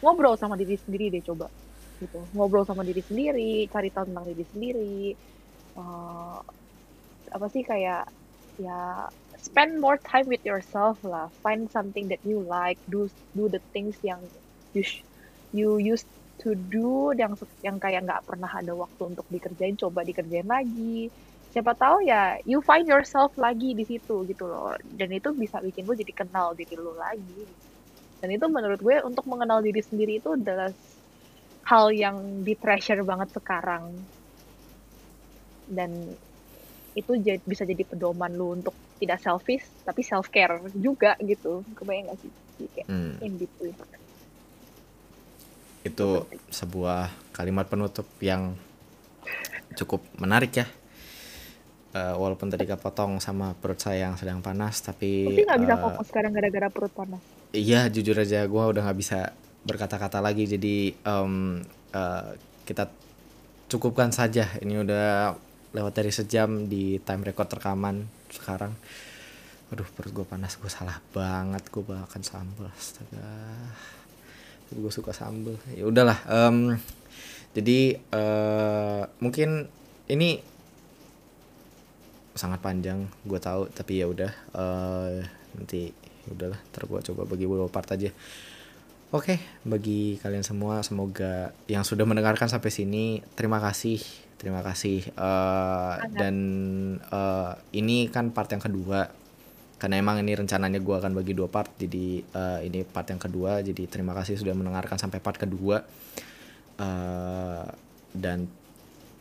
Ngobrol 0.00 0.40
sama 0.40 0.56
diri 0.56 0.80
sendiri 0.80 1.12
deh 1.12 1.20
coba. 1.20 1.52
Gitu. 2.00 2.16
Ngobrol 2.32 2.64
sama 2.64 2.80
diri 2.80 3.04
sendiri, 3.04 3.68
cari 3.68 3.92
tahu 3.92 4.08
tentang 4.08 4.24
diri 4.24 4.44
sendiri. 4.48 5.00
Eh, 5.76 6.38
apa 7.36 7.46
sih 7.52 7.60
kayak 7.60 8.08
ya 8.56 9.12
spend 9.36 9.76
more 9.76 10.00
time 10.00 10.24
with 10.24 10.40
yourself 10.48 10.96
lah. 11.04 11.28
Find 11.44 11.68
something 11.68 12.08
that 12.08 12.24
you 12.24 12.40
like, 12.48 12.80
do 12.88 13.12
do 13.36 13.52
the 13.52 13.60
things 13.76 14.00
yang 14.00 14.24
you 14.72 14.80
you 15.52 15.76
used 15.76 16.08
to 16.42 16.48
do 16.72 17.12
yang 17.20 17.32
yang 17.66 17.76
kayak 17.84 18.00
nggak 18.06 18.22
pernah 18.28 18.50
ada 18.60 18.72
waktu 18.82 19.02
untuk 19.12 19.26
dikerjain 19.34 19.76
coba 19.82 20.00
dikerjain 20.08 20.48
lagi. 20.54 21.10
Siapa 21.52 21.72
tahu 21.82 21.96
ya 22.10 22.36
you 22.50 22.58
find 22.68 22.86
yourself 22.92 23.32
lagi 23.44 23.66
di 23.78 23.84
situ 23.90 24.12
gitu 24.30 24.44
loh. 24.50 24.76
Dan 24.98 25.08
itu 25.18 25.28
bisa 25.42 25.56
bikin 25.66 25.84
lu 25.88 25.94
jadi 26.02 26.12
kenal 26.20 26.46
diri 26.58 26.74
lu 26.84 26.92
lagi. 27.04 27.32
Dan 28.20 28.28
itu 28.36 28.46
menurut 28.56 28.80
gue 28.86 28.96
untuk 29.08 29.24
mengenal 29.32 29.58
diri 29.66 29.80
sendiri 29.88 30.12
itu 30.20 30.28
adalah 30.38 30.70
hal 31.70 31.86
yang 32.02 32.16
di 32.46 32.52
treasure 32.62 33.02
banget 33.10 33.28
sekarang. 33.36 33.84
Dan 35.66 36.16
itu 37.00 37.12
bisa 37.50 37.64
jadi 37.70 37.84
pedoman 37.90 38.32
lu 38.38 38.46
untuk 38.56 38.74
tidak 39.00 39.18
selfish 39.24 39.64
tapi 39.86 40.00
self 40.10 40.26
care 40.34 40.56
juga 40.86 41.08
gitu. 41.30 41.64
Kebayang 41.76 42.06
gak 42.12 42.20
sih? 42.24 42.32
Jadi 42.56 42.68
kayak 42.74 42.88
Hmm, 42.88 43.18
in 43.24 43.32
between 43.40 43.76
itu 45.86 46.26
sebuah 46.50 47.30
kalimat 47.30 47.70
penutup 47.70 48.06
yang 48.18 48.58
cukup 49.76 50.02
menarik 50.18 50.52
ya. 50.56 50.66
Eh, 51.96 52.14
walaupun 52.16 52.52
tadi 52.52 52.68
kepotong 52.68 53.22
sama 53.24 53.56
perut 53.56 53.80
saya 53.80 54.10
yang 54.10 54.20
sedang 54.20 54.44
panas 54.44 54.84
tapi 54.84 55.32
Tapi 55.32 55.48
nggak 55.48 55.60
bisa 55.64 55.74
eh, 55.74 55.80
fokus 55.80 56.06
sekarang 56.12 56.32
gara-gara 56.36 56.68
perut 56.68 56.92
panas. 56.92 57.22
Iya 57.56 57.88
jujur 57.88 58.20
aja 58.20 58.44
gue 58.44 58.64
udah 58.68 58.82
nggak 58.84 58.98
bisa 59.00 59.32
berkata-kata 59.64 60.20
lagi. 60.20 60.44
Jadi 60.44 60.92
em, 60.92 61.64
eh, 61.96 62.30
kita 62.68 62.92
cukupkan 63.72 64.12
saja. 64.12 64.44
Ini 64.60 64.84
udah 64.84 65.32
lewat 65.72 65.92
dari 65.96 66.12
sejam 66.12 66.68
di 66.68 67.00
time 67.00 67.24
record 67.24 67.48
rekaman 67.48 68.04
sekarang. 68.28 68.76
Aduh 69.72 69.88
perut 69.96 70.12
gue 70.12 70.26
panas 70.28 70.52
gue 70.60 70.68
salah 70.68 71.00
banget 71.16 71.64
gue 71.72 71.80
makan 71.80 72.22
sambal 72.22 72.68
astaga 72.76 73.24
gue 74.74 74.92
suka 74.92 75.14
sambal 75.14 75.54
ya 75.74 75.86
udahlah 75.86 76.18
em, 76.26 76.74
jadi 77.54 77.96
eh, 77.98 79.02
mungkin 79.22 79.70
ini 80.06 80.42
sangat 82.36 82.60
panjang 82.60 83.08
gue 83.24 83.40
tahu 83.40 83.72
tapi 83.72 84.04
ya 84.04 84.06
udah 84.10 84.32
eh, 84.52 85.24
nanti 85.56 85.88
ya 86.28 86.28
udahlah 86.36 86.60
ntar 86.68 86.84
gue 86.84 87.00
coba 87.00 87.22
bagi 87.24 87.48
beberapa 87.48 87.72
part 87.72 87.88
aja. 87.96 88.12
Oke 89.14 89.38
bagi 89.64 90.18
kalian 90.20 90.44
semua 90.44 90.82
semoga 90.84 91.54
yang 91.70 91.86
sudah 91.86 92.04
mendengarkan 92.04 92.50
sampai 92.50 92.68
sini 92.74 93.24
terima 93.38 93.62
kasih 93.62 94.02
terima 94.36 94.60
kasih 94.60 95.08
Eh, 95.16 95.94
dan 96.12 96.36
eh, 97.00 97.52
ini 97.72 98.12
kan 98.12 98.34
part 98.36 98.52
yang 98.52 98.60
kedua 98.60 99.08
karena 99.76 100.00
emang 100.00 100.16
ini 100.18 100.32
rencananya 100.32 100.80
gue 100.80 100.96
akan 100.96 101.12
bagi 101.12 101.36
dua 101.36 101.46
part 101.46 101.68
jadi 101.76 102.20
eh, 102.22 102.60
ini 102.64 102.80
part 102.82 103.08
yang 103.08 103.20
kedua. 103.20 103.60
Jadi 103.60 103.84
terima 103.84 104.12
kasih 104.12 104.36
sudah 104.36 104.52
mendengarkan 104.52 104.96
sampai 104.96 105.20
part 105.20 105.36
kedua. 105.36 105.84
Eh, 106.76 107.64
dan 108.12 108.48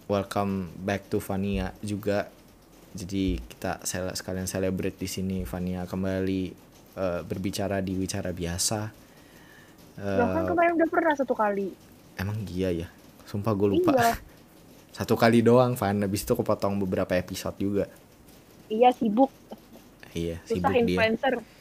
welcome 0.07 0.71
back 0.77 1.07
to 1.07 1.19
Vania 1.19 1.75
juga. 1.79 2.31
Jadi 2.95 3.35
kita 3.41 3.83
sel- 3.83 4.15
sekalian 4.15 4.47
celebrate 4.47 4.95
di 4.95 5.07
sini 5.07 5.37
Vania 5.43 5.83
kembali 5.83 6.41
eh, 6.95 7.21
berbicara 7.27 7.83
di 7.83 7.91
wicara 7.93 8.31
biasa. 8.31 8.79
Eh, 9.95 10.19
Bahkan 10.19 10.43
kemarin 10.47 10.71
udah 10.75 10.89
pernah 10.89 11.13
satu 11.13 11.35
kali. 11.35 11.67
emang 12.15 12.39
iya 12.47 12.71
ya? 12.71 12.87
Sumpah 13.27 13.51
gue 13.51 13.75
lupa. 13.75 13.91
Iya, 13.91 14.15
satu 14.97 15.19
kali 15.19 15.43
doang 15.43 15.75
Van 15.75 15.99
habis 15.99 16.23
itu 16.23 16.31
kepotong 16.31 16.79
beberapa 16.79 17.11
episode 17.11 17.59
juga. 17.59 17.91
Iya 18.71 18.95
sibuk, 18.95 19.27
iya 20.15 20.39
susah 20.47 20.57
sibuk 20.57 20.71
dia 20.71 20.81
influencer. 20.81 21.35
influencer 21.37 21.55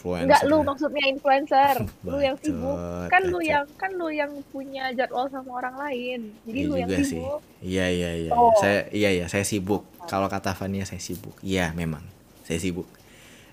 Enggak 0.00 0.42
lu 0.48 0.56
maksudnya 0.64 1.04
influencer, 1.12 1.74
lu 2.08 2.18
yang 2.24 2.36
sibuk. 2.40 2.76
Kan 3.12 3.22
lu 3.28 3.40
yang 3.44 3.64
kan 3.76 3.90
lu 3.92 4.08
yang 4.08 4.32
punya 4.48 4.92
jadwal 4.96 5.28
sama 5.28 5.60
orang 5.60 5.76
lain. 5.76 6.20
Jadi 6.48 6.58
Iya 6.64 6.68
lu 6.68 6.74
yang 6.80 6.88
sih. 6.88 7.20
sibuk. 7.20 7.40
Iya 7.60 7.86
iya 7.92 8.10
iya. 8.16 8.30
Oh. 8.32 8.52
Saya 8.56 8.88
iya 8.96 9.10
iya 9.12 9.26
saya 9.28 9.44
sibuk. 9.44 9.84
Kalau 10.08 10.32
kata 10.32 10.56
Fania 10.56 10.88
saya 10.88 11.02
sibuk. 11.02 11.36
Iya 11.44 11.76
memang 11.76 12.00
saya 12.48 12.56
sibuk. 12.56 12.88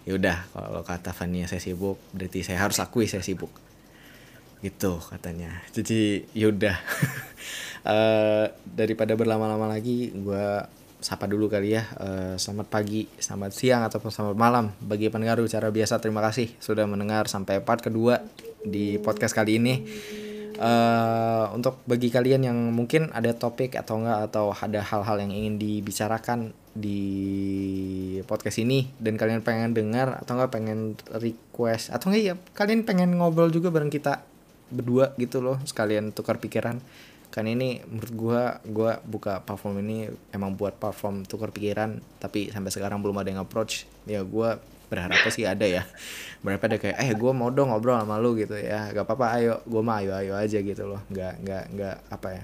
Ya 0.08 0.16
udah 0.16 0.38
kalau 0.56 0.82
kata 0.88 1.12
Fania 1.12 1.52
saya 1.52 1.60
sibuk 1.60 2.00
berarti 2.16 2.40
saya 2.48 2.64
harus 2.64 2.80
akui 2.80 3.12
saya 3.12 3.24
sibuk. 3.24 3.52
Gitu 4.64 4.92
katanya. 5.04 5.52
Jadi 5.76 6.28
yaudah. 6.32 6.78
Eh 7.88 8.52
daripada 8.68 9.16
berlama-lama 9.16 9.72
lagi 9.72 10.12
gua 10.12 10.68
sapa 10.98 11.30
dulu 11.30 11.46
kali 11.48 11.78
ya. 11.78 11.84
Eh, 12.02 12.36
selamat 12.42 12.68
pagi, 12.70 13.06
selamat 13.22 13.52
siang 13.54 13.82
ataupun 13.86 14.10
selamat 14.10 14.38
malam 14.38 14.66
bagi 14.82 15.10
pendengar 15.14 15.38
cara 15.46 15.70
biasa. 15.70 16.02
Terima 16.02 16.22
kasih 16.26 16.58
sudah 16.58 16.90
mendengar 16.90 17.30
sampai 17.30 17.62
part 17.62 17.82
kedua 17.82 18.22
di 18.66 18.98
podcast 19.02 19.34
kali 19.38 19.62
ini. 19.62 19.76
eh 20.58 21.46
untuk 21.54 21.86
bagi 21.86 22.10
kalian 22.10 22.50
yang 22.50 22.58
mungkin 22.74 23.14
ada 23.14 23.30
topik 23.38 23.78
atau 23.78 24.02
enggak 24.02 24.26
atau 24.26 24.50
ada 24.58 24.82
hal-hal 24.82 25.22
yang 25.22 25.30
ingin 25.30 25.62
dibicarakan 25.62 26.50
di 26.74 27.02
podcast 28.26 28.58
ini 28.66 28.90
dan 28.98 29.22
kalian 29.22 29.46
pengen 29.46 29.78
dengar 29.78 30.18
atau 30.18 30.34
enggak 30.34 30.58
pengen 30.58 30.98
request 31.14 31.94
atau 31.94 32.10
enggak 32.10 32.24
ya 32.26 32.34
kalian 32.58 32.90
pengen 32.90 33.22
ngobrol 33.22 33.54
juga 33.54 33.70
bareng 33.70 33.94
kita 33.94 34.26
berdua 34.74 35.14
gitu 35.22 35.46
loh 35.46 35.62
sekalian 35.62 36.10
tukar 36.10 36.42
pikiran 36.42 36.82
kan 37.28 37.46
ini 37.46 37.84
menurut 37.86 38.14
gua 38.16 38.44
gua 38.66 38.92
buka 39.04 39.44
platform 39.44 39.84
ini 39.84 40.10
emang 40.34 40.58
buat 40.58 40.80
platform 40.80 41.28
tukar 41.28 41.54
pikiran 41.54 42.00
tapi 42.18 42.50
sampai 42.50 42.72
sekarang 42.74 43.04
belum 43.04 43.20
ada 43.20 43.30
yang 43.30 43.42
approach. 43.44 43.86
Ya 44.08 44.24
gua 44.24 44.58
berharapnya 44.88 45.32
sih 45.32 45.44
ada 45.44 45.68
ya. 45.68 45.84
Berapa 46.42 46.64
ada 46.64 46.80
kayak 46.80 46.96
eh 46.96 47.12
gue 47.12 47.32
mau 47.36 47.52
dong 47.52 47.76
ngobrol 47.76 48.00
sama 48.00 48.16
lu 48.24 48.40
gitu 48.40 48.56
ya. 48.56 48.88
Gak 48.96 49.04
apa-apa 49.04 49.36
ayo. 49.40 49.60
Gue 49.68 49.84
mah 49.84 50.00
ayo 50.00 50.16
ayo 50.16 50.34
aja 50.40 50.64
gitu 50.64 50.84
loh. 50.88 51.04
Nggak 51.12 51.34
nggak 51.44 51.64
nggak 51.76 51.98
apa 52.12 52.28
ya 52.40 52.44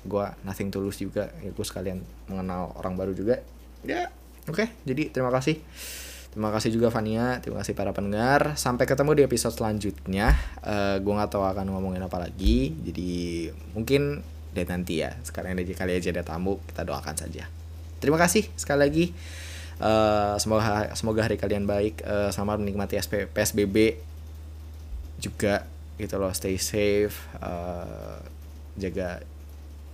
gue 0.00 0.26
nothing 0.42 0.68
tulus 0.74 0.98
juga. 0.98 1.30
Ya 1.38 1.54
gue 1.54 1.66
sekalian 1.66 2.02
mengenal 2.26 2.74
orang 2.74 2.98
baru 2.98 3.12
juga. 3.14 3.38
Ya 3.86 4.10
oke. 4.50 4.66
Jadi 4.82 5.14
terima 5.14 5.30
kasih 5.30 5.62
Terima 6.30 6.54
kasih 6.54 6.70
juga 6.70 6.94
Fania, 6.94 7.42
terima 7.42 7.58
kasih 7.58 7.74
para 7.74 7.90
pendengar. 7.90 8.54
Sampai 8.54 8.86
ketemu 8.86 9.18
di 9.18 9.22
episode 9.26 9.50
selanjutnya. 9.50 10.38
Uh, 10.62 11.02
gue 11.02 11.10
nggak 11.10 11.34
tahu 11.34 11.42
akan 11.42 11.74
ngomongin 11.74 12.06
apa 12.06 12.22
lagi. 12.22 12.70
Jadi 12.86 13.50
mungkin 13.74 14.22
deh 14.54 14.62
nanti 14.62 15.02
ya. 15.02 15.10
Sekarang 15.26 15.58
aja 15.58 15.74
kali 15.74 15.98
aja 15.98 16.14
ada 16.14 16.22
tamu, 16.22 16.62
kita 16.70 16.86
doakan 16.86 17.18
saja. 17.18 17.50
Terima 17.98 18.14
kasih 18.14 18.46
sekali 18.54 18.78
lagi. 18.78 19.04
Uh, 19.82 20.38
semoga 20.38 20.94
semoga 20.94 21.26
hari 21.26 21.34
kalian 21.34 21.66
baik. 21.66 21.98
Uh, 22.06 22.30
selamat 22.30 22.62
menikmati 22.62 22.94
SP, 23.02 23.26
PSBB 23.26 23.98
juga 25.18 25.66
gitu 25.98 26.14
loh. 26.14 26.30
Stay 26.30 26.62
safe. 26.62 27.26
Uh, 27.42 28.22
jaga 28.78 29.18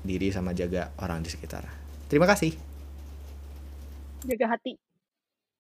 diri 0.04 0.28
sama 0.36 0.52
jaga 0.52 0.92
orang 1.00 1.24
di 1.24 1.32
sekitar. 1.32 1.64
Terima 2.12 2.28
kasih. 2.28 2.52
Jaga 4.28 4.52
hati. 4.52 4.85